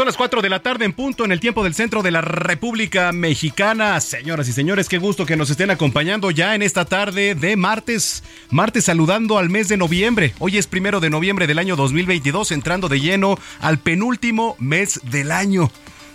Son 0.00 0.06
las 0.06 0.16
4 0.16 0.40
de 0.40 0.48
la 0.48 0.62
tarde 0.62 0.86
en 0.86 0.94
punto 0.94 1.26
en 1.26 1.30
el 1.30 1.40
tiempo 1.40 1.62
del 1.62 1.74
centro 1.74 2.02
de 2.02 2.10
la 2.10 2.22
República 2.22 3.12
Mexicana. 3.12 4.00
Señoras 4.00 4.48
y 4.48 4.54
señores, 4.54 4.88
qué 4.88 4.96
gusto 4.96 5.26
que 5.26 5.36
nos 5.36 5.50
estén 5.50 5.68
acompañando 5.68 6.30
ya 6.30 6.54
en 6.54 6.62
esta 6.62 6.86
tarde 6.86 7.34
de 7.34 7.54
martes. 7.54 8.24
Martes 8.48 8.86
saludando 8.86 9.36
al 9.36 9.50
mes 9.50 9.68
de 9.68 9.76
noviembre. 9.76 10.32
Hoy 10.38 10.56
es 10.56 10.66
primero 10.66 11.00
de 11.00 11.10
noviembre 11.10 11.46
del 11.46 11.58
año 11.58 11.76
2022, 11.76 12.50
entrando 12.52 12.88
de 12.88 12.98
lleno 12.98 13.38
al 13.60 13.78
penúltimo 13.78 14.56
mes 14.58 15.00
del 15.02 15.32
año. 15.32 15.70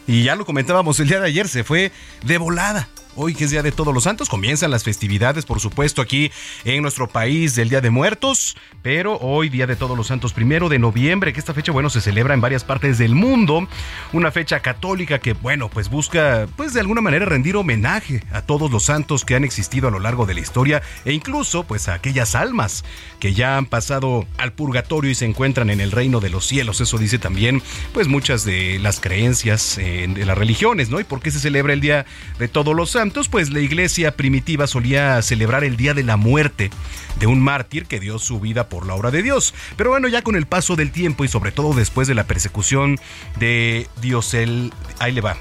Y 0.08 0.24
ya 0.24 0.36
lo 0.36 0.48
comentábamos 0.48 1.00
el 1.00 1.08
día 1.08 1.20
de 1.20 1.28
ayer, 1.28 1.48
se 1.48 1.64
fue 1.64 1.92
de 2.24 2.40
volada. 2.40 2.90
Hoy 3.18 3.34
que 3.34 3.46
es 3.46 3.52
Día 3.52 3.64
de 3.64 3.72
Todos 3.72 3.94
los 3.94 4.04
Santos, 4.04 4.28
comienzan 4.28 4.72
las 4.72 4.84
festividades, 4.84 5.46
por 5.46 5.62
supuesto, 5.62 6.02
aquí 6.02 6.34
en 6.66 6.82
nuestro 6.82 7.08
país 7.08 7.56
del 7.56 7.70
Día 7.70 7.80
de 7.80 7.90
Muertos, 7.90 8.58
pero 8.82 9.18
hoy 9.20 9.48
Día 9.48 9.68
de 9.68 9.78
Todos 9.78 9.96
los 9.96 10.08
Santos, 10.08 10.34
primero 10.34 10.68
de 10.68 10.80
noviembre, 10.80 11.32
que 11.32 11.40
esta 11.40 11.54
fecha, 11.54 11.72
bueno, 11.72 11.90
se 11.90 12.02
celebra 12.02 12.34
en 12.34 12.42
varias 12.42 12.66
partes 12.66 12.98
del 12.98 13.16
mundo, 13.16 13.70
una 14.12 14.32
fecha 14.32 14.60
católica 14.60 15.20
que, 15.20 15.32
bueno, 15.32 15.70
pues 15.70 15.88
busca, 15.88 16.46
pues 16.58 16.74
de 16.74 16.82
alguna 16.82 17.00
manera 17.00 17.24
rendir 17.24 17.56
homenaje 17.56 18.22
a 18.34 18.42
todos 18.42 18.70
los 18.70 18.84
santos 18.84 19.24
que 19.24 19.36
han 19.36 19.46
existido 19.46 19.88
a 19.88 19.92
lo 19.92 20.00
largo 20.00 20.26
de 20.26 20.34
la 20.34 20.42
historia 20.42 20.82
e 21.06 21.14
incluso, 21.14 21.64
pues 21.64 21.88
a 21.88 21.94
aquellas 21.94 22.36
almas 22.36 22.84
que 23.22 23.34
ya 23.34 23.56
han 23.56 23.66
pasado 23.66 24.28
al 24.38 24.52
purgatorio 24.52 25.10
y 25.10 25.16
se 25.16 25.24
encuentran 25.24 25.70
en 25.70 25.80
el 25.80 25.94
reino 25.94 26.20
de 26.20 26.32
los 26.32 26.46
cielos. 26.46 26.82
Eso 26.82 26.98
dice 26.98 27.18
también, 27.18 27.64
pues 27.94 28.10
muchas 28.10 28.44
de 28.44 28.78
las 28.80 29.00
creencias 29.00 29.78
eh, 29.78 30.06
de 30.10 30.26
las 30.26 30.38
religiones, 30.38 30.90
¿no? 30.90 31.00
¿Y 31.00 31.06
por 31.06 31.22
qué 31.22 31.32
se 31.32 31.40
celebra 31.40 31.72
el 31.72 31.80
Día 31.80 32.06
de 32.40 32.50
Todos 32.50 32.76
los 32.76 32.90
Santos? 32.90 33.05
Pues 33.30 33.52
la 33.52 33.59
iglesia 33.59 34.16
primitiva 34.16 34.67
solía 34.67 35.22
celebrar 35.22 35.64
el 35.64 35.78
día 35.78 35.94
de 35.94 36.03
la 36.03 36.17
muerte 36.17 36.72
de 37.20 37.28
un 37.28 37.39
mártir 37.39 37.86
que 37.86 38.00
dio 38.00 38.20
su 38.20 38.39
vida 38.39 38.67
por 38.67 38.86
la 38.86 38.95
obra 38.95 39.12
de 39.12 39.22
Dios. 39.22 39.53
Pero 39.78 39.92
bueno, 39.92 40.08
ya 40.08 40.22
con 40.22 40.36
el 40.36 40.45
paso 40.45 40.75
del 40.75 40.92
tiempo 40.92 41.23
y 41.23 41.28
sobre 41.28 41.52
todo 41.52 41.73
después 41.73 42.08
de 42.08 42.16
la 42.16 42.25
persecución 42.25 43.00
de 43.38 43.88
Diosel, 44.02 44.73
ahí 45.00 45.12
le 45.12 45.22
va, 45.22 45.38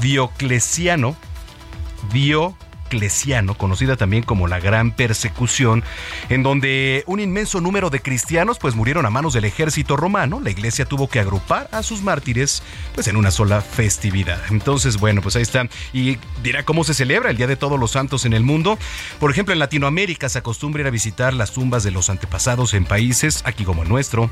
Diocleciano, 0.00 1.16
Dio 2.12 2.56
Conocida 3.54 3.96
también 3.96 4.22
como 4.22 4.48
la 4.48 4.60
Gran 4.60 4.92
Persecución, 4.92 5.84
en 6.28 6.42
donde 6.42 7.04
un 7.06 7.20
inmenso 7.20 7.60
número 7.60 7.90
de 7.90 8.00
cristianos 8.00 8.58
pues 8.58 8.74
murieron 8.74 9.06
a 9.06 9.10
manos 9.10 9.34
del 9.34 9.44
ejército 9.44 9.96
romano. 9.96 10.40
La 10.42 10.50
iglesia 10.50 10.84
tuvo 10.84 11.08
que 11.08 11.20
agrupar 11.20 11.68
a 11.72 11.82
sus 11.82 12.02
mártires 12.02 12.62
pues 12.94 13.08
en 13.08 13.16
una 13.16 13.30
sola 13.30 13.60
festividad. 13.60 14.40
Entonces, 14.50 14.98
bueno, 14.98 15.22
pues 15.22 15.36
ahí 15.36 15.42
está. 15.42 15.68
Y 15.92 16.18
dirá 16.42 16.64
cómo 16.64 16.84
se 16.84 16.94
celebra 16.94 17.30
el 17.30 17.36
Día 17.36 17.46
de 17.46 17.56
Todos 17.56 17.78
los 17.78 17.92
Santos 17.92 18.24
en 18.24 18.32
el 18.32 18.42
mundo. 18.42 18.78
Por 19.18 19.30
ejemplo, 19.30 19.52
en 19.52 19.58
Latinoamérica 19.58 20.28
se 20.28 20.38
acostumbra 20.38 20.82
ir 20.82 20.86
a 20.86 20.90
visitar 20.90 21.34
las 21.34 21.52
tumbas 21.52 21.82
de 21.82 21.90
los 21.90 22.10
antepasados 22.10 22.74
en 22.74 22.84
países, 22.84 23.42
aquí 23.44 23.64
como 23.64 23.82
el 23.82 23.88
nuestro, 23.88 24.30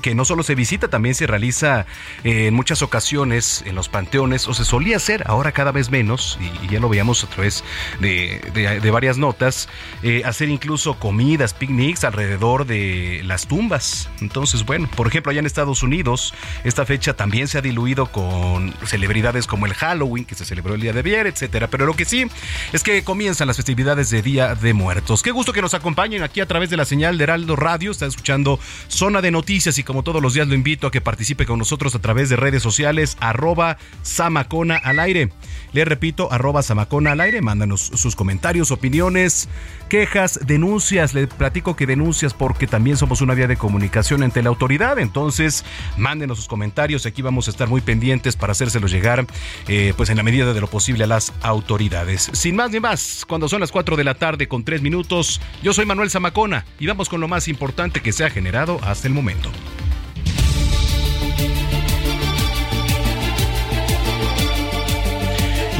que 0.00 0.14
no 0.14 0.24
solo 0.24 0.42
se 0.42 0.54
visita, 0.54 0.88
también 0.88 1.14
se 1.14 1.26
realiza 1.26 1.86
eh, 2.24 2.46
en 2.48 2.54
muchas 2.54 2.82
ocasiones 2.82 3.62
en 3.66 3.74
los 3.74 3.88
panteones, 3.88 4.48
o 4.48 4.54
se 4.54 4.64
solía 4.64 4.96
hacer, 4.96 5.24
ahora 5.26 5.52
cada 5.52 5.72
vez 5.72 5.90
menos, 5.90 6.38
y, 6.40 6.68
ya 6.72 6.80
lo 6.80 6.88
veíamos 6.88 7.24
a 7.24 7.28
través 7.28 7.64
de, 8.00 8.90
varias 8.92 9.18
notas, 9.18 9.68
eh, 10.02 10.22
hacer 10.24 10.48
incluso 10.48 10.94
comidas, 10.98 11.54
picnics 11.54 12.04
alrededor 12.04 12.66
de 12.66 13.22
las 13.24 13.46
tumbas. 13.46 14.08
Entonces, 14.20 14.64
bueno, 14.64 14.88
por 14.94 15.06
ejemplo, 15.06 15.30
allá 15.30 15.40
en 15.40 15.46
Estados 15.46 15.82
Unidos, 15.82 16.34
esta 16.64 16.84
fecha 16.86 17.14
también 17.14 17.48
se 17.48 17.58
ha 17.58 17.60
diluido 17.60 18.06
con 18.06 18.74
celebridades 18.84 19.46
como 19.46 19.66
el 19.66 19.74
Halloween, 19.74 20.24
que 20.24 20.34
se 20.34 20.44
celebró 20.44 20.74
el 20.74 20.80
día 20.80 20.92
de 20.92 21.00
ayer, 21.00 21.26
etcétera. 21.26 21.68
Pero 21.68 21.86
lo 21.86 21.94
que 21.94 22.04
sí 22.04 22.26
es 22.72 22.82
que 22.82 23.02
comienzan 23.04 23.48
las 23.48 23.56
festividades 23.56 24.10
de 24.10 24.22
Día 24.22 24.54
de 24.54 24.72
Muertos. 24.74 25.22
Qué 25.22 25.30
gusto 25.30 25.52
que 25.52 25.62
nos 25.62 25.74
acompañen 25.74 26.22
aquí 26.22 26.40
a 26.40 26.46
través 26.46 26.70
de 26.70 26.76
la 26.76 26.84
señal 26.84 27.18
de 27.18 27.24
Heraldo 27.24 27.56
Radio. 27.56 27.90
Está 27.90 28.06
escuchando 28.06 28.58
Zona 28.88 29.20
de 29.20 29.30
Noticias 29.30 29.78
y 29.78 29.81
como 29.84 30.02
todos 30.02 30.22
los 30.22 30.34
días 30.34 30.48
lo 30.48 30.54
invito 30.54 30.86
a 30.86 30.90
que 30.90 31.00
participe 31.00 31.46
con 31.46 31.58
nosotros 31.58 31.94
a 31.94 32.00
través 32.00 32.28
de 32.28 32.36
redes 32.36 32.62
sociales 32.62 33.16
arroba 33.20 33.78
Samacona 34.02 34.76
al 34.76 34.98
aire. 34.98 35.30
Le 35.72 35.84
repito, 35.84 36.30
arroba 36.32 36.62
Samacona 36.62 37.12
al 37.12 37.20
aire, 37.20 37.40
mándanos 37.40 37.80
sus 37.80 38.14
comentarios, 38.14 38.70
opiniones, 38.70 39.48
quejas, 39.88 40.40
denuncias. 40.44 41.14
Le 41.14 41.26
platico 41.26 41.76
que 41.76 41.86
denuncias 41.86 42.34
porque 42.34 42.66
también 42.66 42.96
somos 42.96 43.20
una 43.20 43.34
vía 43.34 43.46
de 43.46 43.56
comunicación 43.56 44.22
ante 44.22 44.42
la 44.42 44.50
autoridad. 44.50 44.98
Entonces, 44.98 45.64
mándenos 45.96 46.38
sus 46.38 46.48
comentarios. 46.48 47.06
Aquí 47.06 47.22
vamos 47.22 47.48
a 47.48 47.50
estar 47.50 47.68
muy 47.68 47.80
pendientes 47.80 48.36
para 48.36 48.52
hacérselos 48.52 48.90
llegar, 48.90 49.26
eh, 49.68 49.94
pues 49.96 50.10
en 50.10 50.18
la 50.18 50.22
medida 50.22 50.52
de 50.52 50.60
lo 50.60 50.68
posible 50.68 51.04
a 51.04 51.06
las 51.06 51.32
autoridades. 51.42 52.30
Sin 52.32 52.56
más 52.56 52.70
ni 52.70 52.80
más, 52.80 53.24
cuando 53.26 53.48
son 53.48 53.60
las 53.60 53.72
4 53.72 53.96
de 53.96 54.04
la 54.04 54.14
tarde 54.14 54.48
con 54.48 54.64
3 54.64 54.82
minutos, 54.82 55.40
yo 55.62 55.72
soy 55.72 55.86
Manuel 55.86 56.10
Zamacona 56.10 56.66
y 56.78 56.86
vamos 56.86 57.08
con 57.08 57.20
lo 57.20 57.28
más 57.28 57.48
importante 57.48 58.00
que 58.00 58.12
se 58.12 58.24
ha 58.24 58.30
generado 58.30 58.78
hasta 58.82 59.08
el 59.08 59.14
momento. 59.14 59.50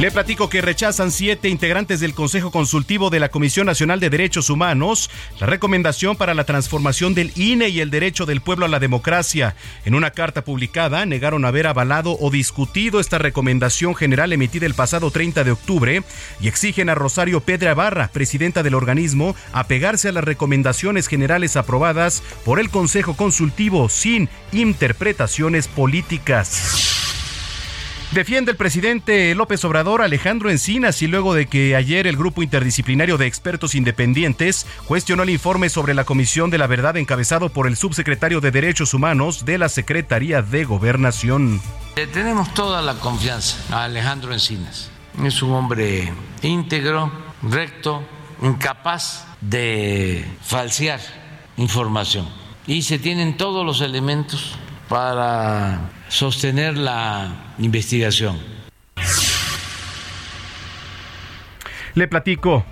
Le 0.03 0.11
platico 0.11 0.49
que 0.49 0.61
rechazan 0.61 1.11
siete 1.11 1.47
integrantes 1.47 2.01
del 2.01 2.13
Consejo 2.13 2.51
Consultivo 2.51 3.09
de 3.09 3.21
la 3.21 3.29
Comisión 3.29 3.67
Nacional 3.67 4.01
de 4.01 4.09
Derechos 4.09 4.49
Humanos 4.49 5.09
la 5.39 5.47
recomendación 5.47 6.17
para 6.17 6.33
la 6.33 6.43
transformación 6.43 7.13
del 7.13 7.31
INE 7.37 7.69
y 7.69 7.79
el 7.79 7.89
derecho 7.89 8.25
del 8.25 8.41
pueblo 8.41 8.65
a 8.65 8.67
la 8.67 8.81
democracia. 8.81 9.55
En 9.85 9.95
una 9.95 10.11
carta 10.11 10.43
publicada, 10.43 11.05
negaron 11.05 11.45
haber 11.45 11.67
avalado 11.67 12.17
o 12.19 12.29
discutido 12.31 12.99
esta 12.99 13.17
recomendación 13.17 13.95
general 13.95 14.33
emitida 14.33 14.65
el 14.65 14.73
pasado 14.73 15.09
30 15.09 15.45
de 15.45 15.51
octubre 15.51 16.03
y 16.41 16.49
exigen 16.49 16.89
a 16.89 16.95
Rosario 16.95 17.39
Pedra 17.39 17.73
Barra, 17.73 18.09
presidenta 18.09 18.61
del 18.61 18.75
organismo, 18.75 19.37
apegarse 19.53 20.09
a 20.09 20.11
las 20.11 20.25
recomendaciones 20.25 21.07
generales 21.07 21.55
aprobadas 21.55 22.23
por 22.43 22.59
el 22.59 22.69
Consejo 22.69 23.15
Consultivo 23.15 23.87
sin 23.87 24.27
interpretaciones 24.51 25.69
políticas. 25.69 27.22
Defiende 28.13 28.51
el 28.51 28.57
presidente 28.57 29.33
López 29.33 29.65
Obrador 29.65 30.03
Alejandro 30.03 30.51
Encinas 30.51 31.01
y 31.01 31.07
luego 31.07 31.33
de 31.33 31.47
que 31.47 31.75
ayer 31.75 32.05
el 32.05 32.15
grupo 32.15 32.43
interdisciplinario 32.43 33.17
de 33.17 33.25
expertos 33.25 33.73
independientes 33.73 34.67
cuestionó 34.85 35.23
el 35.23 35.31
informe 35.31 35.67
sobre 35.67 35.95
la 35.95 36.03
Comisión 36.03 36.51
de 36.51 36.59
la 36.59 36.67
Verdad 36.67 36.95
encabezado 36.97 37.49
por 37.49 37.65
el 37.65 37.75
subsecretario 37.75 38.39
de 38.39 38.51
Derechos 38.51 38.93
Humanos 38.93 39.45
de 39.45 39.57
la 39.57 39.67
Secretaría 39.67 40.43
de 40.43 40.63
Gobernación. 40.63 41.59
tenemos 41.95 42.53
toda 42.53 42.83
la 42.83 42.99
confianza 42.99 43.57
a 43.75 43.85
Alejandro 43.85 44.31
Encinas. 44.31 44.91
Es 45.23 45.41
un 45.41 45.53
hombre 45.53 46.13
íntegro, 46.43 47.11
recto, 47.41 48.03
incapaz 48.43 49.25
de 49.41 50.23
falsear 50.43 50.99
información. 51.57 52.29
Y 52.67 52.83
se 52.83 52.99
tienen 52.99 53.37
todos 53.37 53.65
los 53.65 53.81
elementos 53.81 54.55
para 54.87 55.89
sostener 56.13 56.77
la 56.77 57.55
investigación. 57.57 58.37
Le 61.95 62.07
platico. 62.07 62.63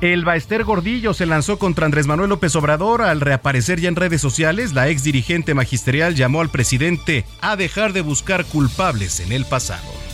El 0.00 0.24
Baester 0.24 0.64
Gordillo 0.64 1.14
se 1.14 1.26
lanzó 1.26 1.58
contra 1.58 1.86
Andrés 1.86 2.06
Manuel 2.06 2.30
López 2.30 2.56
Obrador 2.56 3.02
al 3.02 3.20
reaparecer 3.20 3.80
ya 3.80 3.88
en 3.88 3.96
redes 3.96 4.20
sociales. 4.20 4.72
La 4.72 4.88
ex 4.88 5.04
dirigente 5.04 5.54
magisterial 5.54 6.14
llamó 6.14 6.40
al 6.40 6.50
presidente 6.50 7.24
a 7.40 7.54
dejar 7.56 7.92
de 7.92 8.00
buscar 8.00 8.44
culpables 8.46 9.20
en 9.20 9.32
el 9.32 9.44
pasado. 9.44 10.09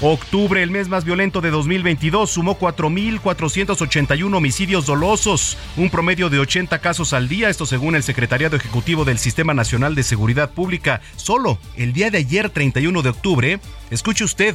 Octubre, 0.00 0.62
el 0.62 0.70
mes 0.70 0.88
más 0.88 1.04
violento 1.04 1.40
de 1.40 1.50
2022, 1.50 2.30
sumó 2.30 2.56
4.481 2.56 4.32
homicidios 4.32 4.86
dolosos, 4.86 5.58
un 5.76 5.90
promedio 5.90 6.30
de 6.30 6.38
80 6.38 6.78
casos 6.78 7.12
al 7.12 7.28
día, 7.28 7.48
esto 7.48 7.66
según 7.66 7.96
el 7.96 8.04
Secretariado 8.04 8.54
Ejecutivo 8.54 9.04
del 9.04 9.18
Sistema 9.18 9.54
Nacional 9.54 9.96
de 9.96 10.04
Seguridad 10.04 10.50
Pública. 10.50 11.00
Solo 11.16 11.58
el 11.76 11.92
día 11.92 12.12
de 12.12 12.18
ayer, 12.18 12.48
31 12.48 13.02
de 13.02 13.08
octubre, 13.08 13.60
escuche 13.90 14.22
usted, 14.22 14.54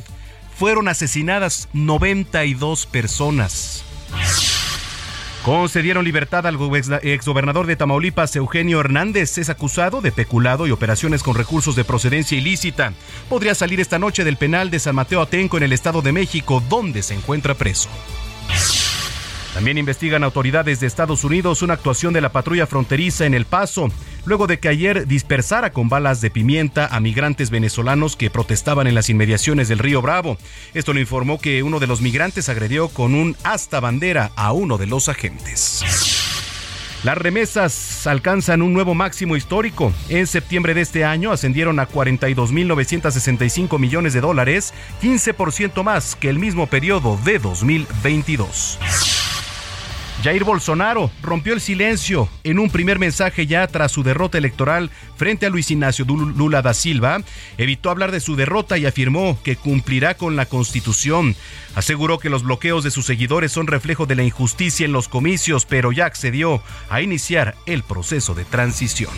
fueron 0.58 0.88
asesinadas 0.88 1.68
92 1.74 2.86
personas. 2.86 3.84
Concedieron 5.44 6.06
libertad 6.06 6.48
al 6.48 6.58
exgobernador 7.02 7.68
de 7.68 7.76
Tamaulipas, 7.76 8.34
Eugenio 8.38 8.80
Hernández. 8.80 9.38
Es 9.38 9.50
acusado 9.50 10.00
de 10.00 10.14
peculado 10.14 10.68
y 10.68 10.72
operaciones 10.72 11.22
con 11.22 11.36
recursos 11.36 11.76
de 11.76 11.84
procedencia 11.84 12.38
ilícita. 12.38 12.94
Podría 13.28 13.54
salir 13.54 13.82
esta 13.82 14.00
noche 14.00 14.24
del 14.24 14.38
penal 14.38 14.70
de 14.70 14.80
San 14.80 14.96
Mateo 14.96 15.22
Atenco 15.22 15.58
en 15.58 15.64
el 15.64 15.74
Estado 15.74 16.02
de 16.02 16.14
México, 16.14 16.64
donde 16.70 17.04
se 17.04 17.16
encuentra 17.16 17.56
preso. 17.56 17.90
También 19.54 19.78
investigan 19.78 20.24
autoridades 20.24 20.80
de 20.80 20.88
Estados 20.88 21.24
Unidos 21.24 21.62
una 21.62 21.76
actuación 21.76 22.12
de 22.12 22.22
la 22.22 22.32
patrulla 22.32 22.66
fronteriza 22.66 23.26
en 23.26 23.36
El 23.36 23.46
Paso, 23.46 23.90
luego 24.26 24.48
de 24.48 24.60
que 24.60 24.68
ayer 24.68 25.06
dispersara 25.08 25.72
con 25.72 25.90
balas 25.90 26.22
de 26.22 26.32
pimienta 26.32 26.88
a 26.88 27.00
migrantes 27.00 27.52
venezolanos 27.52 28.16
que 28.16 28.32
protestaban 28.32 28.88
en 28.88 28.96
las 28.96 29.10
inmediaciones 29.10 29.68
del 29.68 29.78
río 29.80 30.02
Bravo. 30.02 30.38
Esto 30.74 30.94
lo 30.94 31.00
informó 31.00 31.40
que 31.40 31.62
uno 31.62 31.80
de 31.80 31.88
los 31.88 32.02
migrantes 32.02 32.50
agredió 32.50 32.90
con 32.90 33.14
un 33.14 33.38
hasta 33.44 33.80
bandera 33.80 34.32
a 34.36 34.54
uno 34.54 34.80
de 34.80 34.88
los 34.88 35.08
agentes. 35.08 35.84
Las 37.04 37.18
remesas 37.18 38.08
alcanzan 38.08 38.62
un 38.62 38.74
nuevo 38.74 38.96
máximo 38.96 39.36
histórico. 39.36 39.92
En 40.08 40.26
septiembre 40.26 40.74
de 40.74 40.82
este 40.82 41.04
año 41.04 41.32
ascendieron 41.32 41.80
a 41.80 41.88
42.965 41.88 43.78
millones 43.78 44.14
de 44.14 44.22
dólares, 44.22 44.74
15% 45.02 45.84
más 45.84 46.16
que 46.16 46.30
el 46.30 46.40
mismo 46.40 46.68
periodo 46.68 47.20
de 47.26 47.40
2022. 47.40 48.80
Jair 50.24 50.46
Bolsonaro 50.46 51.12
rompió 51.22 51.54
el 51.54 51.60
silencio 51.60 52.30
en 52.46 52.58
un 52.58 52.70
primer 52.70 52.98
mensaje 52.98 53.46
ya 53.46 53.68
tras 53.68 53.92
su 53.92 54.04
derrota 54.04 54.38
electoral 54.38 54.90
frente 55.18 55.46
a 55.46 55.50
Luis 55.50 55.70
Ignacio 55.70 56.06
Lula 56.06 56.62
da 56.62 56.74
Silva. 56.74 57.22
Evitó 57.58 57.90
hablar 57.90 58.14
de 58.14 58.22
su 58.22 58.38
derrota 58.38 58.78
y 58.78 58.86
afirmó 58.86 59.38
que 59.44 59.58
cumplirá 59.58 60.16
con 60.16 60.38
la 60.38 60.46
Constitución. 60.46 61.36
Aseguró 61.76 62.20
que 62.20 62.30
los 62.30 62.44
bloqueos 62.44 62.86
de 62.86 62.92
sus 62.92 63.06
seguidores 63.06 63.52
son 63.52 63.68
reflejo 63.68 64.06
de 64.06 64.16
la 64.16 64.24
injusticia 64.24 64.86
en 64.86 64.94
los 64.94 65.10
comicios, 65.10 65.66
pero 65.66 65.92
ya 65.92 66.06
accedió 66.06 66.64
a 66.90 67.02
iniciar 67.02 67.56
el 67.66 67.84
proceso 67.84 68.34
de 68.34 68.46
transición. 68.46 69.12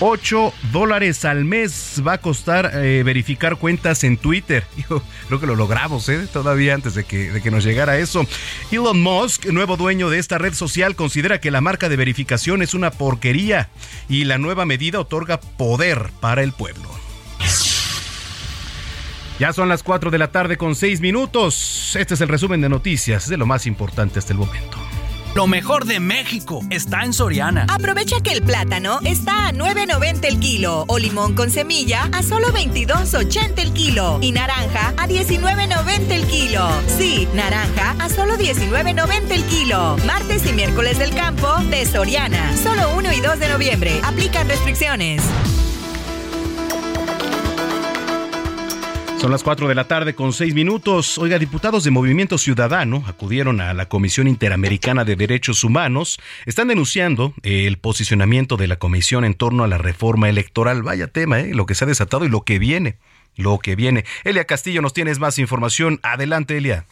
8 0.00 0.52
dólares 0.72 1.24
al 1.24 1.44
mes 1.44 2.02
va 2.06 2.14
a 2.14 2.18
costar 2.18 2.72
eh, 2.74 3.02
verificar 3.02 3.56
cuentas 3.56 4.04
en 4.04 4.16
Twitter. 4.16 4.64
Creo 5.26 5.40
que 5.40 5.46
lo 5.46 5.56
logramos, 5.56 6.08
¿eh? 6.08 6.26
Todavía 6.32 6.74
antes 6.74 6.94
de 6.94 7.04
que, 7.04 7.32
de 7.32 7.40
que 7.40 7.50
nos 7.50 7.64
llegara 7.64 7.98
eso. 7.98 8.26
Elon 8.70 9.00
Musk, 9.00 9.46
nuevo 9.46 9.76
dueño 9.76 10.10
de 10.10 10.18
esta 10.18 10.38
red 10.38 10.54
social, 10.54 10.96
considera 10.96 11.40
que 11.40 11.50
la 11.50 11.60
marca 11.60 11.88
de 11.88 11.96
verificación 11.96 12.62
es 12.62 12.74
una 12.74 12.90
porquería 12.90 13.70
y 14.08 14.24
la 14.24 14.38
nueva 14.38 14.66
medida 14.66 15.00
otorga 15.00 15.40
poder 15.40 16.10
para 16.20 16.42
el 16.42 16.52
pueblo. 16.52 16.90
Ya 19.38 19.52
son 19.52 19.68
las 19.68 19.82
4 19.82 20.10
de 20.10 20.18
la 20.18 20.32
tarde 20.32 20.56
con 20.56 20.74
6 20.74 21.00
minutos. 21.00 21.94
Este 21.96 22.14
es 22.14 22.20
el 22.22 22.28
resumen 22.28 22.62
de 22.62 22.70
noticias 22.70 23.28
de 23.28 23.36
lo 23.36 23.44
más 23.44 23.66
importante 23.66 24.18
hasta 24.18 24.32
el 24.32 24.38
momento. 24.38 24.85
Lo 25.36 25.46
mejor 25.46 25.84
de 25.84 26.00
México 26.00 26.62
está 26.70 27.04
en 27.04 27.12
Soriana. 27.12 27.66
Aprovecha 27.68 28.22
que 28.22 28.32
el 28.32 28.40
plátano 28.40 29.00
está 29.04 29.48
a 29.48 29.52
9.90 29.52 30.24
el 30.24 30.40
kilo 30.40 30.86
o 30.88 30.98
limón 30.98 31.34
con 31.34 31.50
semilla 31.50 32.08
a 32.14 32.22
solo 32.22 32.48
22.80 32.54 33.58
el 33.58 33.74
kilo 33.74 34.18
y 34.22 34.32
naranja 34.32 34.94
a 34.96 35.06
19.90 35.06 36.10
el 36.10 36.26
kilo. 36.26 36.66
Sí, 36.96 37.28
naranja 37.34 37.94
a 37.98 38.08
solo 38.08 38.36
19.90 38.36 39.30
el 39.30 39.44
kilo. 39.44 39.98
Martes 40.06 40.46
y 40.46 40.54
miércoles 40.54 40.98
del 40.98 41.14
campo 41.14 41.54
de 41.68 41.84
Soriana. 41.84 42.56
Solo 42.56 42.96
1 42.96 43.12
y 43.12 43.20
2 43.20 43.38
de 43.38 43.48
noviembre. 43.50 44.00
Aplican 44.04 44.48
restricciones. 44.48 45.22
Son 49.26 49.32
las 49.32 49.42
4 49.42 49.66
de 49.66 49.74
la 49.74 49.88
tarde 49.88 50.14
con 50.14 50.32
6 50.32 50.54
minutos. 50.54 51.18
Oiga, 51.18 51.36
diputados 51.40 51.82
de 51.82 51.90
Movimiento 51.90 52.38
Ciudadano 52.38 53.02
acudieron 53.08 53.60
a 53.60 53.74
la 53.74 53.88
Comisión 53.88 54.28
Interamericana 54.28 55.04
de 55.04 55.16
Derechos 55.16 55.64
Humanos. 55.64 56.20
Están 56.44 56.68
denunciando 56.68 57.34
el 57.42 57.76
posicionamiento 57.76 58.56
de 58.56 58.68
la 58.68 58.76
Comisión 58.76 59.24
en 59.24 59.34
torno 59.34 59.64
a 59.64 59.66
la 59.66 59.78
reforma 59.78 60.28
electoral. 60.28 60.84
Vaya 60.84 61.08
tema, 61.08 61.40
¿eh? 61.40 61.54
lo 61.54 61.66
que 61.66 61.74
se 61.74 61.82
ha 61.82 61.88
desatado 61.88 62.24
y 62.24 62.28
lo 62.28 62.42
que 62.42 62.60
viene. 62.60 62.98
Lo 63.34 63.58
que 63.58 63.74
viene. 63.74 64.04
Elia 64.22 64.44
Castillo, 64.44 64.80
nos 64.80 64.92
tienes 64.92 65.18
más 65.18 65.40
información. 65.40 65.98
Adelante, 66.04 66.56
Elia. 66.56 66.84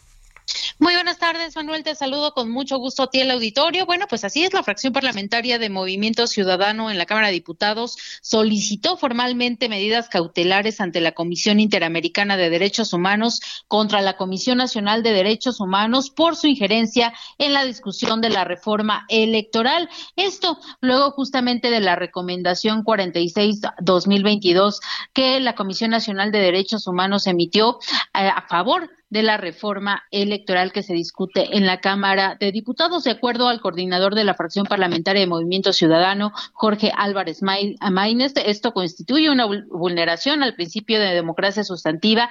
Muy 0.77 0.93
buenas 0.93 1.17
tardes, 1.19 1.55
Manuel. 1.55 1.83
Te 1.83 1.95
saludo 1.95 2.33
con 2.33 2.51
mucho 2.51 2.77
gusto 2.77 3.03
a 3.03 3.09
ti 3.09 3.21
el 3.21 3.31
auditorio. 3.31 3.85
Bueno, 3.85 4.07
pues 4.09 4.25
así 4.25 4.43
es, 4.43 4.53
la 4.53 4.61
fracción 4.61 4.91
parlamentaria 4.91 5.57
de 5.57 5.69
Movimiento 5.69 6.27
Ciudadano 6.27 6.91
en 6.91 6.97
la 6.97 7.05
Cámara 7.05 7.27
de 7.27 7.33
Diputados 7.33 7.97
solicitó 8.21 8.97
formalmente 8.97 9.69
medidas 9.69 10.09
cautelares 10.09 10.81
ante 10.81 10.99
la 11.01 11.13
Comisión 11.13 11.59
Interamericana 11.59 12.35
de 12.35 12.49
Derechos 12.49 12.91
Humanos 12.93 13.39
contra 13.67 14.01
la 14.01 14.17
Comisión 14.17 14.57
Nacional 14.57 15.01
de 15.01 15.13
Derechos 15.13 15.59
Humanos 15.59 16.09
por 16.09 16.35
su 16.35 16.47
injerencia 16.47 17.13
en 17.37 17.53
la 17.53 17.63
discusión 17.63 18.19
de 18.21 18.29
la 18.29 18.43
reforma 18.43 19.05
electoral. 19.07 19.89
Esto 20.15 20.59
luego 20.81 21.11
justamente 21.11 21.69
de 21.69 21.79
la 21.79 21.95
recomendación 21.95 22.83
46-2022 22.83 24.79
que 25.13 25.39
la 25.39 25.55
Comisión 25.55 25.91
Nacional 25.91 26.31
de 26.31 26.39
Derechos 26.39 26.87
Humanos 26.87 27.27
emitió 27.27 27.79
eh, 28.13 28.27
a 28.27 28.45
favor 28.47 28.89
de 29.09 29.23
la 29.23 29.37
reforma 29.37 30.03
electoral 30.11 30.71
que 30.71 30.83
se 30.83 30.93
discute 30.93 31.57
en 31.57 31.65
la 31.65 31.79
Cámara 31.79 32.37
de 32.39 32.51
Diputados. 32.51 33.03
De 33.03 33.11
acuerdo 33.11 33.47
al 33.47 33.61
coordinador 33.61 34.15
de 34.15 34.23
la 34.23 34.33
fracción 34.33 34.65
parlamentaria 34.65 35.21
de 35.21 35.27
Movimiento 35.27 35.73
Ciudadano, 35.73 36.31
Jorge 36.53 36.91
Álvarez 36.95 37.41
Maínez, 37.41 38.33
esto 38.35 38.73
constituye 38.73 39.29
una 39.29 39.45
vulneración 39.45 40.43
al 40.43 40.55
principio 40.55 40.99
de 40.99 41.13
democracia 41.13 41.63
sustantiva 41.63 42.29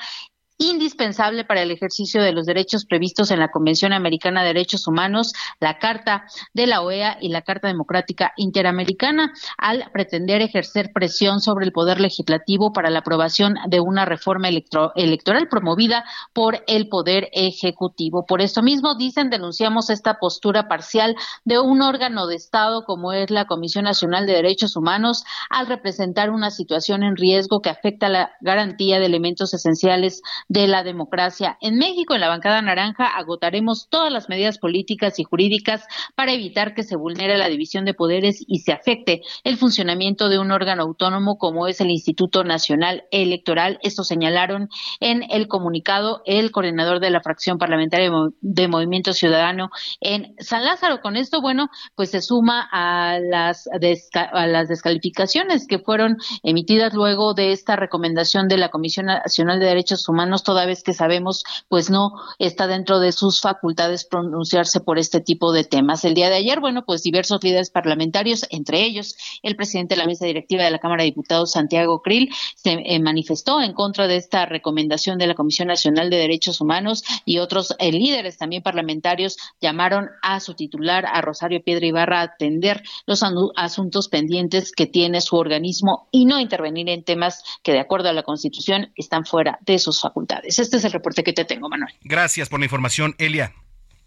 indispensable 0.58 1.44
para 1.44 1.62
el 1.62 1.70
ejercicio 1.70 2.22
de 2.22 2.32
los 2.32 2.46
derechos 2.46 2.84
previstos 2.86 3.30
en 3.30 3.40
la 3.40 3.50
Convención 3.50 3.92
Americana 3.92 4.42
de 4.42 4.48
Derechos 4.48 4.86
Humanos, 4.86 5.32
la 5.60 5.78
Carta 5.78 6.24
de 6.52 6.66
la 6.66 6.82
OEA 6.82 7.18
y 7.20 7.28
la 7.28 7.42
Carta 7.42 7.68
Democrática 7.68 8.32
Interamericana, 8.36 9.32
al 9.58 9.90
pretender 9.92 10.42
ejercer 10.42 10.92
presión 10.92 11.40
sobre 11.40 11.64
el 11.64 11.72
Poder 11.72 12.00
Legislativo 12.00 12.72
para 12.72 12.90
la 12.90 13.00
aprobación 13.00 13.56
de 13.66 13.80
una 13.80 14.04
reforma 14.04 14.48
electoral 14.48 15.48
promovida 15.48 16.04
por 16.32 16.62
el 16.66 16.88
Poder 16.88 17.28
Ejecutivo. 17.32 18.24
Por 18.24 18.40
esto 18.40 18.62
mismo, 18.62 18.94
dicen, 18.94 19.30
denunciamos 19.30 19.90
esta 19.90 20.18
postura 20.18 20.68
parcial 20.68 21.16
de 21.44 21.58
un 21.58 21.82
órgano 21.82 22.26
de 22.26 22.36
Estado 22.36 22.84
como 22.84 23.12
es 23.12 23.30
la 23.30 23.46
Comisión 23.46 23.84
Nacional 23.84 24.26
de 24.26 24.34
Derechos 24.34 24.76
Humanos 24.76 25.24
al 25.50 25.66
representar 25.66 26.30
una 26.30 26.50
situación 26.50 27.02
en 27.02 27.16
riesgo 27.16 27.60
que 27.60 27.70
afecta 27.70 28.08
la 28.08 28.32
garantía 28.40 29.00
de 29.00 29.06
elementos 29.06 29.52
esenciales 29.52 30.22
de 30.48 30.66
la 30.66 30.82
democracia. 30.82 31.56
En 31.60 31.76
México, 31.78 32.14
en 32.14 32.20
la 32.20 32.28
bancada 32.28 32.60
naranja, 32.62 33.06
agotaremos 33.06 33.88
todas 33.88 34.12
las 34.12 34.28
medidas 34.28 34.58
políticas 34.58 35.18
y 35.18 35.24
jurídicas 35.24 35.84
para 36.14 36.32
evitar 36.32 36.74
que 36.74 36.82
se 36.82 36.96
vulnere 36.96 37.38
la 37.38 37.48
división 37.48 37.84
de 37.84 37.94
poderes 37.94 38.42
y 38.46 38.60
se 38.60 38.72
afecte 38.72 39.22
el 39.44 39.56
funcionamiento 39.56 40.28
de 40.28 40.38
un 40.38 40.50
órgano 40.50 40.82
autónomo 40.82 41.38
como 41.38 41.66
es 41.66 41.80
el 41.80 41.90
Instituto 41.90 42.44
Nacional 42.44 43.04
Electoral. 43.10 43.78
Esto 43.82 44.04
señalaron 44.04 44.68
en 45.00 45.24
el 45.30 45.48
comunicado 45.48 46.22
el 46.26 46.50
coordinador 46.50 47.00
de 47.00 47.10
la 47.10 47.20
fracción 47.20 47.58
parlamentaria 47.58 48.10
de 48.40 48.68
Movimiento 48.68 49.12
Ciudadano 49.12 49.70
en 50.00 50.34
San 50.38 50.64
Lázaro. 50.64 51.00
Con 51.00 51.16
esto, 51.16 51.40
bueno, 51.40 51.68
pues 51.94 52.10
se 52.10 52.20
suma 52.20 52.68
a 52.70 53.18
las, 53.18 53.68
a 54.12 54.46
las 54.46 54.68
descalificaciones 54.68 55.66
que 55.66 55.78
fueron 55.78 56.16
emitidas 56.42 56.94
luego 56.94 57.34
de 57.34 57.52
esta 57.52 57.76
recomendación 57.76 58.48
de 58.48 58.58
la 58.58 58.68
Comisión 58.68 59.06
Nacional 59.06 59.60
de 59.60 59.66
Derechos 59.66 60.08
Humanos 60.08 60.33
toda 60.42 60.66
vez 60.66 60.82
que 60.82 60.92
sabemos 60.92 61.44
pues 61.68 61.90
no 61.90 62.12
está 62.38 62.66
dentro 62.66 62.98
de 62.98 63.12
sus 63.12 63.40
facultades 63.40 64.04
pronunciarse 64.04 64.80
por 64.80 64.98
este 64.98 65.20
tipo 65.20 65.52
de 65.52 65.64
temas. 65.64 66.04
El 66.04 66.14
día 66.14 66.28
de 66.28 66.36
ayer, 66.36 66.60
bueno, 66.60 66.84
pues 66.84 67.02
diversos 67.02 67.42
líderes 67.42 67.70
parlamentarios, 67.70 68.46
entre 68.50 68.82
ellos 68.82 69.16
el 69.42 69.56
presidente 69.56 69.94
de 69.94 70.00
la 70.00 70.06
mesa 70.06 70.26
directiva 70.26 70.64
de 70.64 70.70
la 70.70 70.78
Cámara 70.78 71.02
de 71.02 71.10
Diputados, 71.10 71.52
Santiago 71.52 72.02
Krill, 72.02 72.30
se 72.56 72.72
eh, 72.72 73.00
manifestó 73.00 73.60
en 73.60 73.72
contra 73.72 74.06
de 74.06 74.16
esta 74.16 74.46
recomendación 74.46 75.18
de 75.18 75.26
la 75.26 75.34
Comisión 75.34 75.68
Nacional 75.68 76.10
de 76.10 76.16
Derechos 76.16 76.60
Humanos 76.60 77.04
y 77.24 77.38
otros 77.38 77.74
eh, 77.78 77.92
líderes 77.92 78.38
también 78.38 78.62
parlamentarios 78.62 79.36
llamaron 79.60 80.08
a 80.22 80.40
su 80.40 80.54
titular, 80.54 81.06
a 81.06 81.20
Rosario 81.20 81.62
Piedra 81.62 81.86
Ibarra, 81.86 82.20
a 82.20 82.24
atender 82.24 82.82
los 83.06 83.22
asuntos 83.56 84.08
pendientes 84.08 84.72
que 84.72 84.86
tiene 84.86 85.20
su 85.20 85.36
organismo 85.36 86.08
y 86.10 86.24
no 86.24 86.40
intervenir 86.40 86.88
en 86.88 87.04
temas 87.04 87.42
que, 87.62 87.72
de 87.72 87.80
acuerdo 87.80 88.08
a 88.08 88.12
la 88.12 88.22
Constitución, 88.22 88.92
están 88.96 89.24
fuera 89.24 89.58
de 89.62 89.78
sus 89.78 90.00
facultades. 90.00 90.23
Este 90.44 90.76
es 90.76 90.84
el 90.84 90.92
reporte 90.92 91.22
que 91.22 91.32
te 91.32 91.44
tengo, 91.44 91.68
Manuel. 91.68 91.92
Gracias 92.02 92.48
por 92.48 92.60
la 92.60 92.66
información, 92.66 93.14
Elia. 93.18 93.52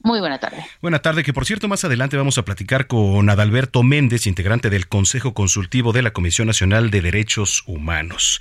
Muy 0.04 0.20
buena 0.20 0.40
tarde. 0.40 0.64
Buena 0.82 1.00
tarde, 1.00 1.24
que 1.24 1.34
por 1.34 1.46
cierto 1.46 1.68
más 1.68 1.84
adelante 1.84 2.18
vamos 2.18 2.38
a 2.38 2.46
platicar 2.46 2.88
con 2.88 3.30
Adalberto 3.30 3.82
Méndez, 3.82 4.28
integrante 4.28 4.70
del 4.70 4.88
Consejo 4.88 5.34
Consultivo 5.34 5.92
de 5.92 6.04
la 6.04 6.12
Comisión 6.12 6.48
Nacional 6.48 6.92
de 6.92 7.02
Derechos 7.02 7.64
Humanos. 7.66 8.40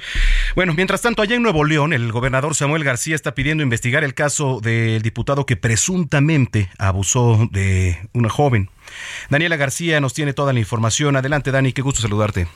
Bueno, 0.54 0.74
mientras 0.74 1.00
tanto, 1.00 1.22
allá 1.22 1.34
en 1.34 1.42
Nuevo 1.42 1.64
León, 1.64 1.92
el 1.92 2.12
gobernador 2.12 2.54
Samuel 2.54 2.84
García 2.84 3.14
está 3.14 3.34
pidiendo 3.34 3.62
investigar 3.62 4.04
el 4.04 4.14
caso 4.14 4.60
del 4.60 5.02
diputado 5.02 5.46
que 5.46 5.56
presuntamente 5.56 6.68
abusó 6.78 7.48
de 7.50 8.06
una 8.12 8.28
joven. 8.28 8.70
Daniela 9.30 9.56
García 9.56 9.98
nos 10.00 10.14
tiene 10.14 10.34
toda 10.34 10.52
la 10.52 10.60
información. 10.60 11.16
Adelante, 11.16 11.50
Dani, 11.50 11.72
qué 11.72 11.82
gusto 11.82 12.02
saludarte. 12.02 12.46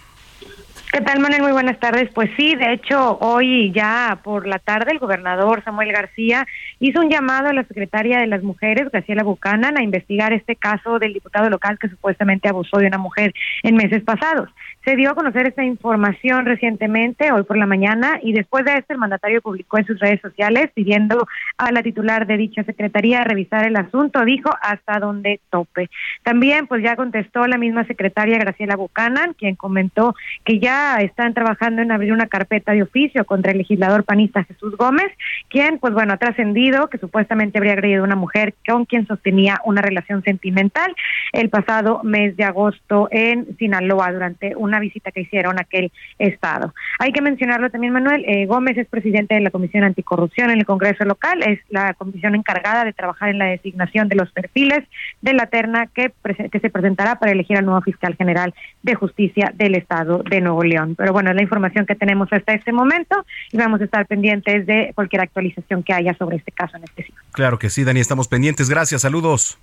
¿Qué 0.92 1.00
tal, 1.02 1.20
Manuel? 1.20 1.42
Muy 1.42 1.52
buenas 1.52 1.78
tardes. 1.78 2.10
Pues 2.12 2.30
sí, 2.36 2.56
de 2.56 2.72
hecho, 2.72 3.16
hoy 3.20 3.70
ya 3.72 4.18
por 4.24 4.48
la 4.48 4.58
tarde 4.58 4.90
el 4.90 4.98
gobernador 4.98 5.62
Samuel 5.62 5.92
García 5.92 6.44
hizo 6.80 7.00
un 7.00 7.10
llamado 7.10 7.48
a 7.48 7.52
la 7.52 7.64
secretaria 7.64 8.18
de 8.18 8.26
las 8.26 8.42
Mujeres, 8.42 8.90
Graciela 8.90 9.22
Buchanan, 9.22 9.76
a 9.78 9.82
investigar 9.82 10.32
este 10.32 10.56
caso 10.56 10.98
del 10.98 11.12
diputado 11.12 11.48
local 11.50 11.78
que 11.78 11.88
supuestamente 11.88 12.48
abusó 12.48 12.78
de 12.78 12.86
una 12.86 12.98
mujer 12.98 13.32
en 13.62 13.76
meses 13.76 14.02
pasados. 14.02 14.48
Se 14.84 14.96
dio 14.96 15.10
a 15.10 15.14
conocer 15.14 15.46
esta 15.46 15.62
información 15.62 16.46
recientemente, 16.46 17.30
hoy 17.32 17.42
por 17.42 17.58
la 17.58 17.66
mañana, 17.66 18.18
y 18.22 18.32
después 18.32 18.64
de 18.64 18.78
esto 18.78 18.94
el 18.94 18.98
mandatario 18.98 19.42
publicó 19.42 19.76
en 19.76 19.86
sus 19.86 20.00
redes 20.00 20.22
sociales 20.22 20.70
pidiendo 20.74 21.26
a 21.58 21.70
la 21.70 21.82
titular 21.82 22.26
de 22.26 22.38
dicha 22.38 22.64
secretaría 22.64 23.22
revisar 23.24 23.66
el 23.66 23.76
asunto, 23.76 24.24
dijo 24.24 24.50
hasta 24.62 24.98
donde 24.98 25.40
tope. 25.50 25.90
También 26.22 26.66
pues 26.66 26.82
ya 26.82 26.96
contestó 26.96 27.46
la 27.46 27.58
misma 27.58 27.84
secretaria 27.84 28.38
Graciela 28.38 28.76
Buchanan, 28.76 29.34
quien 29.34 29.54
comentó 29.54 30.14
que 30.44 30.58
ya 30.58 30.96
están 31.02 31.34
trabajando 31.34 31.82
en 31.82 31.92
abrir 31.92 32.14
una 32.14 32.26
carpeta 32.26 32.72
de 32.72 32.82
oficio 32.82 33.26
contra 33.26 33.52
el 33.52 33.58
legislador 33.58 34.04
panista 34.04 34.44
Jesús 34.44 34.76
Gómez, 34.78 35.12
quien, 35.50 35.78
pues 35.78 35.92
bueno, 35.92 36.14
ha 36.14 36.16
trascendido 36.16 36.69
que 36.70 36.98
supuestamente 36.98 37.58
habría 37.58 37.72
agredido 37.72 38.04
una 38.04 38.16
mujer 38.16 38.54
con 38.66 38.84
quien 38.84 39.06
sostenía 39.06 39.60
una 39.64 39.82
relación 39.82 40.22
sentimental 40.22 40.94
el 41.32 41.48
pasado 41.48 42.00
mes 42.04 42.36
de 42.36 42.44
agosto 42.44 43.08
en 43.10 43.56
Sinaloa 43.58 44.12
durante 44.12 44.54
una 44.54 44.78
visita 44.78 45.10
que 45.10 45.22
hicieron 45.22 45.58
a 45.58 45.62
aquel 45.62 45.90
estado. 46.18 46.72
Hay 46.98 47.12
que 47.12 47.22
mencionarlo 47.22 47.70
también, 47.70 47.92
Manuel, 47.92 48.24
eh, 48.26 48.46
Gómez 48.46 48.78
es 48.78 48.86
presidente 48.86 49.34
de 49.34 49.40
la 49.40 49.50
Comisión 49.50 49.84
Anticorrupción 49.84 50.50
en 50.50 50.58
el 50.58 50.64
Congreso 50.64 51.04
local, 51.04 51.42
es 51.42 51.58
la 51.70 51.94
comisión 51.94 52.34
encargada 52.34 52.84
de 52.84 52.92
trabajar 52.92 53.30
en 53.30 53.38
la 53.38 53.46
designación 53.46 54.08
de 54.08 54.16
los 54.16 54.30
perfiles 54.30 54.80
de 55.22 55.34
la 55.34 55.46
terna 55.46 55.86
que, 55.86 56.12
que 56.50 56.60
se 56.60 56.70
presentará 56.70 57.16
para 57.16 57.32
elegir 57.32 57.56
al 57.56 57.64
nuevo 57.64 57.82
fiscal 57.82 58.14
general 58.16 58.54
de 58.82 58.94
justicia 58.94 59.52
del 59.56 59.74
estado 59.74 60.22
de 60.22 60.40
Nuevo 60.40 60.62
León. 60.62 60.94
Pero 60.96 61.12
bueno, 61.12 61.30
es 61.30 61.36
la 61.36 61.42
información 61.42 61.86
que 61.86 61.96
tenemos 61.96 62.32
hasta 62.32 62.52
este 62.52 62.72
momento 62.72 63.24
y 63.52 63.56
vamos 63.56 63.80
a 63.80 63.84
estar 63.84 64.06
pendientes 64.06 64.66
de 64.66 64.92
cualquier 64.94 65.22
actualización 65.22 65.82
que 65.82 65.92
haya 65.92 66.14
sobre 66.14 66.36
este 66.36 66.52
caso 66.52 66.59
en 66.74 66.84
específico. 66.84 67.18
Claro 67.32 67.58
que 67.58 67.70
sí, 67.70 67.84
Dani, 67.84 68.00
estamos 68.00 68.28
pendientes. 68.28 68.68
Gracias, 68.68 69.02
saludos. 69.02 69.58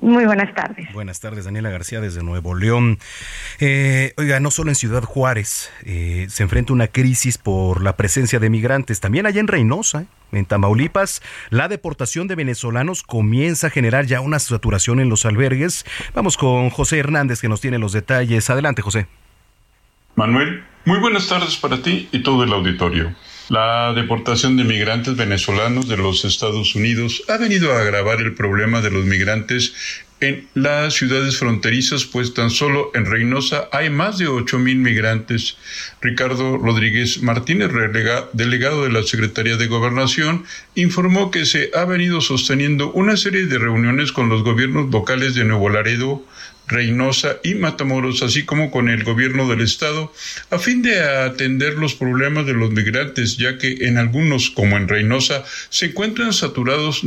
Muy 0.00 0.24
buenas 0.24 0.54
tardes. 0.54 0.92
Buenas 0.92 1.20
tardes, 1.20 1.44
Daniela 1.44 1.70
García 1.70 2.00
desde 2.00 2.22
Nuevo 2.22 2.54
León. 2.54 2.98
Eh, 3.60 4.14
oiga, 4.16 4.40
no 4.40 4.50
solo 4.50 4.70
en 4.70 4.74
Ciudad 4.74 5.02
Juárez 5.02 5.70
eh, 5.84 6.26
se 6.30 6.42
enfrenta 6.42 6.72
una 6.72 6.88
crisis 6.88 7.38
por 7.38 7.82
la 7.82 7.96
presencia 7.96 8.38
de 8.38 8.50
migrantes, 8.50 9.00
también 9.00 9.26
allá 9.26 9.40
en 9.40 9.48
Reynosa, 9.48 10.06
en 10.32 10.46
Tamaulipas, 10.46 11.22
la 11.50 11.68
deportación 11.68 12.26
de 12.26 12.36
venezolanos 12.36 13.02
comienza 13.02 13.66
a 13.66 13.70
generar 13.70 14.06
ya 14.06 14.20
una 14.20 14.38
saturación 14.38 14.98
en 14.98 15.10
los 15.10 15.26
albergues. 15.26 15.84
Vamos 16.14 16.36
con 16.36 16.70
José 16.70 16.98
Hernández 16.98 17.40
que 17.40 17.48
nos 17.48 17.60
tiene 17.60 17.78
los 17.78 17.92
detalles. 17.92 18.48
Adelante, 18.48 18.82
José. 18.82 19.06
Manuel, 20.16 20.64
muy 20.84 20.98
buenas 20.98 21.28
tardes 21.28 21.56
para 21.56 21.82
ti 21.82 22.08
y 22.12 22.22
todo 22.22 22.44
el 22.44 22.52
auditorio. 22.52 23.14
La 23.52 23.92
deportación 23.92 24.56
de 24.56 24.64
migrantes 24.64 25.14
venezolanos 25.14 25.86
de 25.86 25.98
los 25.98 26.24
Estados 26.24 26.74
Unidos 26.74 27.22
ha 27.28 27.36
venido 27.36 27.70
a 27.74 27.82
agravar 27.82 28.18
el 28.22 28.32
problema 28.32 28.80
de 28.80 28.90
los 28.90 29.04
migrantes 29.04 29.74
en 30.20 30.48
las 30.54 30.94
ciudades 30.94 31.36
fronterizas, 31.36 32.06
pues 32.06 32.32
tan 32.32 32.48
solo 32.48 32.90
en 32.94 33.04
Reynosa 33.04 33.68
hay 33.70 33.90
más 33.90 34.16
de 34.16 34.28
ocho 34.28 34.58
mil 34.58 34.78
migrantes. 34.78 35.58
Ricardo 36.00 36.56
Rodríguez 36.56 37.22
Martínez, 37.22 37.70
delegado 38.32 38.84
de 38.84 38.90
la 38.90 39.02
Secretaría 39.02 39.58
de 39.58 39.66
Gobernación, 39.66 40.46
informó 40.74 41.30
que 41.30 41.44
se 41.44 41.72
ha 41.74 41.84
venido 41.84 42.22
sosteniendo 42.22 42.90
una 42.92 43.18
serie 43.18 43.44
de 43.44 43.58
reuniones 43.58 44.12
con 44.12 44.30
los 44.30 44.44
gobiernos 44.44 44.90
locales 44.90 45.34
de 45.34 45.44
Nuevo 45.44 45.68
Laredo, 45.68 46.24
Reynosa 46.72 47.36
y 47.44 47.54
Matamoros, 47.54 48.22
así 48.22 48.44
como 48.44 48.70
con 48.70 48.88
el 48.88 49.04
gobierno 49.04 49.48
del 49.48 49.60
estado, 49.60 50.12
a 50.50 50.58
fin 50.58 50.82
de 50.82 51.00
atender 51.00 51.74
los 51.74 51.94
problemas 51.94 52.46
de 52.46 52.54
los 52.54 52.70
migrantes, 52.70 53.36
ya 53.36 53.58
que 53.58 53.86
en 53.86 53.98
algunos, 53.98 54.50
como 54.50 54.76
en 54.76 54.88
Reynosa, 54.88 55.44
se 55.68 55.86
encuentran 55.86 56.32
saturados 56.32 57.02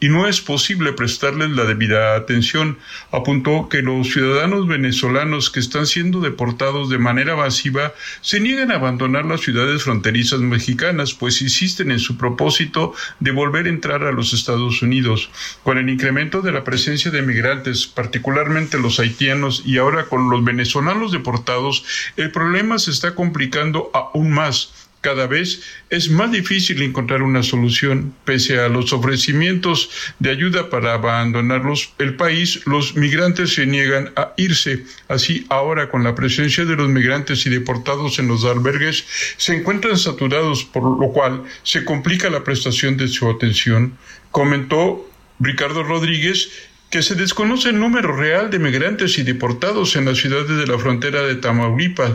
y 0.00 0.08
no 0.08 0.26
es 0.26 0.40
posible 0.40 0.92
prestarles 0.92 1.50
la 1.50 1.64
debida 1.64 2.14
atención. 2.14 2.78
Apuntó 3.10 3.68
que 3.68 3.82
los 3.82 4.12
ciudadanos 4.12 4.66
venezolanos 4.66 5.50
que 5.50 5.60
están 5.60 5.86
siendo 5.86 6.20
deportados 6.20 6.88
de 6.88 6.98
manera 6.98 7.36
masiva 7.36 7.92
se 8.20 8.40
niegan 8.40 8.70
a 8.70 8.76
abandonar 8.76 9.24
las 9.24 9.40
ciudades 9.40 9.82
fronterizas 9.82 10.40
mexicanas, 10.40 11.12
pues 11.12 11.42
insisten 11.42 11.90
en 11.90 11.98
su 11.98 12.16
propósito 12.16 12.94
de 13.18 13.30
volver 13.30 13.66
a 13.66 13.70
entrar 13.70 14.04
a 14.04 14.12
los 14.12 14.32
Estados 14.32 14.82
Unidos. 14.82 15.30
Con 15.62 15.78
el 15.78 15.88
incremento 15.88 16.40
de 16.40 16.52
la 16.52 16.64
presencia 16.64 17.10
de 17.10 17.22
migrantes, 17.22 17.86
particularmente 17.86 18.78
los 18.78 18.99
haitianos 19.00 19.62
y 19.66 19.78
ahora 19.78 20.06
con 20.06 20.30
los 20.30 20.44
venezolanos 20.44 21.10
deportados, 21.10 21.84
el 22.16 22.30
problema 22.30 22.78
se 22.78 22.90
está 22.90 23.14
complicando 23.14 23.90
aún 23.94 24.30
más. 24.30 24.72
Cada 25.00 25.26
vez 25.26 25.62
es 25.88 26.10
más 26.10 26.30
difícil 26.30 26.82
encontrar 26.82 27.22
una 27.22 27.42
solución. 27.42 28.14
Pese 28.26 28.60
a 28.60 28.68
los 28.68 28.92
ofrecimientos 28.92 29.90
de 30.18 30.28
ayuda 30.28 30.68
para 30.68 30.92
abandonarlos 30.92 31.94
el 31.98 32.16
país, 32.16 32.60
los 32.66 32.96
migrantes 32.96 33.54
se 33.54 33.64
niegan 33.64 34.12
a 34.16 34.34
irse. 34.36 34.84
Así, 35.08 35.46
ahora 35.48 35.88
con 35.88 36.04
la 36.04 36.14
presencia 36.14 36.66
de 36.66 36.76
los 36.76 36.90
migrantes 36.90 37.46
y 37.46 37.50
deportados 37.50 38.18
en 38.18 38.28
los 38.28 38.44
albergues, 38.44 39.06
se 39.38 39.56
encuentran 39.56 39.96
saturados, 39.96 40.64
por 40.64 40.82
lo 40.82 41.08
cual 41.12 41.44
se 41.62 41.82
complica 41.86 42.28
la 42.28 42.44
prestación 42.44 42.98
de 42.98 43.08
su 43.08 43.30
atención. 43.30 43.96
Comentó 44.30 45.10
Ricardo 45.38 45.82
Rodríguez 45.82 46.50
que 46.90 47.02
se 47.02 47.14
desconoce 47.14 47.68
el 47.68 47.78
número 47.78 48.16
real 48.16 48.50
de 48.50 48.58
migrantes 48.58 49.16
y 49.16 49.22
deportados 49.22 49.94
en 49.94 50.06
las 50.06 50.18
ciudades 50.18 50.48
de 50.48 50.66
la 50.66 50.76
frontera 50.76 51.22
de 51.22 51.36
Tamaulipas, 51.36 52.14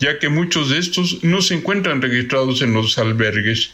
ya 0.00 0.18
que 0.18 0.28
muchos 0.28 0.70
de 0.70 0.78
estos 0.78 1.22
no 1.22 1.40
se 1.40 1.54
encuentran 1.54 2.02
registrados 2.02 2.60
en 2.60 2.74
los 2.74 2.98
albergues. 2.98 3.72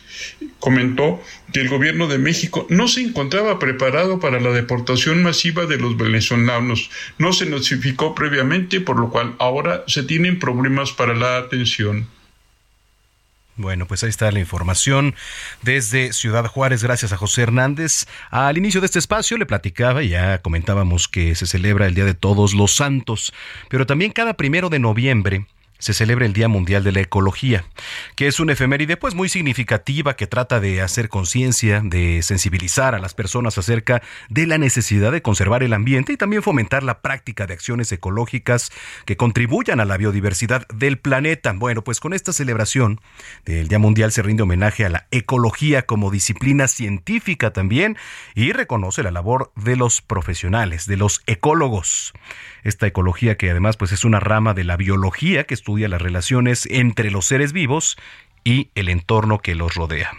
Comentó 0.60 1.22
que 1.54 1.62
el 1.62 1.70
gobierno 1.70 2.08
de 2.08 2.18
México 2.18 2.66
no 2.68 2.88
se 2.88 3.00
encontraba 3.00 3.58
preparado 3.58 4.20
para 4.20 4.38
la 4.38 4.50
deportación 4.50 5.22
masiva 5.22 5.64
de 5.64 5.78
los 5.78 5.96
venezolanos, 5.96 6.90
no 7.16 7.32
se 7.32 7.46
notificó 7.46 8.14
previamente, 8.14 8.82
por 8.82 9.00
lo 9.00 9.08
cual 9.08 9.36
ahora 9.38 9.84
se 9.86 10.02
tienen 10.02 10.38
problemas 10.38 10.92
para 10.92 11.14
la 11.14 11.38
atención. 11.38 12.06
Bueno, 13.56 13.86
pues 13.86 14.02
ahí 14.02 14.10
está 14.10 14.32
la 14.32 14.40
información 14.40 15.14
desde 15.62 16.12
Ciudad 16.12 16.46
Juárez, 16.46 16.82
gracias 16.82 17.12
a 17.12 17.16
José 17.16 17.42
Hernández. 17.42 18.06
Al 18.30 18.58
inicio 18.58 18.80
de 18.80 18.86
este 18.86 18.98
espacio 18.98 19.38
le 19.38 19.46
platicaba 19.46 20.02
ya 20.02 20.42
comentábamos 20.42 21.06
que 21.06 21.36
se 21.36 21.46
celebra 21.46 21.86
el 21.86 21.94
Día 21.94 22.04
de 22.04 22.14
Todos 22.14 22.52
los 22.52 22.74
Santos, 22.74 23.32
pero 23.68 23.86
también 23.86 24.10
cada 24.10 24.34
primero 24.34 24.70
de 24.70 24.80
noviembre 24.80 25.46
se 25.78 25.92
celebra 25.92 26.24
el 26.24 26.32
Día 26.32 26.48
Mundial 26.48 26.84
de 26.84 26.92
la 26.92 27.00
Ecología, 27.00 27.64
que 28.16 28.26
es 28.26 28.40
una 28.40 28.52
efeméride 28.52 28.96
pues 28.96 29.14
muy 29.14 29.28
significativa 29.28 30.16
que 30.16 30.26
trata 30.26 30.60
de 30.60 30.80
hacer 30.80 31.08
conciencia, 31.08 31.80
de 31.84 32.22
sensibilizar 32.22 32.94
a 32.94 32.98
las 32.98 33.14
personas 33.14 33.58
acerca 33.58 34.02
de 34.28 34.46
la 34.46 34.58
necesidad 34.58 35.12
de 35.12 35.22
conservar 35.22 35.62
el 35.62 35.72
ambiente 35.72 36.12
y 36.12 36.16
también 36.16 36.42
fomentar 36.42 36.82
la 36.82 37.00
práctica 37.00 37.46
de 37.46 37.54
acciones 37.54 37.90
ecológicas 37.92 38.70
que 39.04 39.16
contribuyan 39.16 39.80
a 39.80 39.84
la 39.84 39.96
biodiversidad 39.96 40.66
del 40.68 40.98
planeta. 40.98 41.52
Bueno, 41.52 41.82
pues 41.82 42.00
con 42.00 42.14
esta 42.14 42.32
celebración 42.32 43.00
del 43.44 43.68
Día 43.68 43.78
Mundial 43.78 44.12
se 44.12 44.22
rinde 44.22 44.42
homenaje 44.42 44.84
a 44.84 44.88
la 44.88 45.06
ecología 45.10 45.82
como 45.82 46.10
disciplina 46.10 46.68
científica 46.68 47.52
también 47.52 47.96
y 48.34 48.52
reconoce 48.52 49.02
la 49.02 49.10
labor 49.10 49.52
de 49.56 49.76
los 49.76 50.00
profesionales, 50.00 50.86
de 50.86 50.96
los 50.96 51.22
ecólogos 51.26 52.12
esta 52.64 52.86
ecología 52.86 53.36
que 53.36 53.50
además 53.50 53.76
pues 53.76 53.92
es 53.92 54.04
una 54.04 54.18
rama 54.18 54.54
de 54.54 54.64
la 54.64 54.76
biología 54.76 55.44
que 55.44 55.54
estudia 55.54 55.88
las 55.88 56.02
relaciones 56.02 56.66
entre 56.70 57.10
los 57.10 57.26
seres 57.26 57.52
vivos 57.52 57.96
y 58.42 58.70
el 58.74 58.88
entorno 58.88 59.38
que 59.38 59.54
los 59.54 59.74
rodea. 59.74 60.10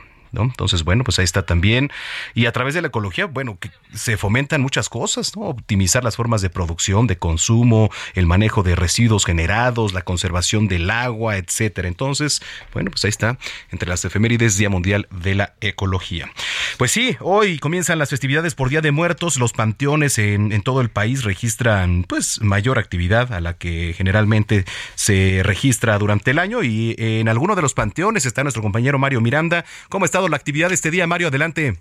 Entonces, 0.44 0.84
bueno, 0.84 1.04
pues 1.04 1.20
ahí 1.20 1.26
está 1.26 1.46
también. 1.46 1.92
Y 2.34 2.46
a 2.46 2.52
través 2.52 2.74
de 2.74 2.82
la 2.82 2.88
ecología, 2.88 3.26
bueno, 3.26 3.58
que 3.60 3.72
se 3.94 4.18
fomentan 4.18 4.62
muchas 4.62 4.90
cosas, 4.90 5.36
¿no? 5.36 5.44
Optimizar 5.44 6.04
las 6.04 6.16
formas 6.16 6.42
de 6.42 6.50
producción, 6.50 7.08
de 7.08 7.18
consumo, 7.18 7.90
el 8.14 8.26
manejo 8.26 8.64
de 8.64 8.76
residuos 8.76 9.26
generados, 9.26 9.94
la 9.94 10.02
conservación 10.02 10.68
del 10.68 10.90
agua, 10.90 11.38
etcétera. 11.38 11.88
Entonces, 11.88 12.42
bueno, 12.74 12.92
pues 12.92 13.06
ahí 13.06 13.10
está, 13.10 13.38
entre 13.72 13.90
las 13.90 14.04
efemérides 14.06 14.58
Día 14.58 14.70
Mundial 14.70 15.08
de 15.12 15.36
la 15.36 15.54
Ecología. 15.62 16.32
Pues 16.78 16.92
sí, 16.92 17.16
hoy 17.20 17.60
comienzan 17.60 18.00
las 18.00 18.10
festividades 18.10 18.56
por 18.56 18.70
Día 18.70 18.82
de 18.82 18.92
Muertos. 18.92 19.38
Los 19.38 19.54
panteones 19.54 20.18
en, 20.18 20.62
todo 20.62 20.82
el 20.82 20.90
país 20.90 21.24
registran, 21.24 22.04
pues, 22.04 22.42
mayor 22.42 22.80
actividad 22.80 23.34
a 23.34 23.42
la 23.42 23.54
que 23.58 23.94
generalmente 23.96 24.66
se 24.96 25.42
registra 25.44 25.98
durante 25.98 26.32
el 26.32 26.40
año. 26.40 26.64
Y 26.64 26.96
en 26.98 27.30
alguno 27.30 27.56
de 27.56 27.62
los 27.62 27.74
panteones 27.74 28.26
está 28.26 28.44
nuestro 28.44 28.62
compañero 28.62 29.00
Mario 29.00 29.22
Miranda. 29.22 29.66
¿Cómo 29.90 30.06
ha 30.06 30.25
la 30.30 30.38
actividad 30.38 30.72
este 30.72 30.92
día, 30.92 31.08
Mario? 31.08 31.28
Adelante. 31.28 31.80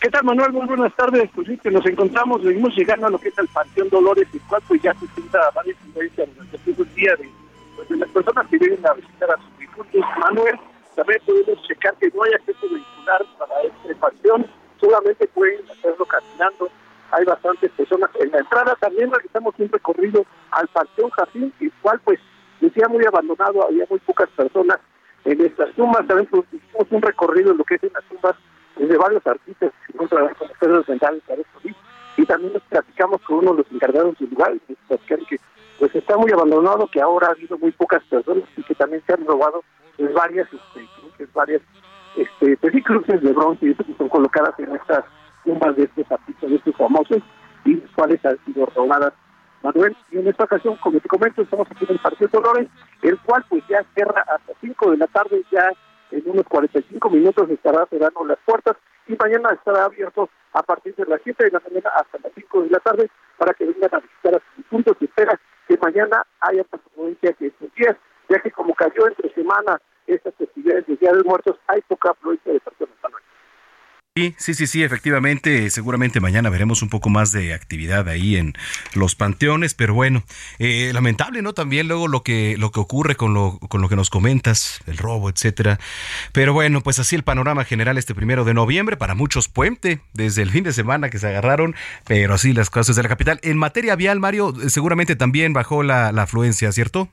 ¿Qué 0.00 0.10
tal, 0.10 0.24
Manuel? 0.24 0.52
Muy 0.52 0.66
buenas 0.66 0.94
tardes. 0.94 1.28
Pues 1.34 1.48
sí, 1.48 1.58
que 1.58 1.70
nos 1.70 1.84
encontramos, 1.86 2.42
seguimos 2.42 2.76
llegando 2.76 3.06
a 3.06 3.10
lo 3.10 3.18
que 3.18 3.28
es 3.28 3.38
el 3.38 3.48
Panteón 3.48 3.88
Dolores, 3.88 4.28
el 4.32 4.40
cual 4.42 4.62
pues 4.68 4.82
ya 4.82 4.94
se 4.94 5.06
sienta 5.08 5.50
varias 5.54 5.76
influencias 5.86 6.28
durante 6.34 6.58
todo 6.58 6.84
el 6.84 6.94
día 6.94 7.16
de, 7.16 7.28
pues, 7.74 7.88
de 7.88 7.96
las 7.96 8.08
personas 8.10 8.46
que 8.46 8.58
vienen 8.58 8.86
a 8.86 8.92
visitar 8.94 9.30
a 9.30 9.36
sus 9.36 9.58
difuntos. 9.58 10.00
Manuel, 10.20 10.58
también 10.94 11.18
podemos 11.26 11.66
checar 11.66 11.94
que 11.96 12.10
no 12.14 12.22
hay 12.22 12.32
acceso 12.34 12.68
vehicular 12.70 13.26
para 13.38 13.62
este 13.62 13.94
panteón, 13.96 14.46
solamente 14.80 15.26
pueden 15.28 15.60
hacerlo 15.70 16.04
caminando. 16.04 16.68
Hay 17.12 17.24
bastantes 17.24 17.70
personas. 17.72 18.10
En 18.20 18.30
la 18.30 18.38
entrada 18.38 18.76
también 18.80 19.10
realizamos 19.10 19.54
un 19.58 19.68
recorrido 19.68 20.26
al 20.50 20.68
Panteón 20.68 21.10
Jacín, 21.10 21.52
el 21.60 21.72
cual 21.82 22.00
pues 22.04 22.18
decía 22.60 22.88
muy 22.88 23.04
abandonado, 23.04 23.64
había 23.64 23.86
muy 23.88 23.98
pocas 24.00 24.28
personas 24.30 24.78
en 25.26 25.40
estas 25.44 25.72
tumbas. 25.74 26.06
También 26.06 26.28
pues, 26.30 26.44
hicimos 26.52 26.86
un 26.90 27.02
recorrido 27.02 27.52
en 27.52 27.58
lo 27.58 27.64
que 27.64 27.74
es 27.74 27.82
en 27.84 27.92
las 27.92 28.04
tumbas 28.04 28.36
de 28.76 28.96
varios 28.96 29.26
artistas 29.26 29.72
que 29.86 29.98
mentales 30.88 31.22
para 31.26 31.40
esto, 31.40 31.60
y 32.16 32.26
también 32.26 32.52
nos 32.52 32.62
platicamos 32.64 33.20
con 33.22 33.38
uno 33.38 33.52
de 33.52 33.58
los 33.58 33.72
encargados 33.72 34.18
del 34.18 34.30
lugar, 34.30 34.54
que 35.28 35.38
pues 35.78 35.94
está 35.94 36.16
muy 36.16 36.30
abandonado, 36.32 36.86
que 36.86 37.00
ahora 37.00 37.28
ha 37.28 37.30
habido 37.32 37.58
muy 37.58 37.72
pocas 37.72 38.02
personas 38.04 38.44
y 38.56 38.62
que 38.62 38.74
también 38.74 39.02
se 39.06 39.12
han 39.12 39.26
robado 39.26 39.62
pues, 39.96 40.12
varias, 40.14 40.48
este, 40.52 41.28
varias, 41.34 41.62
este, 42.16 42.56
pues 42.56 42.84
cruces 42.84 43.22
de 43.22 43.32
bronce 43.32 43.66
y 43.66 43.74
que 43.74 43.94
son 43.98 44.08
colocadas 44.08 44.58
en 44.58 44.74
estas 44.74 45.04
tumbas 45.44 45.76
de 45.76 45.84
estos 45.84 46.10
artistas, 46.10 46.50
de 46.50 46.56
estos 46.56 46.76
famosos, 46.76 47.18
y 47.64 47.74
las 47.74 47.90
cuales 47.90 48.24
han 48.24 48.38
sido 48.44 48.66
robadas. 48.74 49.12
Manuel, 49.62 49.96
y 50.10 50.18
en 50.18 50.28
esta 50.28 50.44
ocasión, 50.44 50.76
como 50.76 51.00
te 51.00 51.08
comento, 51.08 51.42
estamos 51.42 51.66
aquí 51.70 51.84
en 51.84 51.92
el 51.92 51.98
Partido 51.98 52.28
Dolores, 52.32 52.68
el 53.02 53.18
cual 53.20 53.44
pues 53.48 53.62
ya 53.68 53.84
cierra 53.94 54.22
hasta 54.22 54.52
5 54.60 54.90
de 54.92 54.96
la 54.96 55.06
tarde, 55.08 55.42
ya 55.50 55.72
en 56.10 56.22
unos 56.30 56.44
45 56.46 57.10
minutos 57.10 57.50
estará 57.50 57.86
cerrando 57.86 58.24
las 58.24 58.38
puertas 58.44 58.76
y 59.08 59.16
mañana 59.16 59.50
estará 59.52 59.84
abierto 59.84 60.28
a 60.52 60.62
partir 60.62 60.94
de 60.94 61.04
las 61.06 61.20
7 61.22 61.44
de 61.44 61.50
la 61.50 61.60
mañana 61.60 61.90
hasta 61.96 62.18
las 62.22 62.32
5 62.34 62.62
de 62.62 62.70
la 62.70 62.80
tarde 62.80 63.10
para 63.38 63.52
que 63.54 63.64
vengan 63.66 63.94
a 63.94 63.98
visitar 63.98 64.36
a 64.36 64.42
sus 64.54 64.64
puntos. 64.66 64.96
Se 64.98 65.04
espera 65.06 65.38
que 65.68 65.76
mañana 65.78 66.24
haya 66.40 66.64
más 66.70 66.80
afluencia 66.86 67.32
que 67.32 67.46
estos 67.48 67.72
días, 67.74 67.96
ya 68.28 68.38
que 68.40 68.50
como 68.50 68.74
cayó 68.74 69.08
entre 69.08 69.32
semana 69.34 69.80
estas 70.06 70.34
festividades 70.36 70.86
de 70.86 70.96
Día 70.96 71.12
de 71.12 71.22
Muertos, 71.24 71.56
hay 71.66 71.80
poca 71.82 72.10
afluencia 72.10 72.52
de 72.52 72.60
personas. 72.60 72.86
Sí, 74.16 74.34
sí, 74.38 74.54
sí, 74.54 74.66
sí, 74.66 74.82
efectivamente, 74.82 75.68
seguramente 75.68 76.20
mañana 76.20 76.48
veremos 76.48 76.80
un 76.80 76.88
poco 76.88 77.10
más 77.10 77.32
de 77.32 77.52
actividad 77.52 78.08
ahí 78.08 78.36
en 78.36 78.54
los 78.94 79.14
panteones, 79.14 79.74
pero 79.74 79.92
bueno, 79.92 80.22
eh, 80.58 80.90
lamentable, 80.94 81.42
¿no? 81.42 81.52
También 81.52 81.86
luego 81.86 82.08
lo 82.08 82.22
que, 82.22 82.56
lo 82.56 82.70
que 82.70 82.80
ocurre 82.80 83.16
con 83.16 83.34
lo, 83.34 83.58
con 83.68 83.82
lo 83.82 83.90
que 83.90 83.96
nos 83.96 84.08
comentas, 84.08 84.80
el 84.86 84.96
robo, 84.96 85.28
etcétera. 85.28 85.78
Pero 86.32 86.54
bueno, 86.54 86.80
pues 86.80 86.98
así 86.98 87.14
el 87.14 87.24
panorama 87.24 87.64
general 87.64 87.98
este 87.98 88.14
primero 88.14 88.46
de 88.46 88.54
noviembre, 88.54 88.96
para 88.96 89.14
muchos 89.14 89.48
puente, 89.48 90.00
desde 90.14 90.40
el 90.40 90.50
fin 90.50 90.64
de 90.64 90.72
semana 90.72 91.10
que 91.10 91.18
se 91.18 91.28
agarraron, 91.28 91.74
pero 92.06 92.32
así 92.32 92.54
las 92.54 92.70
cosas 92.70 92.96
de 92.96 93.02
la 93.02 93.10
capital. 93.10 93.38
En 93.42 93.58
materia 93.58 93.96
vial, 93.96 94.18
Mario, 94.18 94.54
seguramente 94.68 95.14
también 95.16 95.52
bajó 95.52 95.82
la, 95.82 96.10
la 96.10 96.22
afluencia, 96.22 96.72
¿cierto? 96.72 97.10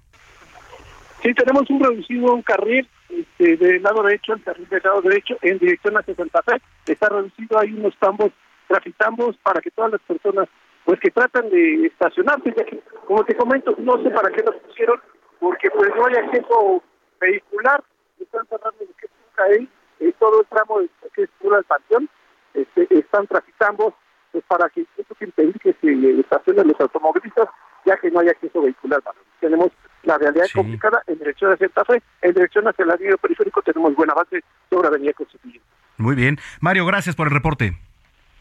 Sí, 1.21 1.33
tenemos 1.33 1.69
un 1.69 1.81
reducido 1.81 2.33
un 2.33 2.43
carril 2.43 2.87
este, 3.19 3.57
del 3.57 3.83
lado 3.83 4.03
derecho, 4.03 4.33
el 4.33 4.43
carril 4.43 4.67
del 4.69 4.81
lado 4.83 5.01
derecho, 5.01 5.37
en 5.41 5.59
dirección 5.59 5.95
hacia 5.95 6.15
Santa 6.15 6.41
Fe. 6.43 6.61
Está 6.85 7.09
reducido, 7.09 7.59
hay 7.59 7.73
unos 7.73 7.95
tambos, 7.99 8.31
traficambos 8.67 9.37
para 9.37 9.61
que 9.61 9.71
todas 9.71 9.91
las 9.91 10.01
personas 10.01 10.47
pues 10.85 10.99
que 10.99 11.11
tratan 11.11 11.49
de 11.49 11.85
estacionarse, 11.85 12.53
ya 12.57 12.65
que, 12.65 12.79
como 13.05 13.23
te 13.23 13.35
comento, 13.35 13.73
no 13.77 14.01
sé 14.03 14.09
para 14.09 14.29
qué 14.31 14.43
los 14.43 14.55
pusieron, 14.55 14.99
porque 15.39 15.69
pues 15.71 15.89
no 15.95 16.05
hay 16.07 16.15
acceso 16.15 16.83
vehicular, 17.21 17.83
están 18.19 18.45
cerrando 18.47 18.79
lo 18.81 18.95
que 18.97 19.07
un 19.07 19.69
eh, 19.99 20.13
todo 20.19 20.41
el 20.41 20.47
tramo 20.47 20.79
de, 20.79 20.89
que 21.13 21.23
es 21.23 21.29
pura 21.39 21.57
del 21.57 21.65
panteón, 21.65 22.09
este, 22.53 22.87
están 22.89 23.27
traficambos 23.27 23.93
pues 24.31 24.43
para 24.47 24.67
que 24.69 24.85
eso 24.97 25.15
que 25.15 25.25
impedir 25.25 25.57
que 25.59 25.73
se 25.79 26.19
estacionen 26.19 26.67
los 26.67 26.79
automovilistas, 26.81 27.47
ya 27.85 27.97
que 27.97 28.11
no 28.11 28.19
hay 28.19 28.29
acceso 28.29 28.61
vehicular. 28.61 29.01
Tenemos 29.39 29.71
la 30.03 30.17
realidad 30.17 30.45
complicada 30.53 31.01
en 31.07 31.17
dirección 31.17 31.53
hacia 31.53 31.67
Santa 31.67 31.85
Fe, 31.85 32.03
en 32.21 32.33
dirección 32.33 32.67
hacia 32.67 32.83
el 32.83 32.91
anillo 32.91 33.17
periférico 33.17 33.61
tenemos 33.61 33.95
buen 33.95 34.09
avance 34.09 34.43
sobre 34.69 34.87
Avenida 34.87 35.13
Constituyente. 35.13 35.65
Muy 35.97 36.15
bien. 36.15 36.37
Mario, 36.59 36.85
gracias 36.85 37.15
por 37.15 37.27
el 37.27 37.33
reporte. 37.33 37.77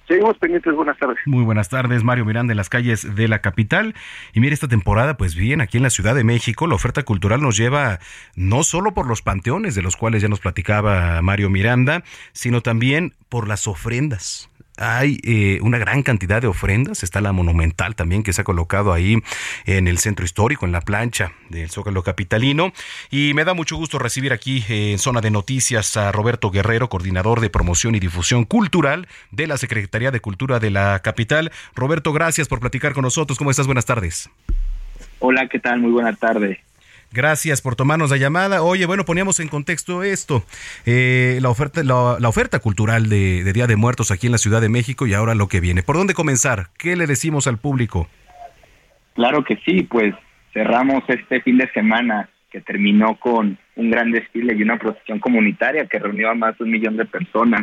Seguimos 0.09 0.37
pendientes, 0.39 0.75
buenas 0.75 0.99
tardes. 0.99 1.19
Muy 1.27 1.45
buenas 1.45 1.69
tardes, 1.69 2.03
Mario 2.03 2.25
Miranda 2.25 2.53
en 2.53 2.57
las 2.57 2.69
calles 2.69 3.15
de 3.15 3.29
la 3.29 3.41
capital. 3.41 3.95
Y 4.33 4.41
mire, 4.41 4.53
esta 4.53 4.67
temporada, 4.67 5.17
pues 5.17 5.37
bien, 5.37 5.61
aquí 5.61 5.77
en 5.77 5.85
la 5.85 5.91
Ciudad 5.91 6.15
de 6.15 6.25
México, 6.25 6.67
la 6.67 6.75
oferta 6.75 7.05
cultural 7.05 7.41
nos 7.41 7.57
lleva 7.57 8.01
no 8.35 8.65
solo 8.65 8.95
por 8.95 9.07
los 9.07 9.23
panteones, 9.23 9.75
de 9.77 9.83
los 9.83 9.97
cuales 9.97 10.21
ya 10.21 10.29
nos 10.29 10.41
platicaba 10.41 11.23
Mario 11.23 11.51
Miranda, 11.51 12.03
sino 12.33 12.63
también 12.63 13.15
por 13.29 13.47
las 13.47 13.69
ofrendas 13.69 14.51
hay 14.77 15.19
eh, 15.23 15.59
una 15.63 15.79
gran 15.79 16.03
cantidad 16.03 16.41
de 16.41 16.49
ofrendas. 16.49 17.03
Está 17.03 17.21
la 17.21 17.33
monumental 17.33 17.95
también 17.95 18.23
que 18.23 18.33
se 18.33 18.41
ha 18.41 18.45
colocado 18.45 18.93
ahí 18.93 19.19
en 19.67 19.89
el 19.89 19.99
centro 19.99 20.25
histórico, 20.25 20.67
en 20.67 20.73
la 20.73 20.81
plancha 20.81 21.33
del 21.51 21.71
Zócalo 21.71 22.03
Capitalino. 22.03 22.73
Y 23.11 23.33
me 23.35 23.45
da 23.45 23.55
mucho 23.55 23.77
gusto 23.77 23.99
recibir 23.99 24.33
aquí 24.33 24.65
en 24.69 24.99
Zona 24.99 25.21
de 25.21 25.31
Noticias 25.31 25.97
a 25.97 26.13
Roberto 26.13 26.51
Guerrero, 26.51 26.89
coordinador 26.89 27.41
de 27.41 27.51
promoción 27.51 27.95
y 27.95 28.01
difusión 28.01 28.45
cultural 28.45 29.09
de 29.31 29.47
la 29.47 29.57
Secretaría 29.57 30.11
de 30.11 30.21
Cultura 30.21 30.59
de 30.59 30.71
la 30.71 31.01
capital. 31.01 31.53
Roberto, 31.75 32.13
gracias 32.13 32.49
por 32.49 32.61
platicar 32.61 32.93
con 32.93 33.03
nosotros. 33.03 33.39
¿Cómo 33.39 33.51
estás? 33.51 33.67
Buenas 33.67 33.87
tardes. 33.87 34.31
Hola, 35.19 35.49
¿qué 35.49 35.59
tal? 35.59 35.81
Muy 35.81 35.93
buena 35.93 36.13
tarde. 36.15 36.61
Gracias 37.13 37.61
por 37.61 37.77
tomarnos 37.77 38.11
la 38.11 38.17
llamada. 38.17 38.63
Oye, 38.63 38.87
bueno, 38.87 39.05
poníamos 39.05 39.39
en 39.39 39.49
contexto 39.49 40.03
esto, 40.03 40.45
eh, 40.87 41.39
la 41.43 41.51
oferta, 41.51 41.83
la, 41.85 42.29
oferta 42.29 42.59
cultural 42.59 43.11
de, 43.11 43.53
Día 43.53 43.67
de 43.67 43.77
Muertos 43.77 44.11
aquí 44.11 44.27
en 44.27 44.33
la 44.33 44.39
Ciudad 44.39 44.63
de 44.63 44.71
México 44.71 45.07
y 45.07 45.13
ahora 45.13 45.35
lo 45.35 45.47
que 45.47 45.61
viene. 45.61 45.83
¿Por 45.83 45.97
dónde 45.97 46.15
comenzar? 46.15 46.69
¿Qué 46.79 46.97
le 46.97 47.07
decimos 47.07 47.47
al 47.47 47.59
público? 47.59 48.09
Claro 49.15 49.45
que 49.45 49.57
sí, 49.67 49.83
pues 49.83 50.15
cerramos 50.55 51.03
este 51.09 51.43
fin 51.43 51.59
de 51.59 51.71
semana 51.73 52.31
que 52.51 52.63
terminó 52.63 53.17
con 53.17 53.59
un 53.77 53.91
gran 53.91 54.11
desfile 54.11 54.55
y 54.55 54.63
una 54.63 54.79
procesión 54.79 55.19
comunitaria 55.19 55.87
que 55.87 55.99
reunió 55.99 56.31
a 56.31 56.35
más 56.35 56.57
de 56.57 56.65
un 56.65 56.71
millón 56.71 56.97
de 56.97 57.05
personas 57.05 57.63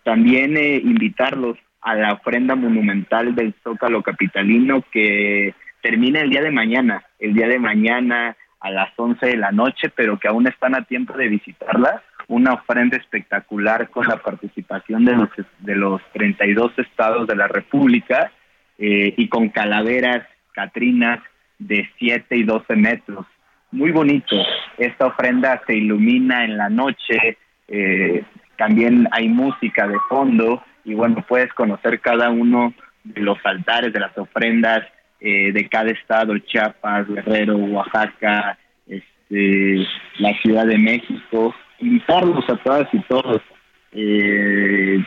También 0.04 0.56
eh, 0.56 0.76
invitarlos 0.76 1.58
a 1.82 1.94
la 1.94 2.12
ofrenda 2.14 2.54
monumental 2.54 3.34
del 3.34 3.54
Zócalo 3.62 4.02
Capitalino 4.02 4.84
que 4.90 5.54
termina 5.82 6.20
el 6.20 6.30
día 6.30 6.42
de 6.42 6.52
mañana, 6.52 7.04
el 7.18 7.34
día 7.34 7.48
de 7.48 7.58
mañana 7.58 8.36
a 8.60 8.70
las 8.70 8.90
11 8.96 9.26
de 9.26 9.36
la 9.36 9.50
noche, 9.50 9.90
pero 9.94 10.18
que 10.18 10.28
aún 10.28 10.46
están 10.46 10.76
a 10.76 10.84
tiempo 10.84 11.14
de 11.14 11.28
visitarla. 11.28 12.02
Una 12.28 12.52
ofrenda 12.52 12.96
espectacular 12.96 13.90
con 13.90 14.06
la 14.06 14.18
participación 14.18 15.04
de 15.04 15.16
los, 15.16 15.28
de 15.58 15.74
los 15.74 16.00
32 16.12 16.72
estados 16.78 17.26
de 17.26 17.34
la 17.34 17.48
República 17.48 18.30
eh, 18.78 19.12
y 19.16 19.28
con 19.28 19.48
calaveras, 19.48 20.24
catrinas 20.52 21.18
de 21.58 21.90
7 21.98 22.36
y 22.36 22.44
12 22.44 22.76
metros. 22.76 23.26
Muy 23.72 23.90
bonito. 23.90 24.36
Esta 24.78 25.06
ofrenda 25.06 25.60
se 25.66 25.74
ilumina 25.74 26.44
en 26.44 26.56
la 26.56 26.68
noche, 26.68 27.38
eh, 27.66 28.22
también 28.56 29.08
hay 29.10 29.28
música 29.28 29.88
de 29.88 29.98
fondo 30.08 30.62
y 30.84 30.94
bueno, 30.94 31.24
puedes 31.26 31.52
conocer 31.52 32.00
cada 32.00 32.30
uno 32.30 32.74
de 33.04 33.20
los 33.20 33.38
altares, 33.44 33.92
de 33.92 34.00
las 34.00 34.16
ofrendas 34.16 34.82
eh, 35.20 35.52
de 35.52 35.68
cada 35.68 35.90
estado, 35.90 36.36
Chiapas, 36.38 37.06
Guerrero, 37.08 37.56
Oaxaca, 37.56 38.58
este, 38.86 39.86
la 40.18 40.34
Ciudad 40.40 40.66
de 40.66 40.78
México, 40.78 41.54
invitarlos 41.78 42.48
a 42.48 42.56
todas 42.56 42.88
y 42.92 42.98
todos. 43.02 43.40
Eh, 43.92 44.98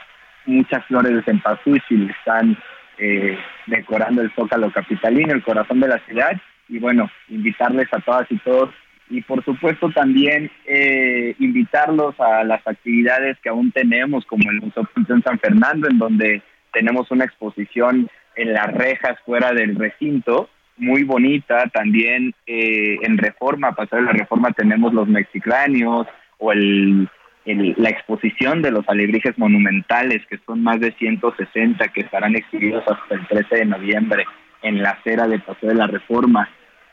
muchas 0.46 0.86
flores 0.86 1.14
de 1.14 1.24
cempasúchil 1.24 2.10
están 2.10 2.58
eh, 2.98 3.38
decorando 3.68 4.22
el 4.22 4.32
zócalo 4.36 4.72
capitalino, 4.72 5.34
el 5.34 5.44
corazón 5.44 5.82
de 5.82 5.90
la 5.90 6.00
ciudad, 6.06 6.40
y 6.70 6.80
bueno, 6.80 7.10
invitarles 7.28 7.88
a 7.92 8.00
todas 8.00 8.26
y 8.32 8.38
todos 8.38 8.70
y 9.10 9.22
por 9.22 9.44
supuesto 9.46 9.90
también 9.92 10.50
eh, 10.66 11.36
invitarlos 11.40 12.20
a 12.20 12.44
las 12.44 12.66
actividades 12.66 13.38
que 13.40 13.50
aún 13.50 13.72
tenemos, 13.72 14.26
como 14.26 14.50
el 14.50 14.62
Museo 14.62 14.88
en 14.96 15.24
San 15.24 15.40
Fernando, 15.40 15.88
en 15.90 15.98
donde 15.98 16.42
tenemos 16.74 17.10
una 17.12 17.26
exposición 17.26 18.10
en 18.36 18.54
las 18.54 18.74
rejas 18.74 19.18
fuera 19.26 19.54
del 19.54 19.76
recinto, 19.76 20.50
muy 20.78 21.04
bonita. 21.04 21.68
También 21.74 22.34
eh, 22.48 22.98
en 23.02 23.18
Reforma, 23.18 23.76
a 23.78 23.96
de 23.96 24.02
la 24.02 24.12
Reforma, 24.12 24.52
tenemos 24.52 24.94
los 24.94 25.08
mexicráneos 25.08 26.08
o 26.38 26.52
el, 26.52 27.08
la 27.46 27.90
exposición 27.90 28.62
de 28.62 28.72
los 28.72 28.88
alebrijes 28.90 29.38
monumentales, 29.38 30.26
que 30.28 30.40
son 30.46 30.64
más 30.64 30.80
de 30.80 30.92
160, 30.94 31.88
que 31.90 32.02
estarán 32.02 32.36
exhibidos 32.36 32.84
hasta 32.88 33.16
el 33.16 33.28
13 33.28 33.56
de 33.56 33.66
noviembre 33.66 34.26
en 34.64 34.82
la 34.82 34.92
acera 34.92 35.28
de 35.28 35.40
Paseo 35.40 35.70
de 35.70 35.76
la 35.76 35.88
Reforma. 35.88 36.50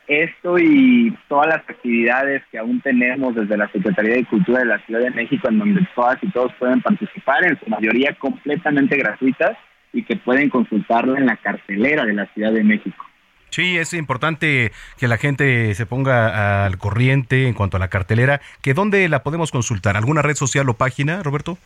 Esto 0.07 0.59
y 0.59 1.15
todas 1.29 1.47
las 1.47 1.69
actividades 1.69 2.43
que 2.51 2.57
aún 2.57 2.81
tenemos 2.81 3.35
desde 3.35 3.57
la 3.57 3.71
Secretaría 3.71 4.15
de 4.15 4.25
Cultura 4.25 4.59
de 4.59 4.65
la 4.65 4.79
Ciudad 4.79 5.01
de 5.01 5.11
México, 5.11 5.47
en 5.47 5.59
donde 5.59 5.87
todas 5.95 6.17
y 6.21 6.29
todos 6.31 6.51
pueden 6.59 6.81
participar, 6.81 7.45
en 7.45 7.57
su 7.59 7.69
mayoría 7.69 8.13
completamente 8.15 8.97
gratuitas 8.97 9.57
y 9.93 10.03
que 10.03 10.17
pueden 10.17 10.49
consultarla 10.49 11.19
en 11.19 11.27
la 11.27 11.37
carcelera 11.37 12.05
de 12.05 12.13
la 12.13 12.25
Ciudad 12.33 12.51
de 12.51 12.63
México. 12.63 13.05
Sí, 13.53 13.77
es 13.77 13.93
importante 13.93 14.71
que 14.97 15.07
la 15.07 15.17
gente 15.17 15.75
se 15.75 15.85
ponga 15.85 16.65
al 16.65 16.79
corriente 16.79 17.47
en 17.47 17.53
cuanto 17.53 17.77
a 17.77 17.79
la 17.79 17.87
cartelera. 17.87 18.41
¿Que 18.63 18.73
¿Dónde 18.73 19.07
la 19.07 19.21
podemos 19.21 19.51
consultar? 19.51 19.95
¿Alguna 19.95 20.23
red 20.23 20.33
social 20.33 20.67
o 20.69 20.73
página, 20.73 21.21
Roberto? 21.21 21.59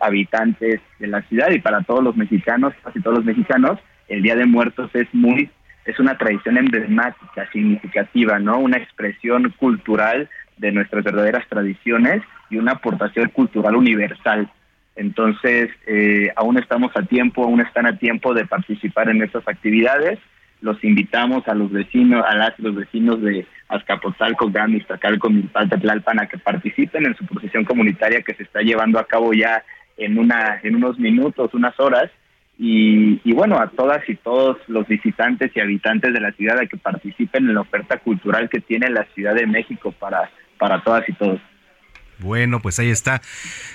habitantes 0.00 0.80
de 0.98 1.06
la 1.08 1.20
ciudad 1.22 1.50
y 1.50 1.58
para 1.58 1.82
todos 1.82 2.02
los 2.02 2.16
mexicanos, 2.16 2.72
casi 2.82 3.02
todos 3.02 3.18
los 3.18 3.26
mexicanos, 3.26 3.78
el 4.08 4.22
Día 4.22 4.34
de 4.34 4.46
Muertos 4.46 4.90
es 4.94 5.06
muy 5.12 5.50
es 5.84 5.98
una 5.98 6.16
tradición 6.16 6.58
emblemática, 6.58 7.48
significativa, 7.50 8.38
¿no? 8.38 8.58
Una 8.58 8.78
expresión 8.78 9.52
cultural 9.58 10.28
de 10.56 10.72
nuestras 10.72 11.04
verdaderas 11.04 11.46
tradiciones 11.48 12.22
y 12.50 12.56
una 12.56 12.72
aportación 12.72 13.28
cultural 13.30 13.74
universal. 13.74 14.48
Entonces, 14.94 15.70
eh, 15.86 16.30
aún 16.36 16.58
estamos 16.58 16.92
a 16.94 17.02
tiempo, 17.02 17.44
aún 17.44 17.60
están 17.60 17.86
a 17.86 17.98
tiempo 17.98 18.34
de 18.34 18.46
participar 18.46 19.08
en 19.08 19.22
estas 19.22 19.46
actividades. 19.48 20.18
Los 20.60 20.82
invitamos 20.84 21.48
a 21.48 21.54
los 21.54 21.72
vecinos, 21.72 22.24
a 22.28 22.36
las 22.36 22.56
los 22.58 22.74
vecinos 22.76 23.20
de 23.22 23.46
Azcapotzalco, 23.68 24.50
Gami, 24.50 24.76
Iztacalco, 24.76 25.30
Milpalta, 25.30 25.78
Tlalpan 25.78 26.20
a 26.20 26.26
que 26.26 26.38
participen 26.38 27.06
en 27.06 27.16
su 27.16 27.26
procesión 27.26 27.64
comunitaria 27.64 28.22
que 28.22 28.34
se 28.34 28.44
está 28.44 28.60
llevando 28.60 29.00
a 29.00 29.06
cabo 29.06 29.32
ya 29.32 29.64
en 29.96 30.18
una 30.18 30.60
en 30.62 30.76
unos 30.76 30.98
minutos, 30.98 31.52
unas 31.54 31.78
horas 31.80 32.10
y, 32.58 33.32
bueno, 33.32 33.58
a 33.58 33.68
todas 33.68 34.08
y 34.08 34.14
todos 34.14 34.56
los 34.68 34.86
visitantes 34.86 35.50
y 35.54 35.60
habitantes 35.60 36.12
de 36.12 36.20
la 36.20 36.32
ciudad 36.32 36.58
a 36.58 36.66
que 36.66 36.76
participen 36.76 37.48
en 37.48 37.54
la 37.54 37.62
oferta 37.62 37.98
cultural 37.98 38.48
que 38.48 38.60
tiene 38.60 38.88
la 38.90 39.04
Ciudad 39.14 39.34
de 39.34 39.46
México 39.46 39.92
para, 39.92 40.30
para 40.58 40.82
todas 40.82 41.08
y 41.08 41.12
todos. 41.14 41.40
Bueno, 42.18 42.60
pues 42.60 42.78
ahí 42.78 42.90
está. 42.90 43.20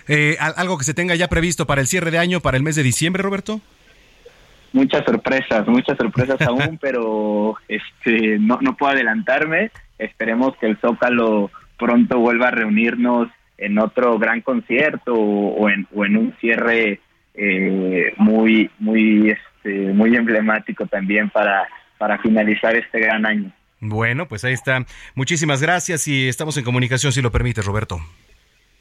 Eh, 0.08 0.38
¿Algo 0.40 0.78
que 0.78 0.86
se 0.86 0.94
tenga 0.94 1.16
ya 1.16 1.28
previsto 1.28 1.68
para 1.68 1.82
el 1.82 1.88
cierre 1.88 2.12
de 2.12 2.20
año, 2.20 2.40
para 2.40 2.56
el 2.56 2.64
mes 2.64 2.76
de 2.76 2.84
diciembre, 2.84 3.24
Roberto? 3.24 3.60
Muchas 4.72 5.04
sorpresas, 5.06 5.68
muchas 5.68 5.98
sorpresas 5.98 6.40
aún, 6.48 6.78
pero 6.80 7.56
este, 7.68 8.40
no, 8.40 8.60
no 8.62 8.78
puedo 8.78 8.94
adelantarme. 8.94 9.72
Esperemos 9.98 10.56
que 10.58 10.68
el 10.68 10.78
Zócalo 10.78 11.52
pronto 11.78 12.20
vuelva 12.20 12.50
a 12.50 12.52
reunirnos 12.52 13.30
en 13.58 13.80
otro 13.80 14.18
gran 14.20 14.42
concierto 14.42 15.14
o 15.14 15.70
en, 15.70 15.88
o 15.94 16.06
en 16.06 16.16
un 16.16 16.36
cierre 16.40 17.02
eh, 17.38 18.14
muy, 18.18 18.70
muy, 18.80 19.30
este, 19.30 19.94
muy 19.94 20.16
emblemático 20.16 20.88
también 20.88 21.30
para, 21.30 21.68
para 21.98 22.18
finalizar 22.20 22.76
este 22.76 23.00
gran 23.00 23.26
año. 23.26 23.52
Bueno, 23.80 24.28
pues 24.28 24.44
ahí 24.44 24.54
está. 24.54 24.86
Muchísimas 25.14 25.62
gracias 25.62 26.08
y 26.08 26.28
estamos 26.28 26.58
en 26.58 26.64
comunicación 26.64 27.12
si 27.12 27.22
lo 27.22 27.32
permite, 27.32 27.62
Roberto. 27.62 28.00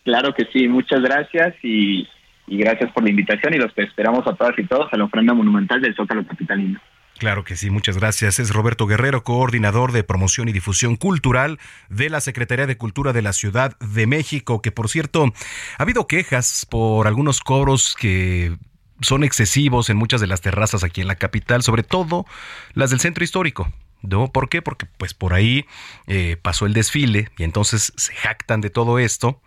Claro 0.04 0.34
que 0.34 0.46
sí, 0.52 0.68
muchas 0.68 1.02
gracias 1.02 1.54
y, 1.62 2.08
y 2.46 2.58
gracias 2.58 2.90
por 2.92 3.02
la 3.02 3.10
invitación 3.10 3.54
y 3.54 3.58
los 3.58 3.76
esperamos 3.76 4.26
a 4.26 4.34
todas 4.34 4.58
y 4.58 4.64
todos 4.64 4.90
a 4.92 4.96
la 4.96 5.04
ofrenda 5.04 5.34
monumental 5.34 5.82
del 5.82 5.94
Zócalo 5.94 6.26
Capitalino. 6.26 6.80
Claro 7.18 7.44
que 7.44 7.57
sí, 7.57 7.70
muchas 7.70 7.96
gracias. 7.96 8.38
Es 8.38 8.50
Roberto 8.50 8.87
Guerrero, 8.87 9.24
coordinador 9.24 9.92
de 9.92 10.05
promoción 10.05 10.48
y 10.48 10.52
difusión 10.52 10.96
cultural 10.96 11.59
de 11.88 12.11
la 12.11 12.20
Secretaría 12.20 12.66
de 12.66 12.76
Cultura 12.76 13.14
de 13.14 13.22
la 13.22 13.33
Ciudad 13.33 13.79
de 13.79 14.07
México, 14.07 14.61
que 14.61 14.70
por 14.70 14.90
cierto, 14.90 15.33
ha 15.79 15.83
habido 15.83 16.07
quejas 16.07 16.66
por 16.68 17.07
algunos 17.07 17.40
cobros 17.40 17.96
que 17.98 18.57
son 19.00 19.24
excesivos 19.24 19.88
en 19.88 19.96
muchas 19.96 20.20
de 20.20 20.26
las 20.26 20.42
terrazas 20.42 20.85
aquí 20.85 21.00
en 21.00 21.09
la 21.09 21.16
capital, 21.16 21.62
sobre 21.62 21.83
todo 21.83 22.26
las 22.74 22.90
del 22.90 23.00
centro 23.00 23.24
histórico. 23.24 23.72
¿No? 24.02 24.31
¿Por 24.31 24.50
qué? 24.50 24.61
Porque 24.61 24.87
pues 24.98 25.14
por 25.14 25.33
ahí 25.33 25.64
eh, 26.07 26.37
pasó 26.40 26.66
el 26.66 26.74
desfile 26.74 27.31
y 27.38 27.44
entonces 27.44 27.92
se 27.96 28.14
jactan 28.14 28.61
de 28.61 28.68
todo 28.68 28.98
esto 28.98 29.40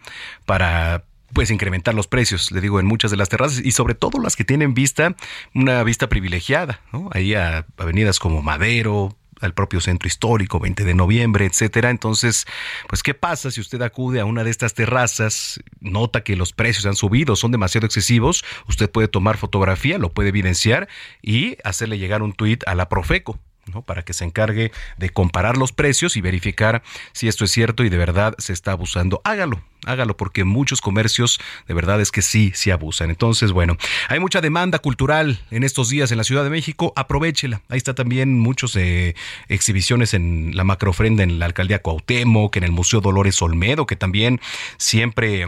para 0.46 1.06
pues 1.34 1.52
incrementar 1.52 1.94
los 1.94 2.08
precios, 2.08 2.52
le 2.52 2.62
digo, 2.62 2.80
en 2.80 2.86
muchas 2.86 3.12
de 3.12 3.18
las 3.18 3.30
terrazas 3.30 3.62
y 3.64 3.72
sobre 3.72 3.96
todo 3.96 4.20
las 4.20 4.36
que 4.36 4.46
tienen 4.46 4.74
vista, 4.74 5.16
una 5.54 5.84
vista 5.84 6.08
privilegiada, 6.08 6.82
¿no? 6.92 7.10
Ahí 7.14 7.34
a 7.34 7.66
avenidas 7.78 8.20
como 8.20 8.42
Madero, 8.42 9.16
al 9.42 9.54
propio 9.54 9.82
centro 9.82 10.08
histórico, 10.08 10.60
20 10.60 10.84
de 10.84 10.94
noviembre, 10.94 11.46
etcétera. 11.46 11.90
Entonces, 11.90 12.46
pues, 12.88 13.04
¿qué 13.04 13.14
pasa 13.14 13.52
si 13.52 13.62
usted 13.62 13.82
acude 13.82 14.20
a 14.20 14.26
una 14.26 14.44
de 14.44 14.52
estas 14.52 14.74
terrazas, 14.74 15.60
nota 15.80 16.24
que 16.24 16.36
los 16.36 16.54
precios 16.54 16.86
han 16.86 16.96
subido, 16.96 17.36
son 17.36 17.52
demasiado 17.52 17.86
excesivos? 17.86 18.44
Usted 18.68 18.90
puede 18.90 19.08
tomar 19.08 19.38
fotografía, 19.38 19.98
lo 19.98 20.12
puede 20.12 20.30
evidenciar 20.30 20.88
y 21.22 21.58
hacerle 21.64 21.98
llegar 21.98 22.22
un 22.22 22.34
tuit 22.34 22.68
a 22.68 22.76
la 22.76 22.90
Profeco 22.90 23.40
para 23.86 24.04
que 24.04 24.14
se 24.14 24.26
encargue 24.26 24.72
de 24.98 25.10
comparar 25.10 25.58
los 25.58 25.72
precios 25.72 26.18
y 26.18 26.22
verificar 26.22 26.84
si 27.14 27.28
esto 27.28 27.46
es 27.46 27.52
cierto 27.52 27.84
y 27.84 27.90
de 27.90 27.98
verdad 27.98 28.36
se 28.38 28.54
está 28.54 28.72
abusando. 28.72 29.22
Hágalo, 29.24 29.62
hágalo 29.86 30.18
porque 30.18 30.44
muchos 30.44 30.82
comercios 30.82 31.40
de 31.68 31.74
verdad 31.74 32.02
es 32.02 32.12
que 32.12 32.22
sí, 32.22 32.52
sí 32.56 32.72
abusan. 32.72 33.10
Entonces, 33.10 33.52
bueno, 33.52 33.78
hay 34.08 34.20
mucha 34.20 34.42
demanda 34.42 34.80
cultural 34.80 35.40
en 35.52 35.64
estos 35.64 35.90
días 35.90 36.12
en 36.12 36.18
la 36.18 36.24
Ciudad 36.24 36.44
de 36.44 36.50
México, 36.50 36.94
aprovechela. 36.96 37.62
Ahí 37.70 37.78
está 37.78 37.96
también 37.96 38.38
muchos 38.38 38.76
eh, 38.76 39.16
exhibiciones 39.48 40.14
en 40.14 40.52
la 40.56 40.64
macroofrenda 40.64 41.24
en 41.24 41.40
la 41.40 41.46
alcaldía 41.46 41.82
Cuauhtémoc, 41.82 42.56
en 42.58 42.64
el 42.64 42.72
Museo 42.72 43.02
Dolores 43.02 43.42
Olmedo, 43.42 43.86
que 43.86 43.96
también 43.96 44.40
siempre 44.78 45.46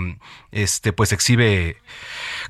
este 0.52 0.94
pues 0.94 1.12
exhibe 1.12 1.78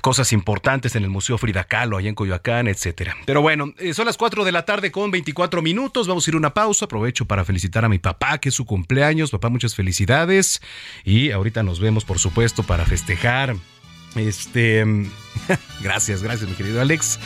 cosas 0.02 0.32
importantes 0.32 0.94
en 0.96 1.04
el 1.04 1.10
Museo 1.10 1.38
Frida 1.38 1.64
Kahlo 1.64 1.96
allá 1.96 2.10
en 2.10 2.14
Coyoacán, 2.14 2.68
etcétera. 2.68 3.16
Pero 3.24 3.40
bueno, 3.40 3.72
eh, 3.78 3.94
son 3.94 4.04
las 4.04 4.18
4 4.18 4.44
de 4.44 4.52
la 4.52 4.64
tarde 4.66 4.90
con 4.90 5.10
24 5.10 5.62
minutos, 5.62 6.08
vamos 6.08 6.26
a 6.26 6.30
ir 6.30 6.34
a 6.34 6.38
una 6.38 6.52
pausa. 6.52 6.84
Aprovecho 6.84 7.24
para 7.24 7.44
felicitar 7.44 7.84
a 7.84 7.88
mi 7.88 7.98
papá 7.98 8.38
que 8.38 8.50
es 8.50 8.54
su 8.54 8.66
cumpleaños. 8.66 9.30
Papá, 9.30 9.48
muchas 9.48 9.74
felicidades 9.74 10.60
y 11.04 11.30
ahorita 11.30 11.62
nos 11.62 11.80
vemos, 11.80 12.04
por 12.04 12.18
supuesto, 12.18 12.64
para 12.64 12.84
festejar. 12.84 13.54
Este, 14.16 14.84
gracias, 15.80 16.22
gracias, 16.22 16.50
mi 16.50 16.56
querido 16.56 16.80
Alex. 16.80 17.20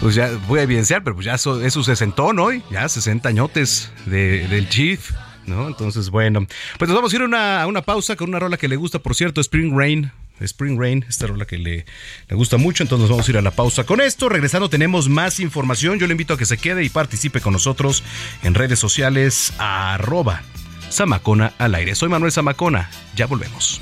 pues 0.00 0.16
ya 0.16 0.30
voy 0.48 0.58
a 0.58 0.62
evidenciar, 0.64 1.04
pero 1.04 1.14
pues 1.14 1.24
ya 1.24 1.34
eso, 1.34 1.62
es 1.62 1.72
su 1.72 1.84
sesentón 1.84 2.40
hoy, 2.40 2.62
ya 2.70 2.88
60 2.88 3.28
añotes 3.28 3.92
del 4.06 4.68
Chief. 4.68 5.12
¿No? 5.46 5.66
Entonces, 5.66 6.10
bueno, 6.10 6.46
pues 6.78 6.90
nos 6.90 6.94
vamos 6.94 7.10
a 7.10 7.16
ir 7.16 7.22
a 7.22 7.24
una, 7.24 7.62
a 7.62 7.66
una 7.66 7.80
pausa 7.80 8.16
con 8.16 8.28
una 8.28 8.38
rola 8.38 8.58
que 8.58 8.68
le 8.68 8.76
gusta, 8.76 8.98
por 8.98 9.14
cierto, 9.14 9.40
Spring 9.40 9.74
Rain, 9.74 10.12
Spring 10.40 10.78
Rain, 10.78 11.04
esta 11.08 11.26
rola 11.26 11.44
que 11.44 11.58
le, 11.58 11.86
le, 12.28 12.36
gusta 12.36 12.56
mucho. 12.56 12.82
Entonces 12.82 13.08
vamos 13.08 13.26
a 13.28 13.30
ir 13.30 13.38
a 13.38 13.42
la 13.42 13.50
pausa. 13.50 13.84
Con 13.84 14.00
esto, 14.00 14.28
regresando, 14.28 14.70
tenemos 14.70 15.08
más 15.08 15.40
información. 15.40 15.98
Yo 15.98 16.06
le 16.06 16.12
invito 16.12 16.34
a 16.34 16.38
que 16.38 16.46
se 16.46 16.58
quede 16.58 16.84
y 16.84 16.88
participe 16.88 17.40
con 17.40 17.52
nosotros 17.52 18.02
en 18.42 18.54
redes 18.54 18.78
sociales 18.78 19.52
arroba 19.58 20.42
Samacona 20.90 21.52
al 21.58 21.74
aire. 21.74 21.94
Soy 21.94 22.08
Manuel 22.08 22.32
Samacona. 22.32 22.90
Ya 23.14 23.26
volvemos. 23.26 23.80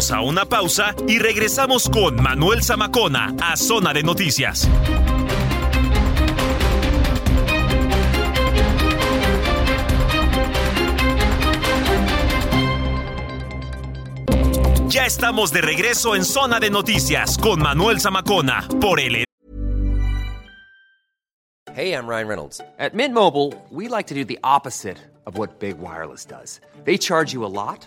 Vamos 0.00 0.12
a 0.12 0.22
una 0.22 0.46
pausa 0.46 0.94
y 1.06 1.18
regresamos 1.18 1.86
con 1.90 2.22
Manuel 2.22 2.62
Zamacona 2.62 3.34
a 3.38 3.54
Zona 3.54 3.92
de 3.92 4.02
Noticias. 4.02 4.66
Ya 14.88 15.04
estamos 15.04 15.52
de 15.52 15.60
regreso 15.60 16.16
en 16.16 16.24
Zona 16.24 16.58
de 16.60 16.70
Noticias 16.70 17.36
con 17.36 17.60
Manuel 17.60 18.00
Zamacona 18.00 18.66
por 18.80 19.00
el 19.00 19.26
Hey, 21.74 21.92
I'm 21.92 22.06
Ryan 22.06 22.26
Reynolds. 22.26 22.62
At 22.78 22.94
Mint 22.94 23.12
Mobile, 23.12 23.52
we 23.70 23.88
like 23.88 24.06
to 24.06 24.14
do 24.14 24.24
the 24.24 24.38
opposite 24.42 24.96
of 25.26 25.36
what 25.36 25.60
Big 25.60 25.78
Wireless 25.78 26.24
does. 26.24 26.62
They 26.84 26.96
charge 26.96 27.34
you 27.34 27.44
a 27.44 27.52
lot, 27.52 27.86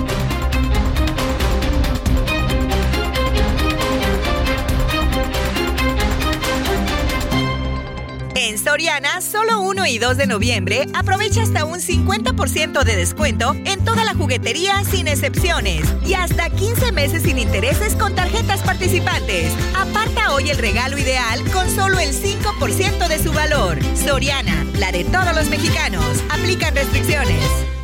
En 8.43 8.57
Soriana, 8.57 9.21
solo 9.21 9.61
1 9.61 9.85
y 9.85 9.99
2 9.99 10.17
de 10.17 10.25
noviembre, 10.25 10.87
aprovecha 10.95 11.43
hasta 11.43 11.63
un 11.63 11.79
50% 11.79 12.83
de 12.83 12.95
descuento 12.95 13.55
en 13.65 13.85
toda 13.85 14.03
la 14.03 14.15
juguetería 14.15 14.83
sin 14.83 15.07
excepciones 15.07 15.83
y 16.03 16.15
hasta 16.15 16.49
15 16.49 16.91
meses 16.91 17.21
sin 17.21 17.37
intereses 17.37 17.95
con 17.95 18.15
tarjetas 18.15 18.61
participantes. 18.61 19.53
Aparta 19.75 20.33
hoy 20.33 20.49
el 20.49 20.57
regalo 20.57 20.97
ideal 20.97 21.39
con 21.51 21.69
solo 21.69 21.99
el 21.99 22.15
5% 22.15 23.07
de 23.07 23.19
su 23.19 23.31
valor. 23.31 23.77
Soriana, 23.95 24.65
la 24.79 24.91
de 24.91 25.03
todos 25.03 25.35
los 25.35 25.47
mexicanos. 25.49 26.03
Aplican 26.31 26.75
restricciones. 26.75 27.80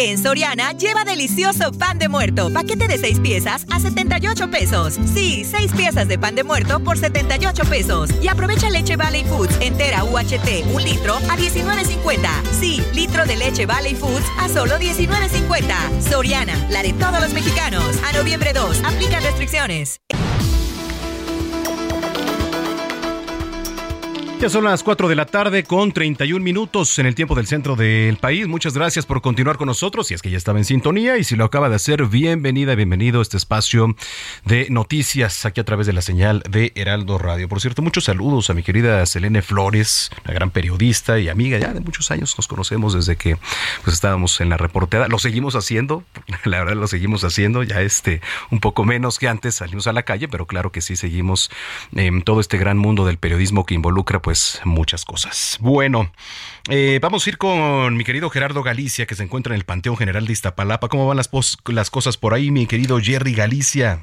En 0.00 0.16
Soriana, 0.16 0.70
lleva 0.74 1.02
delicioso 1.02 1.72
pan 1.72 1.98
de 1.98 2.08
muerto, 2.08 2.52
paquete 2.52 2.86
de 2.86 2.98
6 2.98 3.18
piezas 3.18 3.66
a 3.68 3.80
78 3.80 4.48
pesos. 4.48 4.96
Sí, 5.12 5.44
6 5.44 5.72
piezas 5.72 6.06
de 6.06 6.16
pan 6.16 6.36
de 6.36 6.44
muerto 6.44 6.78
por 6.78 6.96
78 6.96 7.64
pesos. 7.64 8.08
Y 8.22 8.28
aprovecha 8.28 8.70
leche 8.70 8.94
Valley 8.94 9.24
Foods 9.24 9.58
entera 9.60 10.04
UHT, 10.04 10.72
un 10.72 10.84
litro 10.84 11.16
a 11.16 11.36
19.50. 11.36 12.28
Sí, 12.60 12.80
litro 12.94 13.26
de 13.26 13.38
leche 13.38 13.66
Valley 13.66 13.96
Foods 13.96 14.24
a 14.38 14.48
solo 14.48 14.76
19.50. 14.78 16.00
Soriana, 16.00 16.54
la 16.70 16.84
de 16.84 16.92
todos 16.92 17.20
los 17.20 17.32
mexicanos. 17.32 17.98
A 18.08 18.12
noviembre 18.12 18.52
2, 18.52 18.84
aplica 18.84 19.18
restricciones. 19.18 20.00
Ya 24.40 24.48
son 24.48 24.62
las 24.62 24.84
4 24.84 25.08
de 25.08 25.16
la 25.16 25.26
tarde 25.26 25.64
con 25.64 25.90
31 25.90 26.44
minutos 26.44 27.00
en 27.00 27.06
el 27.06 27.16
tiempo 27.16 27.34
del 27.34 27.48
centro 27.48 27.74
del 27.74 28.18
país. 28.18 28.46
Muchas 28.46 28.72
gracias 28.72 29.04
por 29.04 29.20
continuar 29.20 29.56
con 29.56 29.66
nosotros. 29.66 30.06
Si 30.06 30.14
es 30.14 30.22
que 30.22 30.30
ya 30.30 30.36
estaba 30.36 30.58
en 30.58 30.64
sintonía 30.64 31.18
y 31.18 31.24
si 31.24 31.34
lo 31.34 31.44
acaba 31.44 31.68
de 31.68 31.74
hacer, 31.74 32.04
bienvenida, 32.04 32.76
bienvenido 32.76 33.18
a 33.18 33.22
este 33.22 33.36
espacio 33.36 33.96
de 34.44 34.68
noticias 34.70 35.44
aquí 35.44 35.60
a 35.60 35.64
través 35.64 35.88
de 35.88 35.92
la 35.92 36.02
señal 36.02 36.44
de 36.48 36.70
Heraldo 36.76 37.18
Radio. 37.18 37.48
Por 37.48 37.60
cierto, 37.60 37.82
muchos 37.82 38.04
saludos 38.04 38.48
a 38.48 38.54
mi 38.54 38.62
querida 38.62 39.04
Selene 39.06 39.42
Flores, 39.42 40.08
una 40.24 40.34
gran 40.34 40.50
periodista 40.52 41.18
y 41.18 41.28
amiga 41.28 41.58
ya 41.58 41.74
de 41.74 41.80
muchos 41.80 42.12
años. 42.12 42.36
Nos 42.38 42.46
conocemos 42.46 42.94
desde 42.94 43.16
que 43.16 43.36
pues, 43.82 43.94
estábamos 43.94 44.40
en 44.40 44.50
la 44.50 44.56
reporteada. 44.56 45.08
Lo 45.08 45.18
seguimos 45.18 45.56
haciendo, 45.56 46.04
la 46.44 46.60
verdad 46.60 46.76
lo 46.76 46.86
seguimos 46.86 47.24
haciendo. 47.24 47.64
Ya 47.64 47.82
este, 47.82 48.20
un 48.52 48.60
poco 48.60 48.84
menos 48.84 49.18
que 49.18 49.26
antes 49.26 49.56
salimos 49.56 49.88
a 49.88 49.92
la 49.92 50.04
calle, 50.04 50.28
pero 50.28 50.46
claro 50.46 50.70
que 50.70 50.80
sí 50.80 50.94
seguimos 50.94 51.50
en 51.92 52.22
todo 52.22 52.38
este 52.40 52.56
gran 52.56 52.78
mundo 52.78 53.04
del 53.04 53.18
periodismo 53.18 53.66
que 53.66 53.74
involucra 53.74 54.22
pues 54.28 54.60
muchas 54.66 55.06
cosas. 55.06 55.56
Bueno, 55.58 56.12
eh, 56.68 56.98
vamos 57.00 57.26
a 57.26 57.30
ir 57.30 57.38
con 57.38 57.96
mi 57.96 58.04
querido 58.04 58.28
Gerardo 58.28 58.62
Galicia, 58.62 59.06
que 59.06 59.14
se 59.14 59.22
encuentra 59.22 59.54
en 59.54 59.58
el 59.58 59.64
Panteón 59.64 59.96
General 59.96 60.26
de 60.26 60.34
Iztapalapa. 60.34 60.88
¿Cómo 60.88 61.06
van 61.06 61.16
las, 61.16 61.30
las 61.64 61.88
cosas 61.88 62.18
por 62.18 62.34
ahí, 62.34 62.50
mi 62.50 62.66
querido 62.66 63.00
Jerry 63.00 63.32
Galicia? 63.32 64.02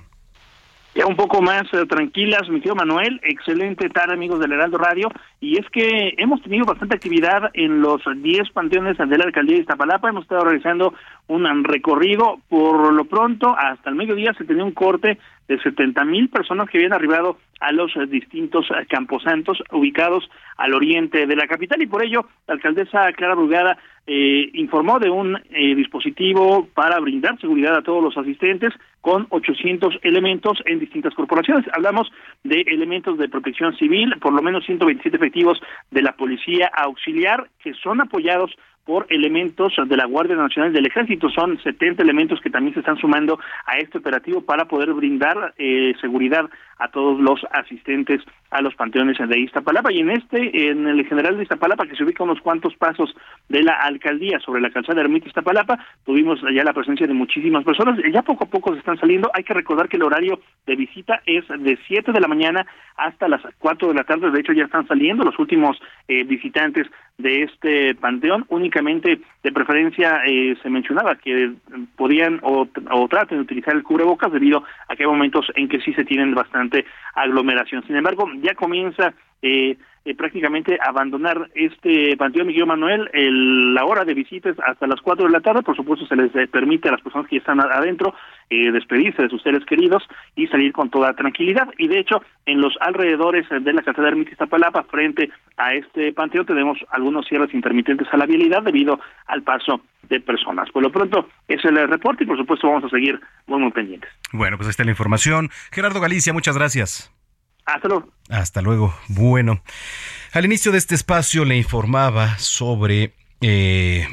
Ya 0.97 1.05
un 1.05 1.17
poco 1.17 1.41
más 1.41 1.63
eh, 1.73 1.85
tranquilas, 1.89 2.47
mi 2.47 2.61
querido 2.61 2.75
Manuel. 2.75 3.19
Excelente 3.21 3.89
tarde, 3.89 4.13
amigos 4.13 4.39
del 4.39 4.53
Heraldo 4.53 4.77
Radio. 4.77 5.09
Y 5.41 5.59
es 5.59 5.69
que 5.69 6.13
hemos 6.17 6.41
tenido 6.41 6.65
bastante 6.65 6.95
actividad 6.95 7.51
en 7.53 7.81
los 7.81 8.01
10 8.05 8.49
panteones 8.51 8.97
de 8.97 9.17
la 9.17 9.25
alcaldía 9.25 9.55
de 9.57 9.63
Iztapalapa. 9.63 10.07
Hemos 10.07 10.23
estado 10.23 10.45
realizando 10.45 10.93
un 11.27 11.65
recorrido. 11.65 12.39
Por 12.47 12.93
lo 12.93 13.03
pronto, 13.03 13.53
hasta 13.57 13.89
el 13.89 13.97
mediodía 13.97 14.33
se 14.37 14.45
tenía 14.45 14.63
un 14.63 14.71
corte 14.71 15.19
de 15.49 15.59
70 15.61 16.05
mil 16.05 16.29
personas 16.29 16.69
que 16.69 16.77
habían 16.77 16.93
arribado 16.93 17.39
a 17.59 17.73
los 17.73 17.93
eh, 17.97 18.05
distintos 18.07 18.65
eh, 18.71 18.85
camposantos 18.89 19.61
ubicados 19.71 20.29
al 20.55 20.73
oriente 20.73 21.27
de 21.27 21.35
la 21.35 21.47
capital 21.47 21.81
y 21.81 21.87
por 21.87 22.03
ello 22.03 22.25
la 22.47 22.55
alcaldesa 22.55 23.11
Clara 23.13 23.35
Brugada 23.35 23.77
eh, 24.07 24.49
informó 24.53 24.99
de 24.99 25.09
un 25.09 25.37
dispositivo 25.49 26.67
para 26.73 26.99
brindar 26.99 27.39
seguridad 27.39 27.75
a 27.75 27.81
todos 27.81 28.03
los 28.03 28.17
asistentes 28.17 28.73
con 29.01 29.27
800 29.29 29.99
elementos 30.03 30.59
en 30.65 30.79
distintas 30.79 31.13
corporaciones. 31.13 31.65
Hablamos 31.73 32.11
de 32.43 32.61
elementos 32.61 33.17
de 33.17 33.29
protección 33.29 33.75
civil, 33.77 34.15
por 34.19 34.33
lo 34.33 34.41
menos 34.41 34.65
127 34.65 35.17
efectivos 35.17 35.59
de 35.91 36.01
la 36.01 36.13
policía 36.13 36.71
auxiliar 36.75 37.49
que 37.63 37.73
son 37.75 38.01
apoyados 38.01 38.55
por 38.85 39.07
elementos 39.09 39.73
de 39.87 39.97
la 39.97 40.05
Guardia 40.05 40.35
Nacional 40.35 40.71
del 40.71 40.85
Ejército. 40.85 41.29
Son 41.29 41.59
70 41.61 42.03
elementos 42.03 42.39
que 42.39 42.51
también 42.51 42.73
se 42.75 42.79
están 42.81 42.97
sumando 42.97 43.39
a 43.65 43.77
este 43.77 43.97
operativo 43.97 44.41
para 44.41 44.65
poder 44.65 44.93
brindar 44.93 45.53
eh, 45.57 45.93
seguridad 45.99 46.49
a 46.77 46.89
todos 46.89 47.19
los 47.19 47.41
asistentes 47.51 48.21
a 48.51 48.61
los 48.61 48.75
panteones 48.75 49.17
de 49.17 49.39
Iztapalapa. 49.39 49.91
Y 49.91 49.99
en 49.99 50.11
este, 50.11 50.69
en 50.69 50.87
el 50.87 51.05
general 51.05 51.35
de 51.35 51.43
Iztapalapa, 51.43 51.85
que 51.85 51.95
se 51.95 52.03
ubica 52.03 52.23
unos 52.23 52.39
cuantos 52.41 52.75
pasos 52.75 53.13
de 53.49 53.63
la 53.63 53.73
alcaldía 53.73 54.39
sobre 54.39 54.61
la 54.61 54.69
calzada 54.69 55.01
Ermita 55.01 55.27
Iztapalapa, 55.27 55.77
tuvimos 56.05 56.39
ya 56.53 56.63
la 56.63 56.73
presencia 56.73 57.07
de 57.07 57.13
muchísimas 57.13 57.63
personas. 57.63 57.99
Ya 58.11 58.21
poco 58.21 58.45
a 58.45 58.49
poco 58.49 58.73
se 58.73 58.79
están 58.79 58.99
saliendo. 58.99 59.29
Hay 59.33 59.43
que 59.43 59.53
recordar 59.53 59.89
que 59.89 59.97
el 59.97 60.03
horario 60.03 60.39
de 60.65 60.75
visita 60.75 61.21
es 61.25 61.45
de 61.47 61.77
7 61.87 62.11
de 62.11 62.19
la 62.19 62.27
mañana 62.27 62.65
hasta 62.95 63.27
las 63.27 63.41
4 63.59 63.89
de 63.89 63.93
la 63.93 64.03
tarde. 64.03 64.31
De 64.31 64.39
hecho, 64.39 64.53
ya 64.53 64.65
están 64.65 64.87
saliendo 64.87 65.23
los 65.23 65.37
últimos 65.39 65.77
eh, 66.07 66.23
visitantes 66.23 66.87
de 67.17 67.43
este 67.43 67.95
panteón. 67.95 68.45
Únicamente, 68.49 69.19
de 69.43 69.51
preferencia, 69.51 70.21
eh, 70.25 70.55
se 70.61 70.69
mencionaba 70.69 71.15
que 71.15 71.53
podían 71.95 72.39
o 72.43 72.67
traten 73.09 73.37
de 73.37 73.43
utilizar 73.43 73.73
el 73.73 73.83
cubrebocas 73.83 74.31
debido 74.31 74.63
a 74.87 74.95
que 74.95 75.03
hay 75.03 75.09
momentos 75.09 75.51
en 75.55 75.67
que 75.67 75.79
sí 75.81 75.93
se 75.93 76.03
tienen 76.03 76.33
bastante 76.35 76.64
aglomeración. 77.13 77.83
Sin 77.87 77.95
embargo, 77.95 78.29
ya 78.41 78.55
comienza 78.55 79.13
eh, 79.41 79.77
eh, 80.05 80.15
prácticamente 80.15 80.77
abandonar 80.79 81.49
este 81.55 82.15
panteón 82.15 82.47
Miguel 82.47 82.67
Manuel 82.67 83.09
la 83.73 83.85
hora 83.85 84.05
de 84.05 84.13
visitas 84.13 84.55
hasta 84.65 84.85
las 84.85 85.01
4 85.01 85.25
de 85.25 85.31
la 85.31 85.41
tarde 85.41 85.63
por 85.63 85.75
supuesto 85.75 86.05
se 86.05 86.15
les 86.15 86.35
eh, 86.35 86.47
permite 86.47 86.89
a 86.89 86.91
las 86.91 87.01
personas 87.01 87.27
que 87.27 87.37
están 87.37 87.59
adentro 87.59 88.13
eh, 88.49 88.71
despedirse 88.71 89.23
de 89.23 89.29
sus 89.29 89.41
seres 89.41 89.65
queridos 89.65 90.03
y 90.35 90.47
salir 90.47 90.71
con 90.71 90.89
toda 90.89 91.13
tranquilidad 91.13 91.67
y 91.77 91.87
de 91.87 91.99
hecho 91.99 92.21
en 92.45 92.61
los 92.61 92.75
alrededores 92.79 93.47
de 93.49 93.73
la 93.73 93.81
catedral 93.81 94.13
Ermita 94.13 94.31
Iztapalapa 94.31 94.83
frente 94.83 95.29
a 95.57 95.73
este 95.73 96.13
panteón 96.13 96.45
tenemos 96.45 96.77
algunos 96.89 97.27
cierres 97.27 97.53
intermitentes 97.53 98.07
a 98.11 98.17
la 98.17 98.25
vialidad 98.25 98.63
debido 98.63 98.99
al 99.27 99.43
paso 99.43 99.81
de 100.09 100.19
personas. 100.19 100.69
Por 100.71 100.83
lo 100.83 100.91
pronto, 100.91 101.29
es 101.47 101.63
el 101.65 101.75
reporte 101.87 102.23
y 102.23 102.27
por 102.27 102.37
supuesto 102.37 102.67
vamos 102.67 102.83
a 102.83 102.89
seguir 102.89 103.19
muy, 103.47 103.59
muy 103.59 103.71
pendientes. 103.71 104.09
Bueno, 104.31 104.57
pues 104.57 104.67
ahí 104.67 104.71
está 104.71 104.83
la 104.83 104.91
información. 104.91 105.49
Gerardo 105.71 105.99
Galicia, 105.99 106.33
muchas 106.33 106.57
gracias. 106.57 107.11
Hasta 107.65 107.87
luego. 107.87 108.09
Hasta 108.29 108.61
luego. 108.61 108.93
Bueno, 109.07 109.61
al 110.33 110.45
inicio 110.45 110.71
de 110.71 110.77
este 110.77 110.93
espacio 110.95 111.45
le 111.45 111.57
informaba 111.57 112.37
sobre 112.37 113.13
eh, 113.41 114.05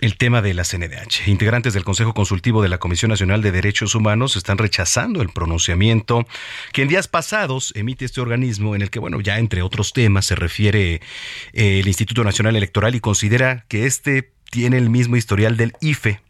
el 0.00 0.16
tema 0.16 0.42
de 0.42 0.54
la 0.54 0.64
CNDH. 0.64 1.28
Integrantes 1.28 1.74
del 1.74 1.84
Consejo 1.84 2.14
Consultivo 2.14 2.62
de 2.62 2.68
la 2.68 2.78
Comisión 2.78 3.10
Nacional 3.10 3.42
de 3.42 3.52
Derechos 3.52 3.94
Humanos 3.94 4.36
están 4.36 4.58
rechazando 4.58 5.22
el 5.22 5.28
pronunciamiento 5.28 6.26
que 6.72 6.82
en 6.82 6.88
días 6.88 7.08
pasados 7.08 7.72
emite 7.76 8.04
este 8.04 8.20
organismo 8.20 8.74
en 8.74 8.82
el 8.82 8.90
que, 8.90 8.98
bueno, 8.98 9.20
ya 9.20 9.38
entre 9.38 9.62
otros 9.62 9.92
temas 9.92 10.26
se 10.26 10.34
refiere 10.34 10.94
eh, 11.52 11.80
el 11.80 11.86
Instituto 11.86 12.24
Nacional 12.24 12.56
Electoral 12.56 12.94
y 12.94 13.00
considera 13.00 13.64
que 13.68 13.86
este 13.86 14.32
tiene 14.50 14.78
el 14.78 14.90
mismo 14.90 15.16
historial 15.16 15.56
del 15.56 15.74
IFE 15.80 16.20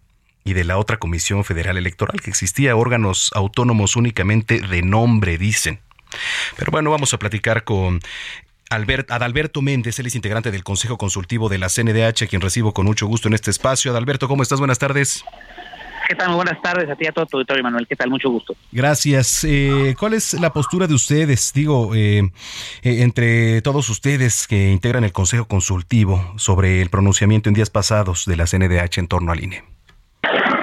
y 0.45 0.53
de 0.53 0.65
la 0.65 0.79
otra 0.79 0.99
Comisión 0.99 1.45
Federal 1.45 1.77
Electoral, 1.77 2.21
que 2.21 2.31
existía 2.31 2.77
órganos 2.77 3.31
autónomos 3.35 3.97
únicamente 3.97 4.61
de 4.61 4.83
nombre, 4.83 5.39
dicen. 5.39 5.81
Pero 6.57 6.73
bueno, 6.73 6.91
vamos 6.91 7.15
a 7.15 7.19
platicar 7.19 7.65
con 7.65 8.01
Albert, 8.71 9.11
Adalberto 9.11 9.63
Méndez, 9.63 9.99
él 9.99 10.07
es 10.07 10.15
integrante 10.15 10.53
del 10.53 10.63
Consejo 10.63 10.97
Consultivo 10.97 11.49
de 11.49 11.59
la 11.59 11.69
CNDH, 11.69 12.23
a 12.23 12.27
quien 12.29 12.41
recibo 12.41 12.73
con 12.73 12.87
mucho 12.87 13.07
gusto 13.07 13.27
en 13.27 13.35
este 13.35 13.51
espacio. 13.51 13.91
Adalberto, 13.91 14.29
¿cómo 14.29 14.45
estás? 14.45 14.61
Buenas 14.61 14.79
tardes. 14.79 15.25
¿Qué 16.09 16.15
tal? 16.15 16.29
Muy 16.29 16.37
buenas 16.37 16.61
tardes 16.63 16.89
a 16.89 16.97
ti 16.97 17.05
y 17.05 17.09
a 17.09 17.13
todo 17.13 17.27
tu 17.27 17.37
auditorio, 17.37 17.63
Manuel. 17.63 17.87
¿Qué 17.87 17.97
tal? 17.97 18.11
Mucho 18.11 18.31
gusto. 18.31 18.57
Gracias. 18.73 19.45
Eh, 19.45 19.95
¿Cuál 19.99 20.15
es 20.15 20.35
la 20.35 20.53
postura 20.53 20.87
de 20.87 20.95
ustedes, 20.95 21.53
digo, 21.53 21.95
eh, 21.95 22.31
eh, 22.83 23.03
entre 23.03 23.61
todos 23.63 23.89
ustedes 23.89 24.47
que 24.47 24.71
integran 24.71 25.05
el 25.05 25.13
Consejo 25.13 25.47
Consultivo 25.47 26.35
sobre 26.37 26.81
el 26.81 26.91
pronunciamiento 26.91 27.49
en 27.49 27.55
días 27.55 27.71
pasados 27.71 28.25
de 28.27 28.37
la 28.37 28.47
CNDH 28.47 28.99
en 28.99 29.09
torno 29.09 29.33
al 29.33 29.43
INE? 29.43 29.65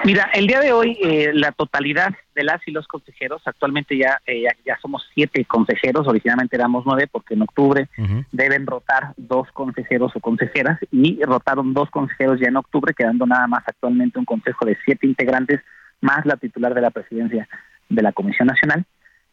Mira, 0.08 0.30
el 0.34 0.48
día 0.48 0.62
de 0.62 0.72
hoy 0.72 0.98
eh, 1.04 1.32
la 1.34 1.52
totalidad 1.52 2.15
de 2.34 2.46
las 2.46 2.65
y 2.65 2.72
los 2.72 2.88
consejeros, 2.88 3.41
actualmente 3.43 3.98
ya, 3.98 4.22
eh, 4.26 4.46
ya, 4.65 4.80
somos 4.82 5.06
siete 5.13 5.43
consejeros, 5.43 6.08
originalmente 6.08 6.56
éramos 6.56 6.86
nueve 6.86 7.10
porque 7.12 7.34
en 7.34 7.41
octubre 7.41 7.89
deben 8.32 8.65
rotar 8.65 9.12
dos 9.17 9.52
consejeros 9.52 10.15
o 10.15 10.22
consejeras 10.22 10.80
y 10.93 11.22
rotaron 11.26 11.74
dos 11.74 11.89
consejeros 11.89 12.39
ya 12.39 12.48
en 12.48 12.56
octubre, 12.56 12.93
quedando 12.93 13.26
nada 13.26 13.48
más 13.48 13.63
actualmente 13.67 14.17
un 14.17 14.24
consejo 14.24 14.65
de 14.65 14.78
siete 14.86 15.06
integrantes 15.08 15.60
más 16.00 16.26
la 16.26 16.38
titular 16.38 16.74
de 16.74 16.80
la 16.80 16.91
presidencia 16.91 17.46
de 17.89 18.02
la 18.02 18.13
Comisión 18.13 18.48
Nacional. 18.48 18.86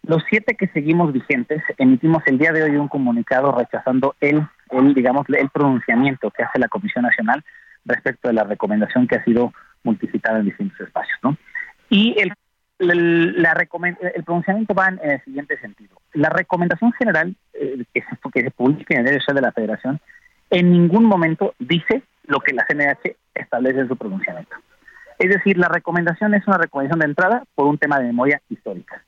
Los 0.03 0.25
siete 0.29 0.57
que 0.57 0.67
seguimos 0.67 1.13
vigentes 1.13 1.63
emitimos 1.79 2.25
el 2.27 2.39
día 2.39 2.51
de 2.51 2.65
hoy 2.65 2.75
un 2.75 2.89
comunicado 2.89 3.53
rechazando 3.53 4.17
el, 4.21 4.45
el 4.71 4.93
digamos, 4.93 5.25
el 5.29 5.51
pronunciamiento 5.51 6.33
que 6.33 6.43
hace 6.43 6.59
la 6.59 6.67
Comisión 6.67 7.05
Nacional 7.05 7.45
respecto 7.85 8.29
de 8.29 8.35
la 8.35 8.45
recomendación 8.45 9.07
que 9.07 9.17
ha 9.17 9.25
sido 9.25 9.53
multicitada 9.83 10.39
en 10.39 10.47
distintos 10.47 10.81
espacios. 10.81 11.19
¿no? 11.23 11.37
Y 11.91 12.17
el, 12.19 12.33
la 12.79 13.53
el 13.53 14.25
pronunciamiento 14.25 14.75
va 14.75 14.89
en, 14.89 15.01
el 15.03 15.23
siguiente 15.25 15.59
sentido. 15.61 15.97
La 16.13 16.29
recomendación 16.29 16.93
general 16.93 17.35
eh, 17.53 17.85
que 17.93 18.43
se 18.43 18.51
publica 18.51 18.95
en 18.95 19.01
el 19.01 19.07
derecho 19.07 19.33
de 19.33 19.41
la 19.41 19.53
Federación 19.53 20.01
en 20.51 20.71
ningún 20.71 21.05
momento 21.05 21.55
dice 21.59 22.03
lo 22.27 22.41
que 22.41 22.53
la 22.53 22.67
CNH 22.67 23.17
establece 23.35 23.81
en 23.81 23.89
su 23.89 23.97
pronunciamiento. 23.97 24.55
Es 25.19 25.31
decir, 25.31 25.59
la 25.59 25.69
recomendación 25.69 26.35
es 26.35 26.47
una 26.47 26.59
recomendación 26.59 27.01
de 27.01 27.07
entrada 27.07 27.45
por 27.55 27.67
un 27.67 27.79
tema 27.79 27.99
de 27.99 28.07
memoria 28.07 28.41
histórica. 28.49 29.03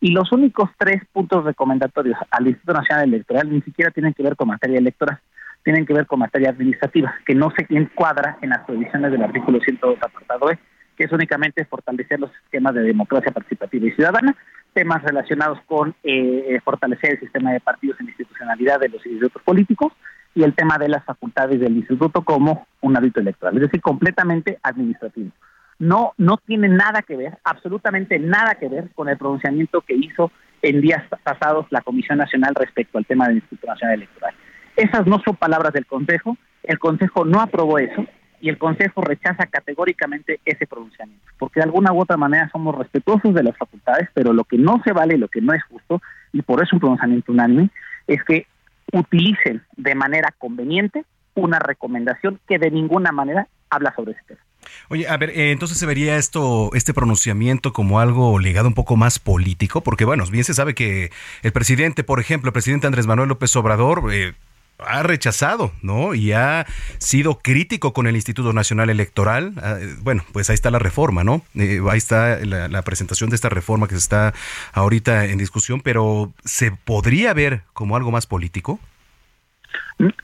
Y 0.00 0.12
los 0.12 0.32
únicos 0.32 0.70
tres 0.78 1.02
puntos 1.12 1.44
recomendatorios 1.44 2.18
al 2.30 2.48
Instituto 2.48 2.74
Nacional 2.74 3.04
Electoral 3.04 3.50
ni 3.50 3.62
siquiera 3.62 3.90
tienen 3.90 4.14
que 4.14 4.22
ver 4.22 4.36
con 4.36 4.48
materia 4.48 4.78
electoral 4.78 5.20
tienen 5.64 5.86
que 5.86 5.94
ver 5.94 6.06
con 6.06 6.18
materia 6.18 6.50
administrativa, 6.50 7.14
que 7.24 7.34
no 7.34 7.52
se 7.56 7.66
encuadra 7.70 8.38
en 8.42 8.50
las 8.50 8.60
provisiones 8.60 9.12
del 9.12 9.22
artículo 9.22 9.60
102 9.60 9.98
apartado 10.02 10.50
E, 10.50 10.58
que 10.96 11.04
es 11.04 11.12
únicamente 11.12 11.64
fortalecer 11.64 12.20
los 12.20 12.30
sistemas 12.42 12.74
de 12.74 12.82
democracia 12.82 13.32
participativa 13.32 13.86
y 13.86 13.92
ciudadana, 13.92 14.36
temas 14.72 15.02
relacionados 15.02 15.58
con 15.66 15.94
eh, 16.02 16.58
fortalecer 16.64 17.12
el 17.12 17.20
sistema 17.20 17.52
de 17.52 17.60
partidos 17.60 18.00
en 18.00 18.08
institucionalidad 18.08 18.80
de 18.80 18.88
los 18.88 19.04
institutos 19.06 19.42
políticos 19.42 19.92
y 20.34 20.42
el 20.42 20.54
tema 20.54 20.78
de 20.78 20.88
las 20.88 21.04
facultades 21.04 21.60
del 21.60 21.76
instituto 21.76 22.22
como 22.22 22.66
un 22.80 22.96
hábito 22.96 23.20
electoral, 23.20 23.56
es 23.56 23.62
decir, 23.62 23.80
completamente 23.80 24.58
administrativo. 24.62 25.30
No, 25.78 26.12
no 26.16 26.36
tiene 26.36 26.68
nada 26.68 27.02
que 27.02 27.16
ver, 27.16 27.38
absolutamente 27.44 28.18
nada 28.18 28.54
que 28.54 28.68
ver 28.68 28.90
con 28.94 29.08
el 29.08 29.18
pronunciamiento 29.18 29.80
que 29.80 29.94
hizo 29.94 30.30
en 30.62 30.80
días 30.80 31.02
pasados 31.24 31.66
la 31.70 31.80
Comisión 31.80 32.18
Nacional 32.18 32.54
respecto 32.54 32.98
al 32.98 33.06
tema 33.06 33.26
del 33.26 33.38
Instituto 33.38 33.66
Nacional 33.66 33.96
Electoral. 33.96 34.34
Esas 34.76 35.06
no 35.06 35.20
son 35.24 35.36
palabras 35.36 35.72
del 35.72 35.86
Consejo, 35.86 36.36
el 36.62 36.78
Consejo 36.78 37.24
no 37.24 37.40
aprobó 37.40 37.78
eso 37.78 38.06
y 38.40 38.48
el 38.48 38.58
Consejo 38.58 39.02
rechaza 39.02 39.46
categóricamente 39.46 40.40
ese 40.44 40.66
pronunciamiento, 40.66 41.24
porque 41.38 41.60
de 41.60 41.64
alguna 41.64 41.92
u 41.92 42.00
otra 42.00 42.16
manera 42.16 42.48
somos 42.50 42.76
respetuosos 42.76 43.34
de 43.34 43.42
las 43.42 43.56
facultades, 43.56 44.08
pero 44.14 44.32
lo 44.32 44.44
que 44.44 44.58
no 44.58 44.82
se 44.84 44.92
vale, 44.92 45.16
lo 45.16 45.28
que 45.28 45.40
no 45.40 45.52
es 45.52 45.62
justo, 45.64 46.02
y 46.32 46.42
por 46.42 46.62
eso 46.62 46.74
un 46.76 46.80
pronunciamiento 46.80 47.30
unánime, 47.30 47.70
es 48.06 48.22
que 48.24 48.46
utilicen 48.92 49.62
de 49.76 49.94
manera 49.94 50.34
conveniente 50.38 51.04
una 51.34 51.58
recomendación 51.58 52.40
que 52.48 52.58
de 52.58 52.70
ninguna 52.70 53.12
manera 53.12 53.46
habla 53.70 53.94
sobre 53.94 54.12
ese 54.12 54.22
tema. 54.26 54.40
Oye, 54.88 55.08
a 55.08 55.16
ver, 55.16 55.30
eh, 55.30 55.52
entonces 55.52 55.78
se 55.78 55.86
vería 55.86 56.16
esto, 56.16 56.70
este 56.74 56.94
pronunciamiento 56.94 57.72
como 57.72 58.00
algo 58.00 58.38
ligado 58.38 58.68
un 58.68 58.74
poco 58.74 58.96
más 58.96 59.18
político, 59.18 59.82
porque 59.82 60.04
bueno, 60.04 60.24
bien 60.30 60.44
se 60.44 60.54
sabe 60.54 60.74
que 60.74 61.10
el 61.42 61.52
presidente, 61.52 62.04
por 62.04 62.20
ejemplo, 62.20 62.48
el 62.48 62.52
presidente 62.52 62.86
Andrés 62.86 63.06
Manuel 63.06 63.28
López 63.28 63.54
Obrador, 63.56 64.12
eh, 64.12 64.34
ha 64.78 65.02
rechazado, 65.02 65.72
¿no? 65.82 66.14
Y 66.14 66.32
ha 66.32 66.66
sido 66.98 67.38
crítico 67.38 67.92
con 67.92 68.06
el 68.06 68.14
Instituto 68.14 68.52
Nacional 68.52 68.90
Electoral. 68.90 69.54
Ah, 69.62 69.78
bueno, 70.02 70.24
pues 70.32 70.50
ahí 70.50 70.54
está 70.54 70.70
la 70.70 70.78
reforma, 70.78 71.24
¿no? 71.24 71.42
Eh, 71.54 71.80
ahí 71.90 71.98
está 71.98 72.38
la, 72.44 72.82
presentación 72.82 73.30
de 73.30 73.36
esta 73.36 73.48
reforma 73.48 73.88
que 73.88 73.94
está 73.94 74.34
ahorita 74.72 75.26
en 75.26 75.38
discusión, 75.38 75.80
pero 75.80 76.32
¿se 76.44 76.72
podría 76.72 77.32
ver 77.32 77.62
como 77.72 77.96
algo 77.96 78.10
más 78.10 78.26
político? 78.26 78.80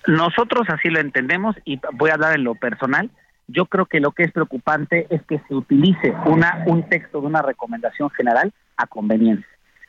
Nosotros 0.06 0.68
así 0.68 0.88
lo 0.88 1.00
entendemos 1.00 1.56
y 1.64 1.80
voy 1.92 2.10
a 2.10 2.14
hablar 2.14 2.34
en 2.34 2.44
lo 2.44 2.54
personal. 2.54 3.10
Yo 3.46 3.66
creo 3.66 3.86
que 3.86 4.00
lo 4.00 4.12
que 4.12 4.24
es 4.24 4.32
preocupante 4.32 5.06
es 5.08 5.22
que 5.22 5.40
se 5.46 5.54
utilice 5.54 6.12
una, 6.26 6.64
un 6.66 6.88
texto 6.88 7.20
de 7.20 7.26
una 7.26 7.42
recomendación 7.42 8.10
general 8.10 8.52
a 8.76 8.86
conveniencia 8.86 9.46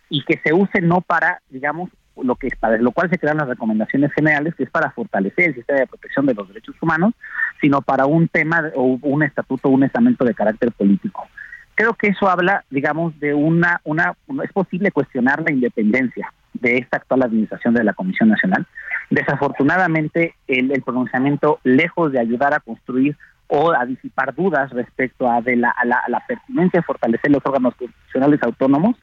y 0.09 0.23
que 0.23 0.39
se 0.43 0.53
use 0.53 0.81
no 0.81 1.01
para, 1.01 1.41
digamos, 1.49 1.89
lo 2.23 2.35
que 2.35 2.47
es 2.47 2.55
para 2.55 2.77
lo 2.77 2.91
cual 2.91 3.09
se 3.09 3.17
crean 3.17 3.37
las 3.37 3.47
recomendaciones 3.47 4.11
generales, 4.13 4.55
que 4.55 4.63
es 4.63 4.69
para 4.69 4.91
fortalecer 4.91 5.49
el 5.49 5.55
sistema 5.55 5.79
de 5.79 5.87
protección 5.87 6.25
de 6.25 6.33
los 6.33 6.47
derechos 6.47 6.75
humanos, 6.81 7.13
sino 7.61 7.81
para 7.81 8.05
un 8.05 8.27
tema 8.27 8.71
o 8.75 8.99
un 9.01 9.23
estatuto, 9.23 9.69
un 9.69 9.83
estamento 9.83 10.25
de 10.25 10.33
carácter 10.33 10.71
político. 10.71 11.27
Creo 11.75 11.93
que 11.93 12.07
eso 12.07 12.29
habla, 12.29 12.65
digamos, 12.69 13.17
de 13.19 13.33
una, 13.33 13.79
una, 13.85 14.13
es 14.43 14.51
posible 14.51 14.91
cuestionar 14.91 15.41
la 15.41 15.51
independencia 15.51 16.33
de 16.53 16.77
esta 16.77 16.97
actual 16.97 17.23
administración 17.23 17.73
de 17.73 17.83
la 17.83 17.93
Comisión 17.93 18.29
Nacional. 18.29 18.67
Desafortunadamente, 19.09 20.35
el, 20.47 20.81
pronunciamiento, 20.83 21.59
lejos 21.63 22.11
de 22.11 22.19
ayudar 22.19 22.53
a 22.53 22.59
construir 22.59 23.15
o 23.47 23.71
a 23.71 23.85
disipar 23.85 24.35
dudas 24.35 24.69
respecto 24.71 25.31
a, 25.31 25.41
de 25.41 25.55
la, 25.55 25.69
a 25.69 25.85
la 25.85 26.23
pertinencia 26.27 26.81
de 26.81 26.85
fortalecer 26.85 27.31
los 27.31 27.45
órganos 27.45 27.73
constitucionales 27.75 28.43
autónomos, 28.43 28.97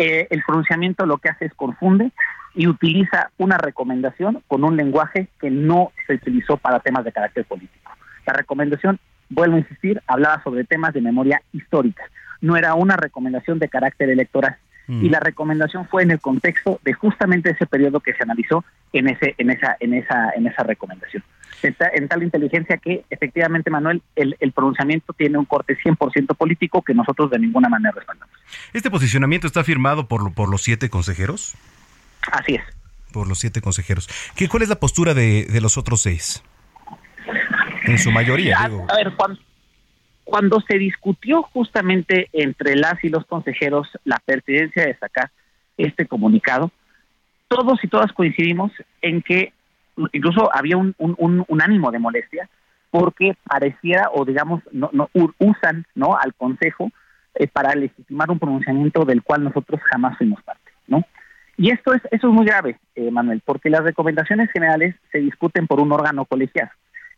eh, 0.00 0.26
el 0.30 0.42
pronunciamiento 0.46 1.04
lo 1.04 1.18
que 1.18 1.28
hace 1.28 1.44
es 1.44 1.52
confunde 1.52 2.10
y 2.54 2.66
utiliza 2.66 3.30
una 3.36 3.58
recomendación 3.58 4.42
con 4.48 4.64
un 4.64 4.74
lenguaje 4.74 5.28
que 5.38 5.50
no 5.50 5.92
se 6.06 6.14
utilizó 6.14 6.56
para 6.56 6.80
temas 6.80 7.04
de 7.04 7.12
carácter 7.12 7.44
político. 7.44 7.92
La 8.26 8.32
recomendación, 8.32 8.98
vuelvo 9.28 9.56
a 9.56 9.58
insistir, 9.58 10.00
hablaba 10.06 10.42
sobre 10.42 10.64
temas 10.64 10.94
de 10.94 11.02
memoria 11.02 11.42
histórica, 11.52 12.02
no 12.40 12.56
era 12.56 12.74
una 12.74 12.96
recomendación 12.96 13.58
de 13.58 13.68
carácter 13.68 14.08
electoral. 14.08 14.56
Y 14.88 15.08
mm. 15.08 15.10
la 15.10 15.20
recomendación 15.20 15.86
fue 15.86 16.02
en 16.02 16.12
el 16.12 16.20
contexto 16.20 16.80
de 16.82 16.94
justamente 16.94 17.50
ese 17.50 17.66
periodo 17.66 18.00
que 18.00 18.14
se 18.14 18.22
analizó 18.22 18.64
en 18.94 19.06
ese 19.08 19.34
en 19.36 19.50
esa 19.50 19.76
en 19.78 19.92
esa 19.92 20.30
en 20.34 20.46
esa 20.46 20.62
recomendación 20.62 21.22
en 21.62 22.08
tal 22.08 22.22
inteligencia 22.22 22.76
que 22.78 23.04
efectivamente, 23.10 23.70
Manuel, 23.70 24.02
el, 24.16 24.52
pronunciamiento 24.52 25.12
tiene 25.12 25.38
un 25.38 25.44
corte 25.44 25.76
100% 25.76 26.36
político 26.36 26.82
que 26.82 26.94
nosotros 26.94 27.30
de 27.30 27.38
ninguna 27.38 27.68
manera 27.68 27.92
respaldamos. 27.94 28.34
¿Este 28.72 28.90
posicionamiento 28.90 29.46
está 29.46 29.64
firmado 29.64 30.06
por, 30.08 30.32
por 30.34 30.50
los 30.50 30.62
siete 30.62 30.88
consejeros? 30.90 31.54
Así 32.32 32.54
es. 32.54 32.62
Por 33.12 33.28
los 33.28 33.38
siete 33.38 33.60
consejeros. 33.60 34.08
¿Qué, 34.36 34.48
¿Cuál 34.48 34.62
es 34.62 34.68
la 34.68 34.80
postura 34.80 35.14
de, 35.14 35.46
de 35.46 35.60
los 35.60 35.76
otros 35.76 36.02
seis? 36.02 36.42
En 37.84 37.98
su 37.98 38.10
mayoría, 38.10 38.60
a, 38.60 38.68
digo. 38.68 38.86
A 38.88 38.96
ver, 38.96 39.12
cuando, 39.16 39.40
cuando 40.24 40.60
se 40.60 40.78
discutió 40.78 41.42
justamente 41.42 42.28
entre 42.32 42.76
las 42.76 43.02
y 43.02 43.08
los 43.08 43.24
consejeros 43.26 43.88
la 44.04 44.20
pertinencia 44.24 44.86
de 44.86 44.96
sacar 44.96 45.30
este 45.76 46.06
comunicado, 46.06 46.70
todos 47.48 47.82
y 47.82 47.88
todas 47.88 48.12
coincidimos 48.12 48.70
en 49.02 49.22
que 49.22 49.52
incluso 50.12 50.50
había 50.54 50.76
un, 50.76 50.94
un, 50.98 51.62
ánimo 51.62 51.90
de 51.90 51.98
molestia 51.98 52.48
porque 52.90 53.36
pareciera 53.44 54.10
o 54.12 54.24
digamos 54.24 54.62
no, 54.72 54.90
no 54.92 55.08
usan 55.38 55.86
no 55.94 56.16
al 56.16 56.34
consejo 56.34 56.90
eh, 57.34 57.46
para 57.46 57.74
legitimar 57.74 58.30
un 58.30 58.38
pronunciamiento 58.38 59.04
del 59.04 59.22
cual 59.22 59.44
nosotros 59.44 59.80
jamás 59.90 60.16
fuimos 60.18 60.42
parte 60.42 60.72
no 60.86 61.04
y 61.56 61.70
esto 61.70 61.92
es 61.92 62.02
eso 62.10 62.28
es 62.28 62.34
muy 62.34 62.46
grave 62.46 62.78
eh, 62.94 63.10
Manuel 63.10 63.42
porque 63.44 63.70
las 63.70 63.82
recomendaciones 63.82 64.50
generales 64.50 64.96
se 65.12 65.18
discuten 65.18 65.66
por 65.66 65.80
un 65.80 65.92
órgano 65.92 66.24
colegial 66.24 66.70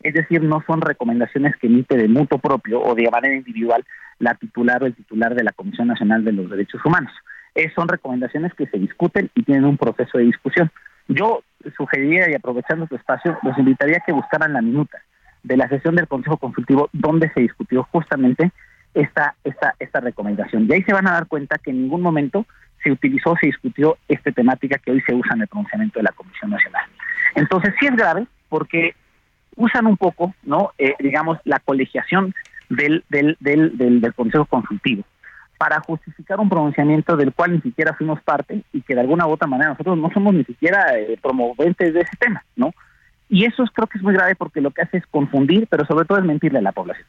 es 0.03 0.15
decir 0.15 0.43
no 0.43 0.63
son 0.67 0.81
recomendaciones 0.81 1.57
que 1.57 1.69
emite 1.69 1.97
de 1.97 2.09
mutuo 2.09 2.39
propio 2.39 2.83
o 2.83 2.95
de 2.95 3.11
manera 3.11 3.35
individual 3.35 3.85
la 4.23 4.35
titular 4.35 4.83
o 4.83 4.87
el 4.87 4.95
titular 4.95 5.35
de 5.35 5.43
la 5.43 5.53
Comisión 5.53 5.89
Nacional 5.89 6.25
de 6.25 6.33
los 6.33 6.49
Derechos 6.49 6.81
Humanos. 6.85 7.13
Son 7.75 7.89
recomendaciones 7.89 8.55
que 8.55 8.67
se 8.67 8.79
discuten 8.79 9.31
y 9.35 9.43
tienen 9.43 9.65
un 9.65 9.77
proceso 9.77 10.17
de 10.17 10.25
discusión. 10.25 10.71
Yo 11.15 11.43
sugeriría, 11.77 12.31
y 12.31 12.35
aprovechando 12.35 12.87
tu 12.87 12.97
espacio, 12.97 13.39
los 13.43 13.57
invitaría 13.59 13.99
a 13.99 14.05
que 14.05 14.13
buscaran 14.13 14.53
la 14.53 14.63
minuta 14.63 14.99
de 15.43 15.57
la 15.57 15.69
sesión 15.69 15.95
del 15.95 16.09
Consejo 16.09 16.37
Consultivo 16.37 16.89
donde 16.93 17.31
se 17.33 17.41
discutió 17.41 17.87
justamente 17.91 18.53
esta, 18.95 19.35
esta, 19.45 19.75
esta 19.79 20.01
recomendación. 20.01 20.67
Y 20.69 20.75
ahí 20.75 20.83
se 20.83 20.93
van 20.93 21.07
a 21.09 21.13
dar 21.13 21.27
cuenta 21.27 21.59
que 21.59 21.71
en 21.71 21.83
ningún 21.83 22.03
momento 22.03 22.47
se 22.83 22.91
utilizó, 22.91 23.37
se 23.41 23.47
discutió 23.47 23.97
esta 24.09 24.33
temática 24.33 24.79
que 24.79 24.91
hoy 24.91 25.01
se 25.03 25.15
usa 25.15 25.35
en 25.35 25.43
el 25.43 25.49
pronunciamiento 25.49 25.99
de 25.99 26.05
la 26.05 26.13
Comisión 26.13 26.51
Nacional. 26.51 26.85
Entonces 27.35 27.75
sí 27.79 27.87
es 27.87 27.97
grave 27.97 28.27
porque 28.49 28.95
usan 29.57 29.87
un 29.87 29.97
poco, 29.97 30.35
¿no? 30.43 30.73
Eh, 30.79 30.95
digamos, 30.99 31.39
la 31.45 31.59
colegiación 31.61 32.35
del, 32.69 33.05
del, 33.09 33.37
del, 33.41 33.77
del, 33.79 34.15
Consejo 34.15 34.47
Consultivo 34.47 35.05
para 35.63 35.79
justificar 35.79 36.41
un 36.41 36.49
pronunciamiento 36.49 37.17
del 37.17 37.33
cual 37.33 37.53
ni 37.53 37.61
siquiera 37.61 37.95
fuimos 37.95 38.21
parte 38.23 38.65
y 38.73 38.83
que 38.83 38.97
de 38.97 39.01
alguna 39.01 39.29
u 39.29 39.31
otra 39.31 39.47
manera 39.47 39.71
nosotros 39.71 39.97
no 39.97 40.11
somos 40.13 40.35
ni 40.35 40.43
siquiera 40.43 40.99
eh, 40.99 41.17
promoventes 41.23 41.95
de 41.95 42.01
ese 42.01 42.17
tema, 42.19 42.45
¿no? 42.57 42.75
Y 43.29 43.45
eso 43.45 43.63
creo 43.73 43.87
que 43.87 43.97
es 43.97 44.03
muy 44.03 44.13
grave 44.13 44.35
porque 44.35 44.61
lo 44.61 44.73
que 44.73 44.83
hace 44.83 44.97
es 44.97 45.07
confundir, 45.07 45.69
pero 45.71 45.87
sobre 45.87 46.05
todo 46.05 46.19
es 46.19 46.25
mentirle 46.25 46.59
a 46.59 46.63
la 46.63 46.73
población. 46.73 47.07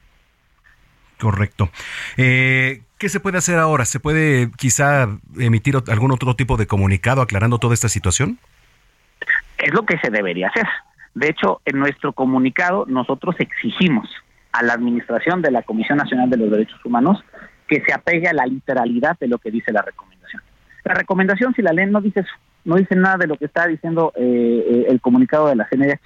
Correcto. 1.19 1.71
Eh, 2.15 2.83
¿Qué 2.99 3.09
se 3.09 3.19
puede 3.19 3.39
hacer 3.39 3.57
ahora? 3.57 3.85
¿Se 3.85 3.99
puede 3.99 4.51
quizá 4.55 5.07
emitir 5.39 5.75
algún 5.87 6.11
otro 6.11 6.35
tipo 6.35 6.55
de 6.55 6.67
comunicado 6.67 7.23
aclarando 7.23 7.57
toda 7.57 7.73
esta 7.73 7.89
situación? 7.89 8.37
Es 9.57 9.73
lo 9.73 9.83
que 9.83 9.97
se 9.97 10.11
debería 10.11 10.49
hacer. 10.49 10.67
De 11.15 11.29
hecho, 11.29 11.59
en 11.65 11.79
nuestro 11.79 12.13
comunicado 12.13 12.85
nosotros 12.87 13.35
exigimos 13.39 14.07
a 14.51 14.61
la 14.61 14.73
administración 14.73 15.41
de 15.41 15.49
la 15.49 15.63
Comisión 15.63 15.97
Nacional 15.97 16.29
de 16.29 16.37
los 16.37 16.51
Derechos 16.51 16.85
Humanos 16.85 17.23
que 17.73 17.83
se 17.85 17.93
apegue 17.93 18.27
a 18.27 18.33
la 18.33 18.45
literalidad 18.45 19.17
de 19.19 19.27
lo 19.27 19.39
que 19.39 19.49
dice 19.49 19.71
la 19.71 19.81
recomendación. 19.81 20.41
La 20.83 20.93
recomendación, 20.93 21.53
si 21.55 21.61
la 21.61 21.73
leen, 21.73 21.91
no 21.91 22.01
dice 22.01 22.23
no 22.65 22.75
dice 22.75 22.95
nada 22.95 23.17
de 23.17 23.27
lo 23.27 23.35
que 23.35 23.45
está 23.45 23.67
diciendo 23.67 24.13
eh, 24.15 24.21
eh, 24.23 24.85
el 24.89 25.01
comunicado 25.01 25.47
de 25.47 25.55
la 25.55 25.67
CNDH. 25.67 25.99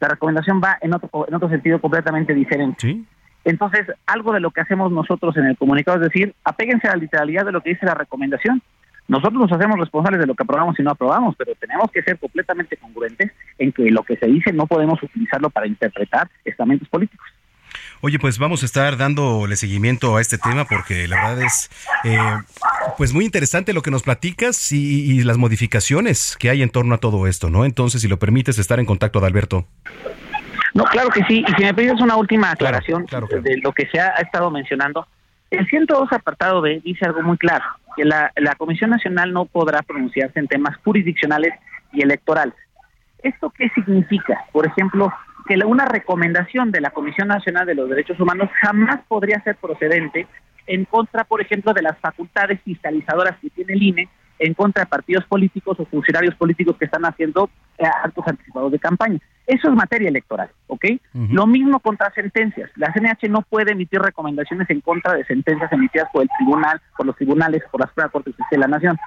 La 0.00 0.08
recomendación 0.08 0.60
va 0.62 0.78
en 0.80 0.94
otro, 0.94 1.26
en 1.28 1.34
otro 1.34 1.48
sentido 1.48 1.80
completamente 1.80 2.32
diferente. 2.32 3.02
Entonces, 3.44 3.86
algo 4.06 4.32
de 4.32 4.40
lo 4.40 4.50
que 4.50 4.60
hacemos 4.60 4.92
nosotros 4.92 5.36
en 5.36 5.46
el 5.46 5.58
comunicado 5.58 5.98
es 5.98 6.04
decir, 6.04 6.34
apéguense 6.44 6.86
a 6.86 6.92
la 6.92 6.98
literalidad 6.98 7.44
de 7.44 7.52
lo 7.52 7.60
que 7.60 7.70
dice 7.70 7.84
la 7.84 7.94
recomendación. 7.94 8.62
Nosotros 9.08 9.34
nos 9.34 9.52
hacemos 9.52 9.78
responsables 9.78 10.20
de 10.20 10.26
lo 10.26 10.34
que 10.34 10.44
aprobamos 10.44 10.78
y 10.78 10.82
no 10.82 10.92
aprobamos, 10.92 11.34
pero 11.36 11.54
tenemos 11.56 11.90
que 11.90 12.02
ser 12.02 12.18
completamente 12.18 12.76
congruentes 12.76 13.32
en 13.58 13.72
que 13.72 13.90
lo 13.90 14.02
que 14.02 14.16
se 14.16 14.26
dice 14.26 14.52
no 14.52 14.66
podemos 14.66 15.02
utilizarlo 15.02 15.50
para 15.50 15.66
interpretar 15.66 16.28
estamentos 16.44 16.88
políticos. 16.88 17.26
Oye, 18.00 18.18
pues 18.20 18.38
vamos 18.38 18.62
a 18.62 18.66
estar 18.66 18.96
dándole 18.96 19.56
seguimiento 19.56 20.16
a 20.16 20.20
este 20.20 20.38
tema 20.38 20.64
porque 20.64 21.08
la 21.08 21.16
verdad 21.16 21.42
es 21.42 21.68
eh, 22.04 22.16
pues 22.96 23.12
muy 23.12 23.24
interesante 23.24 23.72
lo 23.72 23.82
que 23.82 23.90
nos 23.90 24.04
platicas 24.04 24.70
y, 24.70 25.22
las 25.24 25.36
modificaciones 25.36 26.36
que 26.38 26.48
hay 26.48 26.62
en 26.62 26.70
torno 26.70 26.94
a 26.94 26.98
todo 26.98 27.26
esto, 27.26 27.50
¿no? 27.50 27.64
Entonces, 27.64 28.00
si 28.00 28.08
lo 28.08 28.18
permites, 28.18 28.58
estar 28.58 28.78
en 28.78 28.86
contacto, 28.86 29.18
Adalberto. 29.18 29.66
No, 30.74 30.84
claro 30.84 31.08
que 31.08 31.24
sí. 31.24 31.44
Y 31.46 31.52
si 31.54 31.64
me 31.64 31.74
pides 31.74 32.00
una 32.00 32.16
última 32.16 32.52
aclaración 32.52 33.04
de 33.04 33.58
lo 33.58 33.72
que 33.72 33.88
se 33.88 34.00
ha, 34.00 34.10
estado 34.18 34.50
mencionando, 34.50 35.06
el 35.50 35.66
102 35.66 36.12
apartado 36.12 36.60
B 36.60 36.80
dice 36.84 37.04
algo 37.04 37.22
muy 37.22 37.36
claro, 37.36 37.64
que 37.96 38.04
la, 38.04 38.32
la 38.36 38.54
Comisión 38.54 38.90
Nacional 38.90 39.32
no 39.32 39.44
podrá 39.46 39.82
pronunciarse 39.82 40.38
en 40.38 40.46
temas 40.46 40.76
jurisdiccionales 40.84 41.52
y 41.92 42.02
electorales. 42.02 42.54
¿Esto 43.22 43.50
qué 43.50 43.68
significa? 43.70 44.44
Por 44.52 44.66
ejemplo, 44.66 45.12
que 45.48 45.56
una 45.64 45.86
recomendación 45.86 46.70
de 46.70 46.82
la 46.82 46.90
Comisión 46.90 47.28
Nacional 47.28 47.66
de 47.66 47.74
los 47.74 47.88
Derechos 47.88 48.20
Humanos 48.20 48.50
jamás 48.60 49.00
podría 49.08 49.40
ser 49.42 49.56
procedente 49.56 50.26
en 50.66 50.84
contra, 50.84 51.24
por 51.24 51.40
ejemplo, 51.40 51.72
de 51.72 51.80
las 51.80 51.98
facultades 51.98 52.60
fiscalizadoras 52.62 53.38
que 53.40 53.48
tiene 53.48 53.72
el 53.72 53.82
INE 53.82 54.08
en 54.38 54.52
contra 54.52 54.84
de 54.84 54.86
partidos 54.86 55.24
políticos 55.24 55.80
o 55.80 55.86
funcionarios 55.86 56.34
políticos 56.34 56.76
que 56.78 56.84
están 56.84 57.04
haciendo 57.04 57.50
eh, 57.78 57.86
actos 58.04 58.28
anticipados 58.28 58.70
de 58.70 58.78
campaña. 58.78 59.18
Eso 59.46 59.68
es 59.68 59.74
materia 59.74 60.10
electoral, 60.10 60.50
¿ok? 60.66 60.84
Lo 61.14 61.46
mismo 61.46 61.80
contra 61.80 62.12
sentencias. 62.12 62.70
La 62.76 62.92
CNH 62.92 63.30
no 63.30 63.40
puede 63.40 63.72
emitir 63.72 64.00
recomendaciones 64.00 64.68
en 64.68 64.82
contra 64.82 65.14
de 65.14 65.24
sentencias 65.24 65.72
emitidas 65.72 66.08
por 66.12 66.22
el 66.22 66.28
tribunal, 66.36 66.80
por 66.96 67.06
los 67.06 67.16
tribunales, 67.16 67.62
por 67.70 67.80
la 67.80 67.88
Suprema 67.88 68.10
Corte 68.10 68.32
de 68.50 68.58
la 68.58 68.68
Nación. 68.68 68.98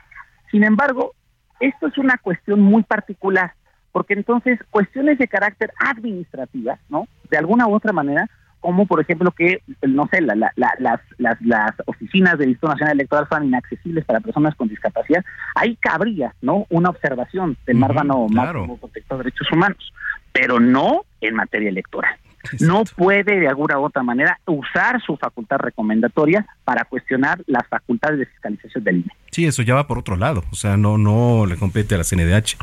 Sin 0.49 0.63
embargo, 0.63 1.13
esto 1.59 1.87
es 1.87 1.97
una 1.99 2.17
cuestión 2.17 2.59
muy 2.59 2.81
particular, 2.81 3.53
porque 3.91 4.13
entonces 4.13 4.59
cuestiones 4.69 5.17
de 5.17 5.27
carácter 5.27 5.71
administrativa, 5.79 6.77
¿no? 6.89 7.07
De 7.29 7.37
alguna 7.37 7.67
u 7.67 7.73
otra 7.73 7.93
manera, 7.93 8.29
como 8.59 8.85
por 8.85 9.01
ejemplo 9.01 9.31
que, 9.31 9.61
no 9.81 10.07
sé, 10.11 10.21
la, 10.21 10.35
la, 10.35 10.51
las, 10.55 11.01
las, 11.17 11.41
las 11.41 11.73
oficinas 11.85 12.37
del 12.37 12.49
Instituto 12.49 12.73
Nacional 12.73 12.95
Electoral 12.95 13.27
fueran 13.27 13.47
inaccesibles 13.47 14.05
para 14.05 14.19
personas 14.19 14.55
con 14.55 14.67
discapacidad, 14.67 15.25
ahí 15.55 15.75
cabría, 15.77 16.33
¿no? 16.41 16.67
Una 16.69 16.89
observación 16.89 17.57
del 17.65 17.77
Márbano 17.77 18.27
Máximo 18.29 18.77
Protector 18.77 19.17
de 19.17 19.23
Derechos 19.25 19.51
Humanos, 19.51 19.93
pero 20.31 20.59
no 20.59 21.03
en 21.21 21.35
materia 21.35 21.69
electoral. 21.69 22.15
No 22.59 22.83
puede 22.95 23.39
de 23.39 23.47
alguna 23.47 23.79
u 23.79 23.83
otra 23.83 24.03
manera 24.03 24.39
usar 24.45 25.01
su 25.01 25.17
facultad 25.17 25.57
recomendatoria 25.57 26.45
para 26.63 26.85
cuestionar 26.85 27.41
las 27.47 27.67
facultades 27.67 28.19
de 28.19 28.25
fiscalización 28.25 28.83
del 28.83 28.95
INE. 28.97 29.11
Sí, 29.31 29.45
eso 29.45 29.61
ya 29.61 29.75
va 29.75 29.87
por 29.87 29.97
otro 29.97 30.17
lado, 30.17 30.43
o 30.51 30.55
sea, 30.55 30.77
no 30.77 30.97
no 30.97 31.45
le 31.45 31.55
compete 31.55 31.95
a 31.95 31.97
la 31.97 32.03
CNDH. 32.03 32.57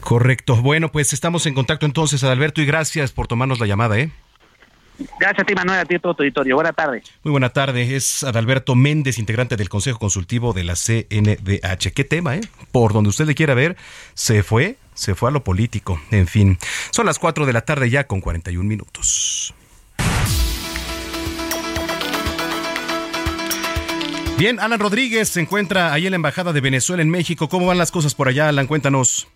Correcto. 0.00 0.56
Bueno, 0.56 0.90
pues 0.90 1.12
estamos 1.12 1.46
en 1.46 1.54
contacto 1.54 1.86
entonces, 1.86 2.24
Adalberto, 2.24 2.60
y 2.60 2.66
gracias 2.66 3.12
por 3.12 3.26
tomarnos 3.26 3.60
la 3.60 3.66
llamada, 3.66 3.98
¿eh? 3.98 4.10
Gracias 5.18 5.40
a 5.40 5.44
ti, 5.44 5.54
Manuel, 5.54 5.80
a 5.80 5.84
ti 5.84 5.98
todo 5.98 6.14
tu 6.14 6.22
auditorio. 6.22 6.54
Buenas 6.54 6.76
tardes. 6.76 7.04
Muy 7.24 7.32
buena 7.32 7.50
tarde. 7.50 7.96
Es 7.96 8.22
Adalberto 8.22 8.74
Méndez, 8.74 9.18
integrante 9.18 9.56
del 9.56 9.68
Consejo 9.68 9.98
Consultivo 9.98 10.52
de 10.52 10.64
la 10.64 10.74
CNDH. 10.76 11.92
¿Qué 11.92 12.04
tema, 12.04 12.36
eh? 12.36 12.42
Por 12.70 12.92
donde 12.92 13.10
usted 13.10 13.26
le 13.26 13.34
quiera 13.34 13.54
ver, 13.54 13.76
se 14.14 14.42
fue, 14.42 14.76
se 14.94 15.14
fue 15.14 15.28
a 15.28 15.32
lo 15.32 15.44
político. 15.44 16.00
En 16.10 16.26
fin, 16.26 16.58
son 16.90 17.06
las 17.06 17.18
4 17.18 17.46
de 17.46 17.52
la 17.52 17.62
tarde 17.62 17.90
ya 17.90 18.06
con 18.06 18.20
41 18.20 18.66
minutos. 18.66 19.54
Bien, 24.36 24.58
Alan 24.58 24.80
Rodríguez 24.80 25.28
se 25.28 25.40
encuentra 25.40 25.92
ahí 25.92 26.06
en 26.06 26.10
la 26.10 26.16
Embajada 26.16 26.52
de 26.52 26.60
Venezuela 26.60 27.02
en 27.02 27.08
México. 27.08 27.48
¿Cómo 27.48 27.66
van 27.66 27.78
las 27.78 27.92
cosas 27.92 28.16
por 28.16 28.26
allá, 28.26 28.48
Alan? 28.48 28.66
Cuéntanos. 28.66 29.28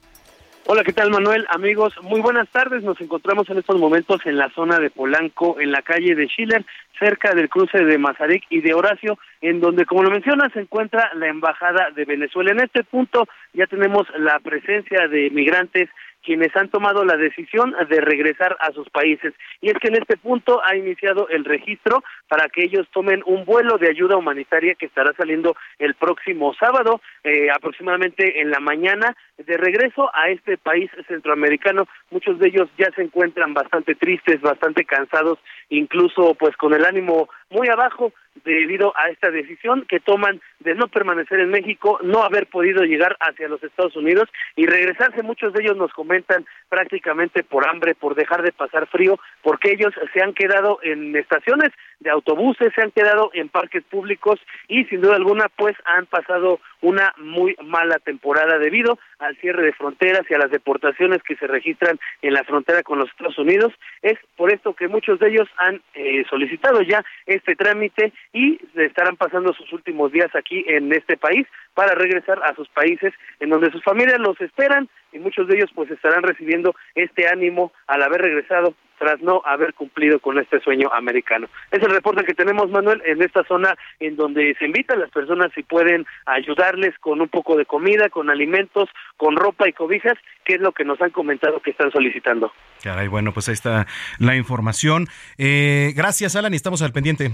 Hola, 0.66 0.84
¿qué 0.84 0.92
tal 0.92 1.10
Manuel? 1.10 1.46
Amigos, 1.48 1.94
muy 2.02 2.20
buenas 2.20 2.46
tardes. 2.50 2.82
Nos 2.82 3.00
encontramos 3.00 3.48
en 3.48 3.56
estos 3.56 3.80
momentos 3.80 4.20
en 4.26 4.36
la 4.36 4.50
zona 4.50 4.78
de 4.78 4.90
Polanco, 4.90 5.58
en 5.60 5.72
la 5.72 5.80
calle 5.80 6.14
de 6.14 6.26
Schiller, 6.26 6.66
cerca 6.98 7.34
del 7.34 7.48
cruce 7.48 7.84
de 7.84 7.98
Mazarik 7.98 8.44
y 8.50 8.60
de 8.60 8.74
Horacio, 8.74 9.18
en 9.40 9.60
donde, 9.60 9.86
como 9.86 10.02
lo 10.02 10.10
menciona, 10.10 10.48
se 10.50 10.60
encuentra 10.60 11.10
la 11.14 11.28
Embajada 11.28 11.90
de 11.94 12.04
Venezuela. 12.04 12.52
En 12.52 12.60
este 12.60 12.84
punto 12.84 13.26
ya 13.52 13.66
tenemos 13.66 14.06
la 14.18 14.38
presencia 14.40 15.08
de 15.08 15.30
migrantes 15.30 15.88
quienes 16.28 16.54
han 16.56 16.68
tomado 16.68 17.06
la 17.06 17.16
decisión 17.16 17.74
de 17.88 18.02
regresar 18.02 18.54
a 18.60 18.70
sus 18.72 18.86
países. 18.90 19.32
Y 19.62 19.70
es 19.70 19.78
que 19.80 19.88
en 19.88 19.94
este 19.94 20.18
punto 20.18 20.60
ha 20.62 20.76
iniciado 20.76 21.26
el 21.30 21.42
registro 21.46 22.04
para 22.28 22.50
que 22.50 22.64
ellos 22.64 22.86
tomen 22.92 23.22
un 23.24 23.46
vuelo 23.46 23.78
de 23.78 23.88
ayuda 23.88 24.18
humanitaria 24.18 24.74
que 24.74 24.84
estará 24.84 25.14
saliendo 25.14 25.56
el 25.78 25.94
próximo 25.94 26.52
sábado, 26.52 27.00
eh, 27.24 27.48
aproximadamente 27.50 28.42
en 28.42 28.50
la 28.50 28.60
mañana, 28.60 29.16
de 29.38 29.56
regreso 29.56 30.10
a 30.12 30.28
este 30.28 30.58
país 30.58 30.90
centroamericano. 31.06 31.88
Muchos 32.10 32.38
de 32.38 32.48
ellos 32.48 32.68
ya 32.76 32.90
se 32.94 33.00
encuentran 33.00 33.54
bastante 33.54 33.94
tristes, 33.94 34.42
bastante 34.42 34.84
cansados, 34.84 35.38
incluso 35.70 36.34
pues 36.34 36.54
con 36.58 36.74
el 36.74 36.84
ánimo 36.84 37.30
muy 37.48 37.68
abajo 37.68 38.12
debido 38.44 38.92
a 38.96 39.10
esta 39.10 39.30
decisión 39.30 39.84
que 39.88 40.00
toman 40.00 40.40
de 40.60 40.74
no 40.74 40.88
permanecer 40.88 41.40
en 41.40 41.50
México, 41.50 41.98
no 42.02 42.22
haber 42.22 42.46
podido 42.46 42.82
llegar 42.84 43.16
hacia 43.20 43.48
los 43.48 43.62
Estados 43.62 43.96
Unidos 43.96 44.28
y 44.56 44.66
regresarse. 44.66 45.22
Muchos 45.22 45.52
de 45.52 45.62
ellos 45.62 45.76
nos 45.76 45.92
comentan 45.92 46.46
prácticamente 46.68 47.42
por 47.42 47.68
hambre, 47.68 47.94
por 47.94 48.14
dejar 48.14 48.42
de 48.42 48.52
pasar 48.52 48.86
frío, 48.88 49.18
porque 49.42 49.72
ellos 49.72 49.94
se 50.12 50.22
han 50.22 50.34
quedado 50.34 50.78
en 50.82 51.14
estaciones 51.16 51.70
de 52.00 52.10
autobuses, 52.10 52.72
se 52.74 52.82
han 52.82 52.90
quedado 52.90 53.30
en 53.34 53.48
parques 53.48 53.82
públicos 53.84 54.40
y 54.68 54.84
sin 54.84 55.00
duda 55.00 55.16
alguna 55.16 55.48
pues 55.48 55.76
han 55.84 56.06
pasado 56.06 56.60
una 56.80 57.12
muy 57.18 57.56
mala 57.64 57.98
temporada 57.98 58.58
debido 58.58 58.98
al 59.18 59.36
cierre 59.36 59.64
de 59.64 59.72
fronteras 59.72 60.22
y 60.28 60.34
a 60.34 60.38
las 60.38 60.50
deportaciones 60.50 61.22
que 61.22 61.36
se 61.36 61.46
registran 61.46 61.98
en 62.22 62.34
la 62.34 62.44
frontera 62.44 62.82
con 62.82 62.98
los 62.98 63.08
Estados 63.10 63.38
Unidos. 63.38 63.72
Es 64.02 64.18
por 64.36 64.52
esto 64.52 64.74
que 64.74 64.88
muchos 64.88 65.18
de 65.18 65.28
ellos 65.28 65.48
han 65.56 65.80
eh, 65.94 66.24
solicitado 66.28 66.82
ya 66.82 67.04
este 67.26 67.56
trámite 67.56 68.12
y 68.32 68.60
estarán 68.74 69.16
pasando 69.16 69.52
sus 69.52 69.72
últimos 69.72 70.12
días 70.12 70.34
aquí 70.34 70.64
en 70.68 70.92
este 70.92 71.16
país 71.16 71.46
para 71.74 71.94
regresar 71.94 72.40
a 72.44 72.54
sus 72.54 72.68
países 72.68 73.12
en 73.40 73.50
donde 73.50 73.70
sus 73.70 73.82
familias 73.82 74.18
los 74.18 74.40
esperan 74.40 74.88
y 75.12 75.18
muchos 75.18 75.48
de 75.48 75.56
ellos 75.56 75.70
pues 75.74 75.90
estarán 75.90 76.22
recibiendo 76.22 76.74
este 76.94 77.28
ánimo 77.28 77.72
al 77.86 78.02
haber 78.02 78.22
regresado 78.22 78.74
tras 78.98 79.20
no 79.20 79.42
haber 79.44 79.74
cumplido 79.74 80.20
con 80.20 80.38
este 80.38 80.60
sueño 80.60 80.90
americano. 80.92 81.48
Es 81.70 81.82
el 81.82 81.90
reporte 81.90 82.24
que 82.24 82.34
tenemos, 82.34 82.70
Manuel, 82.70 83.02
en 83.06 83.22
esta 83.22 83.44
zona 83.44 83.76
en 84.00 84.16
donde 84.16 84.54
se 84.58 84.66
invita 84.66 84.94
a 84.94 84.98
las 84.98 85.10
personas 85.10 85.50
si 85.54 85.62
pueden 85.62 86.06
ayudarles 86.26 86.98
con 86.98 87.20
un 87.20 87.28
poco 87.28 87.56
de 87.56 87.66
comida, 87.66 88.08
con 88.08 88.30
alimentos, 88.30 88.88
con 89.16 89.36
ropa 89.36 89.68
y 89.68 89.72
cobijas, 89.72 90.14
que 90.44 90.54
es 90.54 90.60
lo 90.60 90.72
que 90.72 90.84
nos 90.84 91.00
han 91.00 91.10
comentado 91.10 91.60
que 91.60 91.70
están 91.70 91.90
solicitando. 91.90 92.52
Caray, 92.82 93.08
bueno, 93.08 93.32
pues 93.32 93.48
ahí 93.48 93.54
está 93.54 93.86
la 94.18 94.36
información. 94.36 95.06
Eh, 95.36 95.92
gracias, 95.96 96.36
Alan, 96.36 96.52
y 96.52 96.56
estamos 96.56 96.82
al 96.82 96.92
pendiente. 96.92 97.32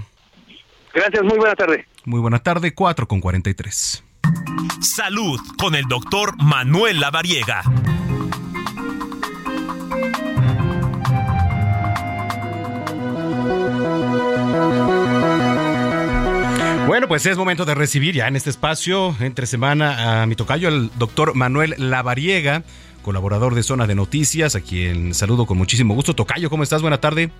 Gracias, 0.93 1.23
muy 1.23 1.37
buena 1.37 1.55
tarde. 1.55 1.85
Muy 2.05 2.21
buena 2.21 2.39
tarde, 2.39 2.73
4 2.73 3.07
con 3.07 3.19
43. 3.19 4.03
Salud 4.79 5.39
con 5.57 5.75
el 5.75 5.85
doctor 5.85 6.35
Manuel 6.41 6.99
Lavariega. 6.99 7.63
Bueno, 16.87 17.07
pues 17.07 17.25
es 17.25 17.35
momento 17.35 17.65
de 17.65 17.73
recibir 17.73 18.13
ya 18.13 18.27
en 18.27 18.35
este 18.35 18.51
espacio, 18.51 19.15
entre 19.19 19.47
semana, 19.47 20.21
a 20.21 20.27
mi 20.27 20.35
tocayo, 20.35 20.67
el 20.67 20.91
doctor 20.99 21.33
Manuel 21.33 21.73
Lavariega, 21.79 22.61
colaborador 23.01 23.55
de 23.55 23.63
Zona 23.63 23.87
de 23.87 23.95
Noticias, 23.95 24.55
a 24.55 24.61
quien 24.61 25.15
saludo 25.15 25.47
con 25.47 25.57
muchísimo 25.57 25.95
gusto. 25.95 26.13
Tocayo, 26.13 26.47
¿cómo 26.51 26.61
estás? 26.61 26.83
Buena 26.83 26.99
tarde. 26.99 27.31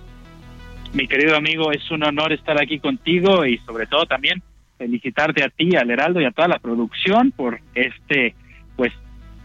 Mi 0.94 1.06
querido 1.06 1.36
amigo, 1.36 1.70
es 1.70 1.88
un 1.92 2.02
honor 2.02 2.32
estar 2.32 2.60
aquí 2.60 2.80
contigo 2.80 3.46
y 3.46 3.58
sobre 3.58 3.86
todo 3.86 4.04
también 4.06 4.42
felicitarte 4.78 5.44
a 5.44 5.48
ti, 5.48 5.76
al 5.76 5.92
Heraldo 5.92 6.20
y 6.20 6.24
a 6.24 6.32
toda 6.32 6.48
la 6.48 6.58
producción 6.58 7.30
por 7.30 7.60
este, 7.76 8.34
pues, 8.74 8.92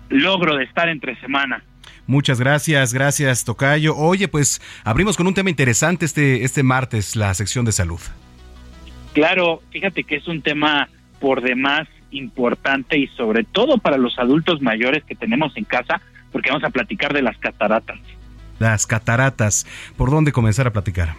logro 0.10 0.58
de 0.58 0.64
estar 0.64 0.89
entre 0.89 1.16
semana. 1.22 1.64
Muchas 2.08 2.39
gracias, 2.39 2.91
gracias 2.91 3.45
Tocayo. 3.45 3.95
Oye, 3.95 4.28
pues 4.28 4.64
abrimos 4.84 5.16
con 5.16 5.28
un 5.28 5.36
tema 5.36 5.52
interesante 5.52 6.06
este, 6.06 6.43
este 6.43 6.64
martes, 6.64 7.16
la 7.16 7.36
sección 7.36 7.66
de 7.66 7.72
salud. 7.72 7.99
Claro, 9.14 9.62
fíjate 9.72 10.03
que 10.03 10.16
es 10.16 10.28
un 10.28 10.41
tema 10.41 10.88
por 11.20 11.41
demás 11.41 11.88
importante 12.12 12.97
y 12.97 13.07
sobre 13.07 13.43
todo 13.43 13.78
para 13.78 13.97
los 13.97 14.18
adultos 14.20 14.62
mayores 14.62 15.03
que 15.03 15.16
tenemos 15.16 15.55
en 15.55 15.66
casa, 15.66 16.01
porque 16.32 16.49
vamos 16.49 16.64
a 16.64 16.70
platicar 16.70 17.14
de 17.14 17.22
las 17.22 17.38
cataratas. 17.38 17.99
Las 18.59 18.86
cataratas, 18.86 19.66
¿por 19.97 20.12
dónde 20.12 20.32
comenzar 20.32 20.68
a 20.68 20.72
platicar? 20.72 21.16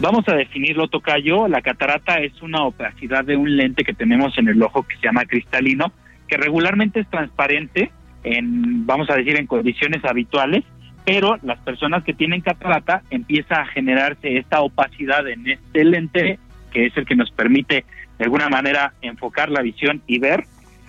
Vamos 0.00 0.28
a 0.28 0.34
definirlo, 0.34 0.86
Tocayo. 0.86 1.48
La 1.48 1.60
catarata 1.60 2.20
es 2.20 2.40
una 2.40 2.62
opacidad 2.62 3.24
de 3.24 3.36
un 3.36 3.56
lente 3.56 3.82
que 3.82 3.94
tenemos 3.94 4.38
en 4.38 4.48
el 4.48 4.62
ojo 4.62 4.84
que 4.84 4.94
se 4.96 5.02
llama 5.02 5.24
cristalino, 5.24 5.92
que 6.28 6.36
regularmente 6.36 7.00
es 7.00 7.10
transparente 7.10 7.90
en, 8.22 8.86
vamos 8.86 9.10
a 9.10 9.16
decir, 9.16 9.36
en 9.36 9.46
condiciones 9.46 10.04
habituales, 10.04 10.64
pero 11.04 11.38
las 11.42 11.58
personas 11.60 12.04
que 12.04 12.14
tienen 12.14 12.42
catarata 12.42 13.02
empieza 13.10 13.60
a 13.60 13.66
generarse 13.66 14.36
esta 14.36 14.60
opacidad 14.60 15.26
en 15.26 15.48
este 15.48 15.84
lente 15.84 16.38
que 16.70 16.86
es 16.86 16.96
el 16.96 17.06
que 17.06 17.16
nos 17.16 17.30
permite 17.30 17.84
de 18.18 18.24
alguna 18.24 18.48
manera 18.48 18.92
enfocar 19.02 19.50
la 19.50 19.62
visión 19.62 20.02
y 20.06 20.18
ver, 20.18 20.44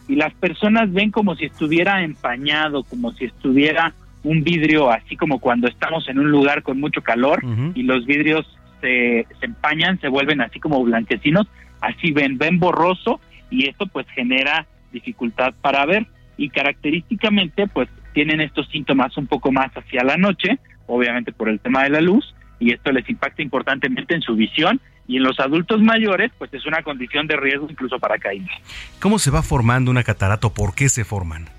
y 0.07 0.15
las 0.15 0.33
personas 0.33 0.91
ven 0.91 1.11
como 1.11 1.35
si 1.35 1.45
estuviera 1.45 2.03
empañado, 2.03 2.83
como 2.83 3.11
si 3.11 3.25
estuviera 3.25 3.93
un 4.23 4.43
vidrio, 4.43 4.89
así 4.89 5.15
como 5.15 5.39
cuando 5.39 5.67
estamos 5.67 6.09
en 6.09 6.19
un 6.19 6.31
lugar 6.31 6.63
con 6.63 6.79
mucho 6.79 7.01
calor 7.01 7.41
y 7.75 7.83
los 7.83 8.05
vidrios 8.05 8.45
se, 8.81 9.27
se 9.39 9.45
empañan, 9.45 9.99
se 10.01 10.07
vuelven 10.07 10.41
así 10.41 10.59
como 10.59 10.83
blanquecinos, 10.83 11.47
así 11.79 12.11
ven, 12.11 12.37
ven 12.37 12.59
borroso 12.59 13.21
y 13.49 13.67
esto 13.69 13.85
pues 13.87 14.07
genera 14.09 14.65
dificultad 14.91 15.53
para 15.61 15.85
ver. 15.85 16.07
Y 16.37 16.49
característicamente 16.49 17.67
pues 17.67 17.87
tienen 18.13 18.41
estos 18.41 18.67
síntomas 18.69 19.15
un 19.17 19.27
poco 19.27 19.51
más 19.51 19.71
hacia 19.73 20.03
la 20.03 20.17
noche, 20.17 20.57
obviamente 20.87 21.31
por 21.31 21.49
el 21.49 21.59
tema 21.59 21.83
de 21.83 21.89
la 21.89 22.01
luz, 22.01 22.33
y 22.59 22.73
esto 22.73 22.91
les 22.91 23.09
impacta 23.09 23.41
importantemente 23.41 24.15
en 24.15 24.21
su 24.21 24.35
visión 24.35 24.81
y 25.09 25.17
en 25.17 25.23
los 25.23 25.39
adultos 25.39 25.81
mayores, 25.81 26.31
pues 26.37 26.53
es 26.53 26.67
una 26.67 26.83
condición 26.83 27.25
de 27.25 27.35
riesgo 27.35 27.67
incluso 27.67 27.97
para 27.97 28.19
caída. 28.19 28.51
¿Cómo 29.01 29.17
se 29.17 29.31
va 29.31 29.41
formando 29.41 29.89
una 29.89 30.03
catarata? 30.03 30.49
¿Por 30.49 30.75
qué 30.75 30.87
se 30.87 31.03
forman? 31.03 31.49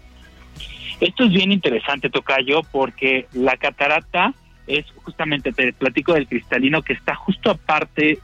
Esto 1.01 1.25
es 1.25 1.33
bien 1.33 1.51
interesante, 1.51 2.11
Tocayo, 2.11 2.63
porque 2.71 3.27
la 3.33 3.57
catarata 3.57 4.33
es 4.69 4.87
justamente, 5.03 5.51
te 5.51 5.73
platico 5.73 6.15
del 6.15 6.29
cristalino 6.29 6.81
que 6.83 6.93
está 6.93 7.17
justo 7.17 7.51
aparte 7.51 8.21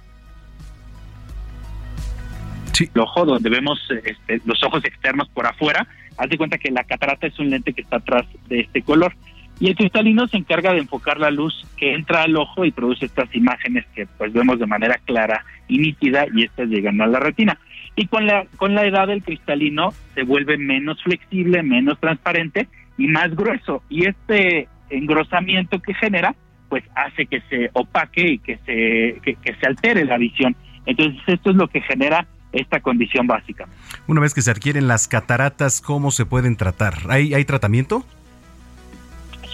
sí. 2.71 2.89
el 2.95 3.01
ojo, 3.01 3.25
donde 3.25 3.51
vemos 3.51 3.81
este, 4.05 4.41
los 4.45 4.63
ojos 4.63 4.85
externos 4.85 5.29
por 5.31 5.49
afuera. 5.49 5.89
Haz 6.19 6.31
de 6.31 6.39
cuenta 6.39 6.57
que 6.57 6.71
la 6.71 6.85
catarata 6.85 7.27
es 7.27 7.37
un 7.41 7.51
lente 7.51 7.73
que 7.73 7.83
está 7.83 7.97
atrás 7.97 8.27
de 8.49 8.61
este 8.61 8.81
color. 8.81 9.13
Y 9.59 9.69
el 9.69 9.77
cristalino 9.77 10.27
se 10.29 10.37
encarga 10.37 10.73
de 10.73 10.81
enfocar 10.81 11.19
la 11.19 11.31
luz 11.31 11.67
que 11.77 11.95
entra 11.95 12.23
al 12.23 12.37
ojo 12.37 12.65
y 12.65 12.73
produce 12.73 13.07
estas 13.07 13.35
imágenes 13.35 13.87
que 13.95 14.07
pues 14.19 14.33
vemos 14.33 14.59
de 14.59 14.67
manera 14.67 15.01
clara 15.05 15.45
y 15.67 15.79
nítida 15.79 16.27
y 16.35 16.45
estas 16.45 16.69
llegan 16.69 17.01
a 17.01 17.07
la 17.07 17.21
retina. 17.21 17.59
Y 17.95 18.07
con 18.07 18.27
la, 18.27 18.47
con 18.59 18.75
la 18.75 18.85
edad 18.85 19.09
el 19.09 19.23
cristalino 19.23 19.95
se 20.15 20.23
vuelve 20.25 20.59
menos 20.59 21.03
flexible, 21.03 21.63
menos 21.63 21.99
transparente 21.99 22.69
y 22.99 23.09
más 23.09 23.35
grueso. 23.35 23.83
Y 23.89 24.07
este 24.07 24.69
engrosamiento 24.91 25.81
que 25.81 25.95
genera 25.95 26.35
pues 26.69 26.85
hace 26.95 27.27
que 27.27 27.41
se 27.49 27.71
opaque 27.73 28.29
y 28.29 28.39
que 28.39 28.59
se, 28.67 29.21
que, 29.23 29.37
que 29.37 29.55
se 29.55 29.67
altere 29.67 30.05
la 30.05 30.19
visión. 30.19 30.55
Entonces 30.85 31.21
esto 31.27 31.51
es 31.51 31.57
lo 31.57 31.69
que 31.69 31.81
genera 31.81 32.27
esta 32.53 32.81
condición 32.81 33.27
básica. 33.27 33.67
Una 34.07 34.21
vez 34.21 34.35
que 34.35 34.43
se 34.43 34.51
adquieren 34.51 34.89
las 34.89 35.09
cataratas, 35.09 35.81
¿cómo 35.81 36.11
se 36.11 36.27
pueden 36.27 36.57
tratar? 36.57 36.95
¿Hay, 37.09 37.35
hay 37.35 37.45
tratamiento? 37.45 38.05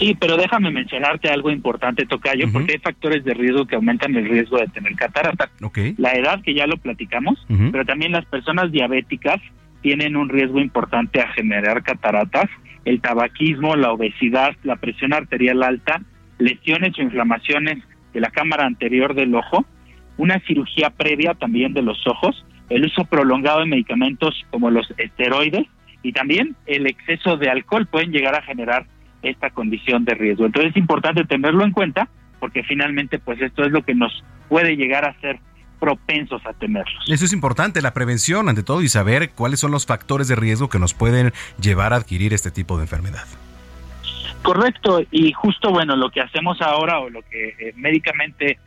Sí, 0.02 0.16
pero 0.18 0.36
déjame 0.36 0.72
mencionarte 0.72 1.28
algo 1.28 1.50
importante, 1.50 2.06
Tocayo, 2.06 2.50
porque 2.52 2.72
hay 2.72 2.78
factores 2.78 3.22
de 3.24 3.34
riesgo 3.34 3.66
que 3.66 3.76
aumentan 3.76 4.16
el 4.16 4.28
riesgo 4.28 4.58
de 4.58 4.66
tener 4.66 4.96
catarata. 4.96 5.48
Okay. 5.62 5.94
La 5.96 6.12
edad, 6.14 6.42
que 6.42 6.54
ya 6.54 6.66
lo 6.66 6.76
platicamos, 6.76 7.46
pero 7.70 7.84
también 7.84 8.10
las 8.10 8.24
personas 8.26 8.72
diabéticas 8.72 9.40
tienen 9.80 10.16
un 10.16 10.28
riesgo 10.28 10.58
importante 10.58 11.20
a 11.20 11.28
generar 11.28 11.84
cataratas, 11.84 12.50
el 12.84 13.00
tabaquismo, 13.00 13.76
la 13.76 13.92
obesidad, 13.92 14.56
la 14.64 14.74
presión 14.74 15.12
arterial 15.12 15.62
alta, 15.62 16.02
lesiones 16.38 16.98
o 16.98 17.02
inflamaciones 17.02 17.78
de 18.12 18.20
la 18.20 18.30
cámara 18.30 18.66
anterior 18.66 19.14
del 19.14 19.32
ojo, 19.36 19.64
una 20.16 20.40
cirugía 20.40 20.90
previa 20.90 21.34
también 21.34 21.74
de 21.74 21.82
los 21.82 22.04
ojos, 22.08 22.44
el 22.70 22.86
uso 22.86 23.04
prolongado 23.04 23.60
de 23.60 23.66
medicamentos 23.66 24.44
como 24.50 24.68
los 24.68 24.92
esteroides 24.98 25.66
y 26.02 26.12
también 26.12 26.56
el 26.66 26.88
exceso 26.88 27.36
de 27.36 27.50
alcohol 27.50 27.86
pueden 27.86 28.10
llegar 28.10 28.34
a 28.34 28.42
generar 28.42 28.86
esta 29.22 29.50
condición 29.50 30.04
de 30.04 30.14
riesgo. 30.14 30.46
Entonces 30.46 30.70
es 30.72 30.76
importante 30.76 31.24
tenerlo 31.24 31.64
en 31.64 31.72
cuenta 31.72 32.08
porque 32.40 32.62
finalmente 32.64 33.18
pues 33.18 33.40
esto 33.40 33.64
es 33.64 33.70
lo 33.70 33.84
que 33.84 33.94
nos 33.94 34.24
puede 34.48 34.76
llegar 34.76 35.04
a 35.04 35.18
ser 35.20 35.38
propensos 35.78 36.40
a 36.46 36.52
tenerlos. 36.52 37.04
Eso 37.08 37.24
es 37.24 37.32
importante, 37.32 37.82
la 37.82 37.92
prevención 37.92 38.48
ante 38.48 38.62
todo 38.62 38.82
y 38.82 38.88
saber 38.88 39.30
cuáles 39.30 39.58
son 39.60 39.72
los 39.72 39.86
factores 39.86 40.28
de 40.28 40.36
riesgo 40.36 40.68
que 40.68 40.78
nos 40.78 40.94
pueden 40.94 41.32
llevar 41.60 41.92
a 41.92 41.96
adquirir 41.96 42.32
este 42.32 42.50
tipo 42.50 42.76
de 42.76 42.84
enfermedad. 42.84 43.24
Correcto, 44.42 45.02
y 45.10 45.32
justo 45.32 45.70
bueno, 45.70 45.96
lo 45.96 46.10
que 46.10 46.20
hacemos 46.20 46.60
ahora 46.60 46.98
o 46.98 47.10
lo 47.10 47.22
que 47.22 47.48
eh, 47.48 47.72
médicamente 47.76 48.58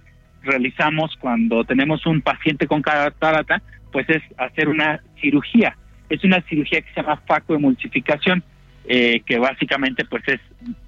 realizamos 0.42 1.16
cuando 1.20 1.64
tenemos 1.66 2.06
un 2.06 2.22
paciente 2.22 2.68
con 2.68 2.82
catarata, 2.82 3.62
pues 3.92 4.10
es 4.10 4.22
hacer 4.38 4.70
una 4.70 5.02
cirugía. 5.22 5.78
Es 6.10 6.24
una 6.24 6.42
cirugía 6.42 6.82
que 6.82 6.94
se 6.94 7.02
llama 7.02 7.22
facoemulsificación, 7.28 8.44
eh, 8.88 9.22
que 9.26 9.40
básicamente 9.40 10.06
pues 10.06 10.24
es, 10.28 10.40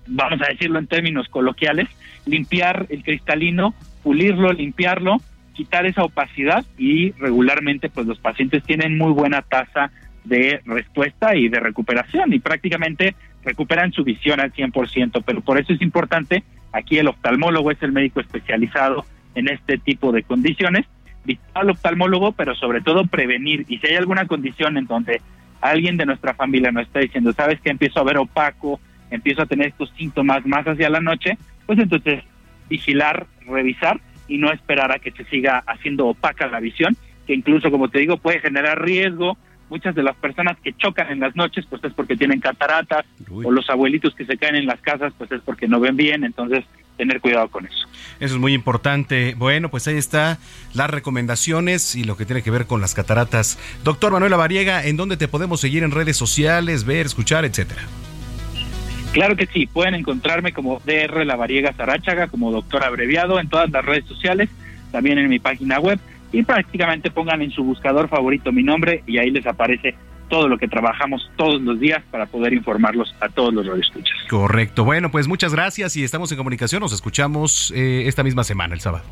vamos 0.05 0.41
a 0.41 0.51
decirlo 0.51 0.79
en 0.79 0.87
términos 0.87 1.27
coloquiales, 1.29 1.87
limpiar 2.25 2.85
el 2.89 3.03
cristalino, 3.03 3.73
pulirlo, 4.03 4.53
limpiarlo, 4.53 5.17
quitar 5.53 5.85
esa 5.85 6.03
opacidad 6.03 6.63
y 6.77 7.11
regularmente 7.13 7.89
pues 7.89 8.05
los 8.05 8.19
pacientes 8.19 8.63
tienen 8.63 8.97
muy 8.97 9.11
buena 9.11 9.41
tasa 9.41 9.91
de 10.23 10.61
respuesta 10.65 11.35
y 11.35 11.49
de 11.49 11.59
recuperación 11.59 12.33
y 12.33 12.39
prácticamente 12.39 13.15
recuperan 13.43 13.91
su 13.91 14.03
visión 14.03 14.39
al 14.39 14.53
100%, 14.53 15.23
pero 15.25 15.41
por 15.41 15.57
eso 15.57 15.73
es 15.73 15.81
importante, 15.81 16.43
aquí 16.73 16.97
el 16.97 17.07
oftalmólogo 17.07 17.71
es 17.71 17.81
el 17.81 17.93
médico 17.93 18.19
especializado 18.19 19.05
en 19.35 19.47
este 19.47 19.77
tipo 19.77 20.11
de 20.11 20.23
condiciones, 20.23 20.85
visitar 21.23 21.63
al 21.63 21.69
oftalmólogo, 21.71 22.33
pero 22.33 22.55
sobre 22.55 22.81
todo 22.81 23.05
prevenir, 23.05 23.65
y 23.69 23.77
si 23.79 23.87
hay 23.87 23.95
alguna 23.95 24.27
condición 24.27 24.77
en 24.77 24.85
donde 24.85 25.21
alguien 25.61 25.97
de 25.97 26.05
nuestra 26.05 26.33
familia 26.33 26.71
nos 26.71 26.87
está 26.87 26.99
diciendo, 26.99 27.33
sabes 27.33 27.59
que 27.61 27.69
empiezo 27.69 27.99
a 27.99 28.03
ver 28.03 28.17
opaco, 28.17 28.79
empiezo 29.09 29.41
a 29.41 29.45
tener 29.45 29.67
estos 29.67 29.91
síntomas 29.97 30.45
más 30.45 30.65
hacia 30.67 30.89
la 30.89 30.99
noche, 30.99 31.37
pues 31.65 31.79
entonces 31.79 32.23
vigilar, 32.69 33.27
revisar 33.45 33.99
y 34.27 34.37
no 34.37 34.51
esperar 34.51 34.91
a 34.91 34.99
que 34.99 35.11
se 35.11 35.23
siga 35.25 35.63
haciendo 35.67 36.07
opaca 36.07 36.47
la 36.47 36.59
visión, 36.59 36.95
que 37.25 37.33
incluso, 37.33 37.71
como 37.71 37.89
te 37.89 37.99
digo, 37.99 38.17
puede 38.17 38.39
generar 38.39 38.81
riesgo. 38.81 39.37
Muchas 39.69 39.95
de 39.95 40.03
las 40.03 40.15
personas 40.15 40.57
que 40.63 40.71
chocan 40.73 41.11
en 41.11 41.19
las 41.19 41.35
noches, 41.35 41.65
pues 41.69 41.83
es 41.83 41.93
porque 41.93 42.15
tienen 42.15 42.39
cataratas, 42.39 43.05
o 43.29 43.51
los 43.51 43.69
abuelitos 43.69 44.15
que 44.15 44.25
se 44.25 44.37
caen 44.37 44.55
en 44.55 44.65
las 44.65 44.79
casas, 44.79 45.13
pues 45.17 45.29
es 45.31 45.41
porque 45.41 45.67
no 45.67 45.81
ven 45.81 45.97
bien, 45.97 46.23
entonces 46.23 46.63
tener 46.97 47.21
cuidado 47.21 47.47
con 47.49 47.65
eso. 47.65 47.87
Eso 48.19 48.35
es 48.35 48.39
muy 48.39 48.53
importante. 48.53 49.35
Bueno, 49.37 49.69
pues 49.69 49.87
ahí 49.87 49.97
está 49.97 50.39
las 50.73 50.89
recomendaciones 50.89 51.95
y 51.95 52.03
lo 52.03 52.17
que 52.17 52.25
tiene 52.25 52.41
que 52.41 52.51
ver 52.51 52.65
con 52.65 52.81
las 52.81 52.93
cataratas. 52.93 53.57
Doctor 53.83 54.11
Manuel 54.11 54.31
Lavariega, 54.31 54.85
¿en 54.85 54.97
dónde 54.97 55.17
te 55.17 55.27
podemos 55.27 55.61
seguir 55.61 55.83
en 55.83 55.91
redes 55.91 56.17
sociales, 56.17 56.83
ver, 56.83 57.05
escuchar, 57.05 57.45
etcétera? 57.45 57.83
Claro 59.13 59.35
que 59.35 59.45
sí, 59.47 59.67
pueden 59.67 59.95
encontrarme 59.95 60.51
como 60.51 60.81
DR 60.85 61.25
Lavariega 61.25 61.73
Sarachaga, 61.73 62.27
como 62.27 62.51
doctor 62.51 62.83
abreviado 62.83 63.39
en 63.39 63.47
todas 63.47 63.69
las 63.69 63.85
redes 63.85 64.05
sociales, 64.05 64.49
también 64.91 65.17
en 65.17 65.29
mi 65.29 65.39
página 65.39 65.79
web 65.79 65.99
y 66.31 66.43
prácticamente 66.43 67.09
pongan 67.09 67.41
en 67.41 67.51
su 67.51 67.63
buscador 67.63 68.09
favorito 68.09 68.51
mi 68.51 68.63
nombre 68.63 69.03
y 69.07 69.17
ahí 69.17 69.31
les 69.31 69.45
aparece 69.47 69.95
todo 70.29 70.47
lo 70.47 70.57
que 70.57 70.67
trabajamos 70.67 71.29
todos 71.35 71.61
los 71.61 71.79
días 71.79 72.03
para 72.11 72.25
poder 72.25 72.53
informarlos 72.53 73.15
a 73.19 73.29
todos 73.29 73.53
los 73.53 73.65
radioescuchas. 73.65 74.15
Correcto. 74.29 74.83
Bueno, 74.83 75.11
pues 75.11 75.27
muchas 75.27 75.53
gracias 75.53 75.95
y 75.95 76.03
estamos 76.03 76.31
en 76.31 76.37
comunicación. 76.37 76.81
Nos 76.81 76.93
escuchamos 76.93 77.71
eh, 77.75 78.03
esta 78.07 78.23
misma 78.23 78.43
semana, 78.43 78.73
el 78.73 78.81
sábado. 78.81 79.05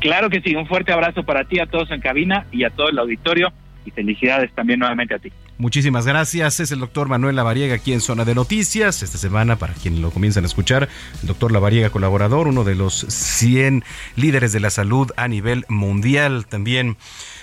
Claro 0.00 0.30
que 0.30 0.40
sí, 0.40 0.54
un 0.54 0.66
fuerte 0.66 0.92
abrazo 0.92 1.24
para 1.24 1.44
ti, 1.44 1.58
a 1.58 1.66
todos 1.66 1.90
en 1.90 2.00
cabina 2.00 2.46
y 2.52 2.64
a 2.64 2.70
todo 2.70 2.88
el 2.88 2.98
auditorio 2.98 3.52
y 3.84 3.90
felicidades 3.90 4.52
también 4.54 4.78
nuevamente 4.78 5.14
a 5.14 5.18
ti. 5.18 5.32
Muchísimas 5.56 6.06
gracias. 6.06 6.60
Es 6.60 6.70
el 6.70 6.78
doctor 6.78 7.08
Manuel 7.08 7.34
Lavariega 7.34 7.74
aquí 7.74 7.92
en 7.92 8.00
Zona 8.00 8.24
de 8.24 8.34
Noticias. 8.34 9.02
Esta 9.02 9.18
semana, 9.18 9.56
para 9.56 9.74
quien 9.74 10.00
lo 10.00 10.12
comienzan 10.12 10.44
a 10.44 10.46
escuchar, 10.46 10.88
el 11.20 11.26
doctor 11.26 11.50
Lavariega, 11.50 11.90
colaborador, 11.90 12.46
uno 12.46 12.62
de 12.62 12.76
los 12.76 12.94
100 12.94 13.82
líderes 14.14 14.52
de 14.52 14.60
la 14.60 14.70
salud 14.70 15.10
a 15.16 15.26
nivel 15.26 15.64
mundial, 15.68 16.46
también 16.46 16.96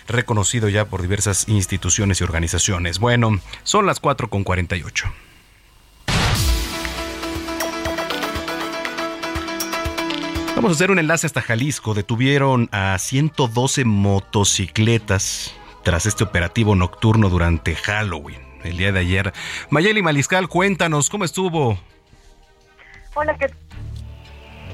reconocido 0.08 0.70
ya 0.70 0.86
por 0.86 1.01
diversas 1.01 1.47
instituciones 1.47 2.22
y 2.22 2.24
organizaciones. 2.24 2.99
Bueno, 2.99 3.39
son 3.64 3.86
las 3.86 3.99
4 3.99 4.30
con 4.30 4.43
48. 4.43 5.06
Vamos 10.56 10.72
a 10.72 10.76
hacer 10.76 10.89
un 10.89 10.99
enlace 10.99 11.28
hasta 11.28 11.41
Jalisco. 11.41 11.93
Detuvieron 11.93 12.70
a 12.72 12.97
112 12.97 13.84
motocicletas 13.86 15.53
tras 15.84 16.06
este 16.06 16.24
operativo 16.24 16.76
nocturno 16.76 17.30
durante 17.30 17.76
Halloween, 17.76 18.41
el 18.64 18.78
día 18.78 18.91
de 18.91 18.99
ayer. 18.99 19.34
Mayeli 19.70 20.01
Maliscal, 20.01 20.47
cuéntanos, 20.47 21.10
¿cómo 21.10 21.26
estuvo? 21.26 21.78
Hola, 23.16 23.38
¿qué 23.38 23.47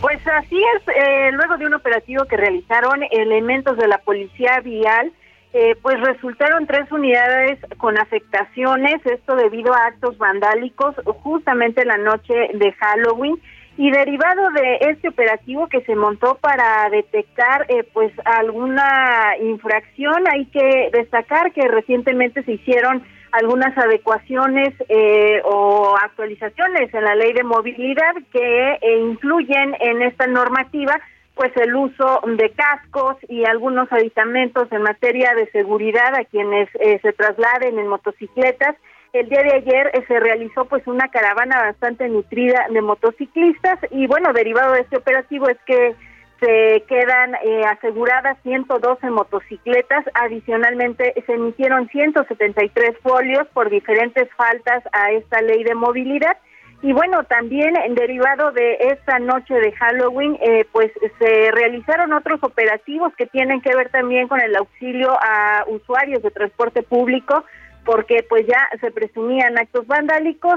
pues 0.01 0.19
así 0.27 0.59
es, 0.75 0.87
eh, 0.87 1.31
luego 1.31 1.57
de 1.57 1.67
un 1.67 1.75
operativo 1.75 2.25
que 2.25 2.35
realizaron 2.35 3.03
elementos 3.11 3.77
de 3.77 3.87
la 3.87 3.99
policía 3.99 4.59
vial, 4.61 5.13
eh, 5.53 5.75
pues 5.81 5.99
resultaron 5.99 6.65
tres 6.65 6.91
unidades 6.91 7.59
con 7.77 7.97
afectaciones, 7.97 9.05
esto 9.05 9.35
debido 9.35 9.73
a 9.73 9.87
actos 9.87 10.17
vandálicos 10.17 10.95
justamente 11.23 11.85
la 11.85 11.97
noche 11.97 12.33
de 12.53 12.71
Halloween. 12.73 13.35
Y 13.77 13.89
derivado 13.89 14.49
de 14.51 14.77
este 14.91 15.07
operativo 15.07 15.67
que 15.67 15.81
se 15.81 15.95
montó 15.95 16.35
para 16.35 16.89
detectar 16.89 17.65
eh, 17.69 17.83
pues 17.93 18.11
alguna 18.25 19.37
infracción 19.41 20.27
hay 20.29 20.45
que 20.47 20.89
destacar 20.91 21.53
que 21.53 21.67
recientemente 21.67 22.43
se 22.43 22.53
hicieron 22.53 23.01
algunas 23.31 23.75
adecuaciones 23.77 24.73
eh, 24.89 25.41
o 25.45 25.95
actualizaciones 26.01 26.93
en 26.93 27.03
la 27.03 27.15
ley 27.15 27.33
de 27.33 27.43
movilidad 27.43 28.13
que 28.31 28.73
eh, 28.73 28.99
incluyen 28.99 29.75
en 29.79 30.01
esta 30.01 30.27
normativa 30.27 30.99
pues 31.41 31.57
el 31.57 31.75
uso 31.75 32.21
de 32.37 32.51
cascos 32.51 33.17
y 33.27 33.45
algunos 33.45 33.91
aditamentos 33.91 34.71
en 34.71 34.83
materia 34.83 35.33
de 35.33 35.49
seguridad 35.49 36.13
a 36.13 36.23
quienes 36.25 36.69
se 37.01 37.13
trasladen 37.13 37.79
en 37.79 37.87
motocicletas. 37.87 38.75
El 39.11 39.27
día 39.27 39.41
de 39.41 39.53
ayer 39.53 39.89
eh, 39.91 40.05
se 40.07 40.19
realizó 40.19 40.65
pues 40.65 40.85
una 40.85 41.07
caravana 41.07 41.63
bastante 41.63 42.07
nutrida 42.09 42.67
de 42.69 42.83
motociclistas 42.83 43.79
y 43.89 44.05
bueno, 44.05 44.33
derivado 44.33 44.73
de 44.73 44.81
este 44.81 44.97
operativo 44.97 45.49
es 45.49 45.57
que 45.65 45.95
se 46.39 46.83
quedan 46.87 47.33
eh, 47.43 47.63
aseguradas 47.65 48.37
112 48.43 49.09
motocicletas, 49.09 50.05
adicionalmente 50.13 51.15
se 51.25 51.33
emitieron 51.33 51.87
173 51.87 52.99
folios 53.01 53.47
por 53.47 53.71
diferentes 53.71 54.29
faltas 54.37 54.83
a 54.91 55.09
esta 55.09 55.41
ley 55.41 55.63
de 55.63 55.73
movilidad 55.73 56.37
y 56.81 56.93
bueno, 56.93 57.23
también 57.25 57.75
en 57.77 57.93
derivado 57.95 58.51
de 58.51 58.77
esta 58.79 59.19
noche 59.19 59.53
de 59.53 59.71
Halloween, 59.73 60.37
eh, 60.41 60.65
pues 60.71 60.91
se 61.19 61.51
realizaron 61.51 62.13
otros 62.13 62.43
operativos 62.43 63.13
que 63.15 63.27
tienen 63.27 63.61
que 63.61 63.75
ver 63.75 63.89
también 63.89 64.27
con 64.27 64.41
el 64.41 64.55
auxilio 64.55 65.11
a 65.11 65.63
usuarios 65.67 66.23
de 66.23 66.31
transporte 66.31 66.81
público, 66.81 67.43
porque 67.85 68.25
pues 68.27 68.45
ya 68.47 68.67
se 68.79 68.91
presumían 68.91 69.57
actos 69.57 69.85
vandálicos, 69.87 70.55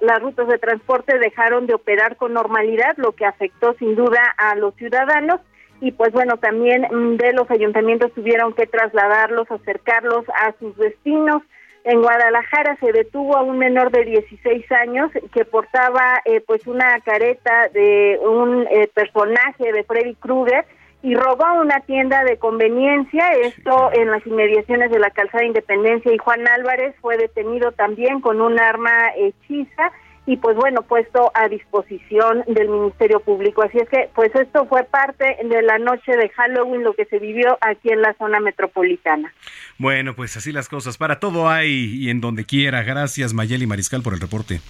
las 0.00 0.20
rutas 0.20 0.48
de 0.48 0.58
transporte 0.58 1.18
dejaron 1.18 1.66
de 1.66 1.74
operar 1.74 2.16
con 2.16 2.32
normalidad, 2.32 2.94
lo 2.96 3.12
que 3.12 3.26
afectó 3.26 3.74
sin 3.74 3.94
duda 3.94 4.34
a 4.38 4.54
los 4.56 4.74
ciudadanos 4.74 5.40
y 5.80 5.92
pues 5.92 6.12
bueno, 6.12 6.36
también 6.38 6.82
mm, 6.90 7.16
de 7.16 7.32
los 7.32 7.50
ayuntamientos 7.50 8.12
tuvieron 8.14 8.54
que 8.54 8.66
trasladarlos, 8.66 9.50
acercarlos 9.50 10.24
a 10.30 10.52
sus 10.58 10.76
destinos. 10.76 11.42
En 11.84 12.00
Guadalajara 12.00 12.76
se 12.80 12.92
detuvo 12.92 13.36
a 13.36 13.42
un 13.42 13.58
menor 13.58 13.90
de 13.90 14.04
16 14.06 14.72
años 14.72 15.10
que 15.32 15.44
portaba 15.44 16.22
eh, 16.24 16.40
pues 16.40 16.66
una 16.66 16.98
careta 17.00 17.68
de 17.74 18.18
un 18.22 18.66
eh, 18.70 18.88
personaje 18.94 19.70
de 19.70 19.84
Freddy 19.84 20.14
Krueger 20.14 20.64
y 21.02 21.14
robó 21.14 21.44
una 21.60 21.80
tienda 21.80 22.24
de 22.24 22.38
conveniencia, 22.38 23.28
esto 23.42 23.90
en 23.92 24.10
las 24.10 24.26
inmediaciones 24.26 24.90
de 24.90 24.98
la 24.98 25.10
calzada 25.10 25.44
Independencia 25.44 26.10
y 26.10 26.16
Juan 26.16 26.48
Álvarez 26.48 26.94
fue 27.02 27.18
detenido 27.18 27.72
también 27.72 28.22
con 28.22 28.40
un 28.40 28.58
arma 28.58 29.10
hechiza 29.14 29.92
y 30.26 30.36
pues 30.36 30.56
bueno, 30.56 30.82
puesto 30.82 31.30
a 31.34 31.48
disposición 31.48 32.44
del 32.46 32.68
Ministerio 32.68 33.20
Público. 33.20 33.62
Así 33.62 33.78
es 33.78 33.88
que 33.88 34.10
pues 34.14 34.34
esto 34.34 34.66
fue 34.66 34.84
parte 34.84 35.36
de 35.44 35.62
la 35.62 35.78
noche 35.78 36.16
de 36.16 36.28
Halloween, 36.30 36.82
lo 36.82 36.94
que 36.94 37.04
se 37.06 37.18
vivió 37.18 37.58
aquí 37.60 37.90
en 37.90 38.02
la 38.02 38.14
zona 38.14 38.40
metropolitana. 38.40 39.32
Bueno, 39.78 40.14
pues 40.14 40.36
así 40.36 40.52
las 40.52 40.68
cosas. 40.68 40.96
Para 40.96 41.20
todo 41.20 41.48
hay 41.48 41.94
y 41.94 42.10
en 42.10 42.20
donde 42.20 42.44
quiera. 42.44 42.82
Gracias 42.82 43.34
Mayeli 43.34 43.66
Mariscal 43.66 44.02
por 44.02 44.14
el 44.14 44.20
reporte. 44.20 44.60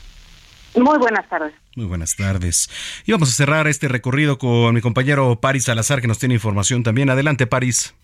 Muy 0.77 0.99
buenas 0.99 1.29
tardes. 1.29 1.55
Muy 1.77 1.87
buenas 1.87 2.17
tardes. 2.17 2.69
Y 3.07 3.13
vamos 3.13 3.29
a 3.29 3.33
cerrar 3.33 3.69
este 3.69 3.87
recorrido 3.87 4.39
con 4.39 4.75
mi 4.75 4.81
compañero 4.81 5.39
Paris 5.41 5.65
Salazar, 5.65 6.01
que 6.01 6.09
nos 6.09 6.19
tiene 6.19 6.35
información 6.35 6.83
también. 6.83 7.11
Adelante, 7.11 7.47
Paris. 7.47 7.95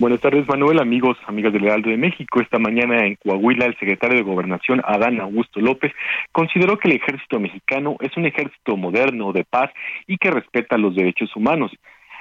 Buenas 0.00 0.22
tardes, 0.22 0.48
Manuel, 0.48 0.80
amigos, 0.80 1.18
amigas 1.26 1.52
del 1.52 1.66
Heraldo 1.66 1.90
de 1.90 1.98
México. 1.98 2.40
Esta 2.40 2.58
mañana 2.58 3.04
en 3.04 3.16
Coahuila, 3.16 3.66
el 3.66 3.76
secretario 3.78 4.16
de 4.16 4.22
Gobernación, 4.22 4.80
Adán 4.82 5.20
Augusto 5.20 5.60
López, 5.60 5.92
consideró 6.32 6.78
que 6.78 6.88
el 6.88 6.96
ejército 6.96 7.38
mexicano 7.38 7.98
es 8.00 8.16
un 8.16 8.24
ejército 8.24 8.78
moderno, 8.78 9.34
de 9.34 9.44
paz 9.44 9.70
y 10.06 10.16
que 10.16 10.30
respeta 10.30 10.78
los 10.78 10.96
derechos 10.96 11.36
humanos 11.36 11.70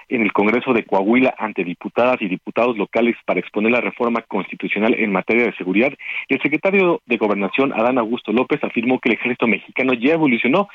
en 0.09 0.21
el 0.21 0.33
Congreso 0.33 0.73
de 0.73 0.83
Coahuila 0.83 1.33
ante 1.37 1.63
diputadas 1.63 2.21
y 2.21 2.27
diputados 2.27 2.77
locales 2.77 3.15
para 3.25 3.39
exponer 3.39 3.71
la 3.71 3.81
reforma 3.81 4.21
constitucional 4.23 4.95
en 4.97 5.11
materia 5.11 5.45
de 5.45 5.55
seguridad, 5.55 5.93
el 6.27 6.41
secretario 6.41 7.01
de 7.05 7.17
Gobernación, 7.17 7.73
Adán 7.73 7.97
Augusto 7.97 8.31
López, 8.33 8.63
afirmó 8.63 8.99
que 8.99 9.09
el 9.09 9.15
ejército 9.15 9.47
mexicano 9.47 9.93
ya 9.93 10.13
evolucionó 10.13 10.67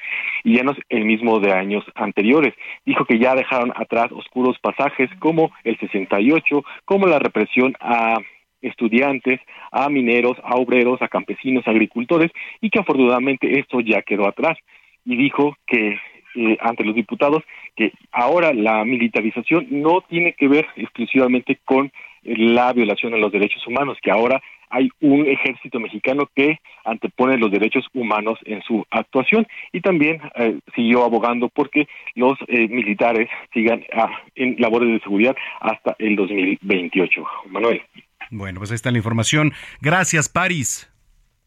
y 0.45 0.57
ya 0.57 0.63
no 0.63 0.73
es 0.73 0.79
el 0.89 1.05
mismo 1.05 1.41
de 1.41 1.53
años 1.53 1.85
anteriores. 1.95 2.55
Dijo 2.87 3.05
que 3.05 3.19
ya 3.19 3.35
dejaron 3.35 3.73
atrás 3.75 4.13
oscuros 4.13 4.59
pasajes 4.61 5.11
como 5.19 5.53
el 5.65 5.79
68, 5.79 6.65
como 6.85 7.07
la 7.07 7.19
represión 7.19 7.75
a 7.81 8.19
estudiantes, 8.63 9.41
a 9.71 9.89
mineros, 9.89 10.39
a 10.43 10.55
obreros, 10.55 11.03
a 11.03 11.09
campesinos, 11.09 11.67
a 11.67 11.71
agricultores, 11.71 12.31
y 12.61 12.71
que 12.71 12.81
afortunadamente 12.81 13.59
esto 13.59 13.81
ya 13.81 14.03
quedó 14.03 14.27
atrás. 14.27 14.57
Y 15.05 15.17
dijo 15.17 15.57
que 15.67 15.99
eh, 16.35 16.57
ante 16.61 16.85
los 16.85 16.95
diputados 16.95 17.43
que 17.77 17.93
ahora 18.13 18.53
la 18.53 18.85
militarización 18.85 19.67
no 19.71 20.03
tiene 20.09 20.35
que 20.35 20.49
ver 20.49 20.67
exclusivamente 20.77 21.59
con 21.65 21.93
la 22.23 22.73
violación 22.73 23.15
a 23.15 23.19
los 23.19 23.33
derechos 23.33 23.67
humanos, 23.67 23.99
que 24.03 24.11
ahora 24.11 24.43
hay 24.71 24.89
un 25.01 25.27
ejército 25.27 25.79
mexicano 25.79 26.29
que 26.35 26.59
antepone 26.85 27.39
los 27.39 27.51
derechos 27.51 27.87
humanos 27.95 28.39
en 28.45 28.63
su 28.63 28.85
actuación 28.91 29.47
y 29.73 29.81
también 29.81 30.21
eh, 30.35 30.59
siguió 30.75 31.05
abogando 31.05 31.49
porque 31.49 31.87
los 32.15 32.37
eh, 32.49 32.67
militares 32.69 33.29
sigan 33.53 33.85
ah, 33.93 34.11
en 34.35 34.57
labores 34.59 34.89
de 34.89 35.01
seguridad 35.01 35.37
hasta 35.61 35.95
el 35.99 36.17
2028. 36.17 37.25
Manuel. 37.51 37.83
Bueno, 38.31 38.59
pues 38.59 38.71
ahí 38.71 38.77
está 38.77 38.91
la 38.91 38.99
información. 38.99 39.53
Gracias, 39.81 40.29
París. 40.29 40.91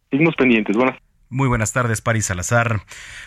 Seguimos 0.09 0.35
pendientes. 0.35 0.77
Buenas 0.77 0.97
muy 1.29 1.47
buenas 1.47 1.73
tardes, 1.73 2.01
Paris 2.01 2.25
Salazar. 2.25 2.81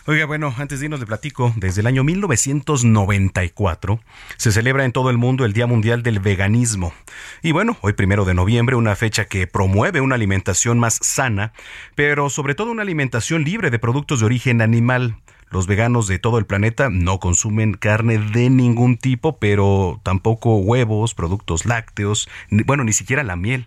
Oiga, 0.07 0.25
bueno, 0.25 0.55
antes 0.57 0.81
de 0.81 0.87
irnos 0.87 1.01
le 1.01 1.07
platico, 1.07 1.53
desde 1.57 1.83
el 1.83 1.87
año 1.87 2.03
1994 2.03 4.01
se 4.37 4.53
celebra 4.53 4.85
en 4.85 4.93
todo 4.93 5.11
el 5.11 5.19
mundo 5.19 5.45
el 5.45 5.53
Día 5.53 5.67
Mundial 5.67 6.03
del 6.03 6.19
Veganismo. 6.19 6.95
Y 7.43 7.53
bueno, 7.53 7.77
hoy 7.83 7.93
primero 7.93 8.25
de 8.25 8.35
noviembre, 8.35 8.77
una 8.77 8.97
fecha 8.97 9.27
que 9.27 9.47
promueve 9.47 10.01
una 10.01 10.15
alimentación 10.15 10.79
más 10.79 10.99
sana, 11.03 11.53
pero 11.95 12.31
sobre 12.31 12.55
todo 12.55 12.71
una 12.71 12.83
alimentación 12.83 13.45
libre 13.45 13.71
de 13.71 13.79
productos 13.79 14.21
de 14.21 14.27
origen 14.27 14.63
animal. 14.63 15.17
Los 15.51 15.67
veganos 15.67 16.07
de 16.07 16.19
todo 16.19 16.39
el 16.39 16.47
planeta 16.47 16.89
no 16.91 17.19
consumen 17.19 17.75
carne 17.75 18.19
de 18.19 18.49
ningún 18.49 18.97
tipo, 18.97 19.39
pero 19.39 20.01
tampoco 20.05 20.57
huevos, 20.57 21.15
productos 21.15 21.67
lácteos, 21.67 22.29
bueno, 22.51 22.85
ni 22.85 22.93
siquiera 22.93 23.25
la 23.25 23.37
miel. 23.37 23.67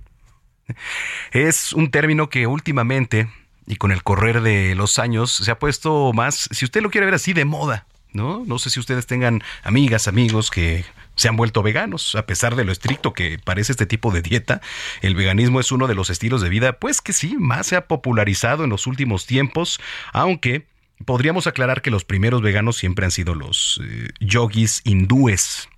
Es 1.32 1.74
un 1.74 1.92
término 1.92 2.30
que 2.30 2.48
últimamente 2.48 3.28
y 3.68 3.76
con 3.76 3.92
el 3.92 4.04
correr 4.04 4.42
de 4.42 4.76
los 4.76 5.00
años 5.00 5.32
se 5.32 5.52
ha 5.52 5.60
puesto 5.60 6.12
más, 6.14 6.50
si 6.52 6.66
usted 6.66 6.82
lo 6.82 6.90
quiere 6.90 7.06
ver 7.06 7.16
así, 7.16 7.34
de 7.34 7.46
moda. 7.46 7.86
¿No? 8.12 8.44
No 8.46 8.60
sé 8.60 8.70
si 8.70 8.80
ustedes 8.80 9.08
tengan 9.08 9.42
amigas, 9.64 10.08
amigos 10.08 10.52
que 10.52 10.86
se 11.16 11.30
han 11.30 11.36
vuelto 11.36 11.64
veganos, 11.64 12.14
a 12.14 12.28
pesar 12.28 12.56
de 12.56 12.64
lo 12.64 12.72
estricto 12.72 13.12
que 13.12 13.40
parece 13.44 13.72
este 13.72 13.88
tipo 13.88 14.12
de 14.12 14.22
dieta. 14.22 14.62
El 15.02 15.16
veganismo 15.16 15.60
es 15.60 15.72
uno 15.72 15.88
de 15.88 15.96
los 15.96 16.12
estilos 16.12 16.40
de 16.42 16.50
vida, 16.50 16.74
pues 16.74 17.02
que 17.02 17.12
sí, 17.12 17.36
más 17.40 17.66
se 17.66 17.76
ha 17.76 17.88
popularizado 17.88 18.66
en 18.66 18.70
los 18.70 18.86
últimos 18.86 19.26
tiempos, 19.26 19.80
aunque 20.12 20.68
podríamos 21.06 21.48
aclarar 21.48 21.82
que 21.82 21.92
los 21.92 22.06
primeros 22.06 22.42
veganos 22.42 22.78
siempre 22.78 23.06
han 23.06 23.12
sido 23.12 23.36
los 23.36 23.82
eh, 23.84 24.10
yogis 24.20 24.82
hindúes, 24.84 25.70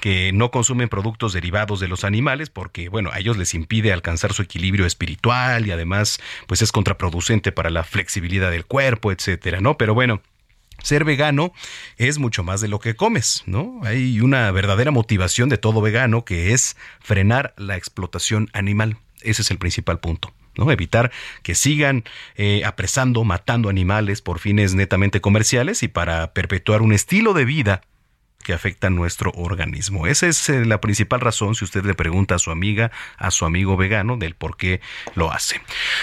que 0.00 0.32
no 0.32 0.50
consumen 0.50 0.88
productos 0.88 1.32
derivados 1.32 1.80
de 1.80 1.88
los 1.88 2.04
animales 2.04 2.50
porque, 2.50 2.88
bueno, 2.88 3.10
a 3.12 3.18
ellos 3.18 3.36
les 3.36 3.54
impide 3.54 3.92
alcanzar 3.92 4.32
su 4.32 4.42
equilibrio 4.42 4.86
espiritual 4.86 5.66
y 5.66 5.70
además, 5.70 6.20
pues 6.46 6.62
es 6.62 6.72
contraproducente 6.72 7.52
para 7.52 7.70
la 7.70 7.84
flexibilidad 7.84 8.50
del 8.50 8.66
cuerpo, 8.66 9.12
etcétera, 9.12 9.60
¿no? 9.60 9.76
Pero 9.76 9.94
bueno, 9.94 10.22
ser 10.82 11.04
vegano 11.04 11.52
es 11.96 12.18
mucho 12.18 12.44
más 12.44 12.60
de 12.60 12.68
lo 12.68 12.78
que 12.78 12.94
comes, 12.94 13.42
¿no? 13.46 13.80
Hay 13.84 14.20
una 14.20 14.50
verdadera 14.50 14.90
motivación 14.90 15.48
de 15.48 15.58
todo 15.58 15.80
vegano 15.80 16.24
que 16.24 16.52
es 16.52 16.76
frenar 17.00 17.54
la 17.56 17.76
explotación 17.76 18.50
animal. 18.52 18.98
Ese 19.22 19.42
es 19.42 19.50
el 19.50 19.58
principal 19.58 20.00
punto. 20.00 20.32
¿no? 20.56 20.70
Evitar 20.70 21.10
que 21.42 21.54
sigan 21.54 22.04
eh, 22.36 22.62
apresando, 22.64 23.24
matando 23.24 23.68
animales 23.68 24.22
por 24.22 24.38
fines 24.38 24.74
netamente 24.74 25.20
comerciales 25.20 25.82
y 25.82 25.88
para 25.88 26.32
perpetuar 26.32 26.82
un 26.82 26.92
estilo 26.92 27.34
de 27.34 27.44
vida 27.44 27.80
que 28.44 28.52
afectan 28.52 28.94
nuestro 28.94 29.32
organismo. 29.34 30.06
Esa 30.06 30.28
es 30.28 30.48
eh, 30.48 30.64
la 30.64 30.80
principal 30.80 31.20
razón 31.20 31.56
si 31.56 31.64
usted 31.64 31.84
le 31.84 31.94
pregunta 31.94 32.36
a 32.36 32.38
su 32.38 32.52
amiga, 32.52 32.92
a 33.18 33.32
su 33.32 33.44
amigo 33.44 33.76
vegano, 33.76 34.16
del 34.16 34.36
por 34.36 34.56
qué 34.56 34.80
lo 35.16 35.32
hace. 35.32 35.60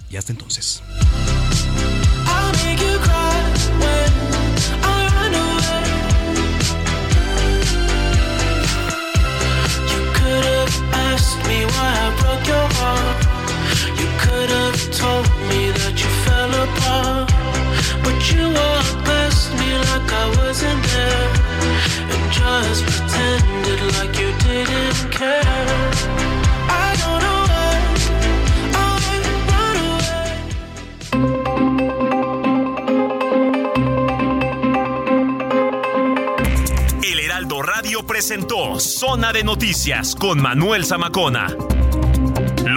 y 0.09 0.15
hasta 0.15 0.31
entonces. 0.31 0.83
El 37.03 37.19
Heraldo 37.19 37.61
Radio 37.61 38.05
presentó 38.07 38.79
Zona 38.79 39.33
de 39.33 39.43
Noticias 39.43 40.15
con 40.15 40.41
Manuel 40.41 40.85
Zamacona. 40.85 41.47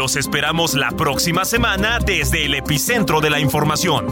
Los 0.08 0.16
esperamos 0.16 0.72
la 0.72 0.90
próxima 0.92 1.44
semana 1.44 1.98
desde 1.98 2.46
el 2.46 2.54
epicentro 2.54 3.20
de 3.20 3.28
la 3.28 3.40
información. 3.40 4.06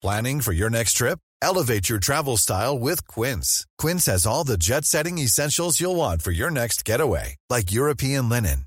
Planning 0.00 0.40
for 0.40 0.52
your 0.52 0.70
next 0.70 0.92
trip? 0.92 1.18
Elevate 1.42 1.88
your 1.90 1.98
travel 1.98 2.36
style 2.36 2.78
with 2.78 3.08
Quince. 3.08 3.66
Quince 3.76 4.06
has 4.06 4.24
all 4.24 4.44
the 4.44 4.56
jet 4.56 4.84
setting 4.84 5.18
essentials 5.18 5.80
you'll 5.80 5.96
want 5.96 6.22
for 6.22 6.30
your 6.30 6.50
next 6.50 6.84
getaway, 6.84 7.34
like 7.50 7.72
European 7.72 8.28
linen, 8.28 8.66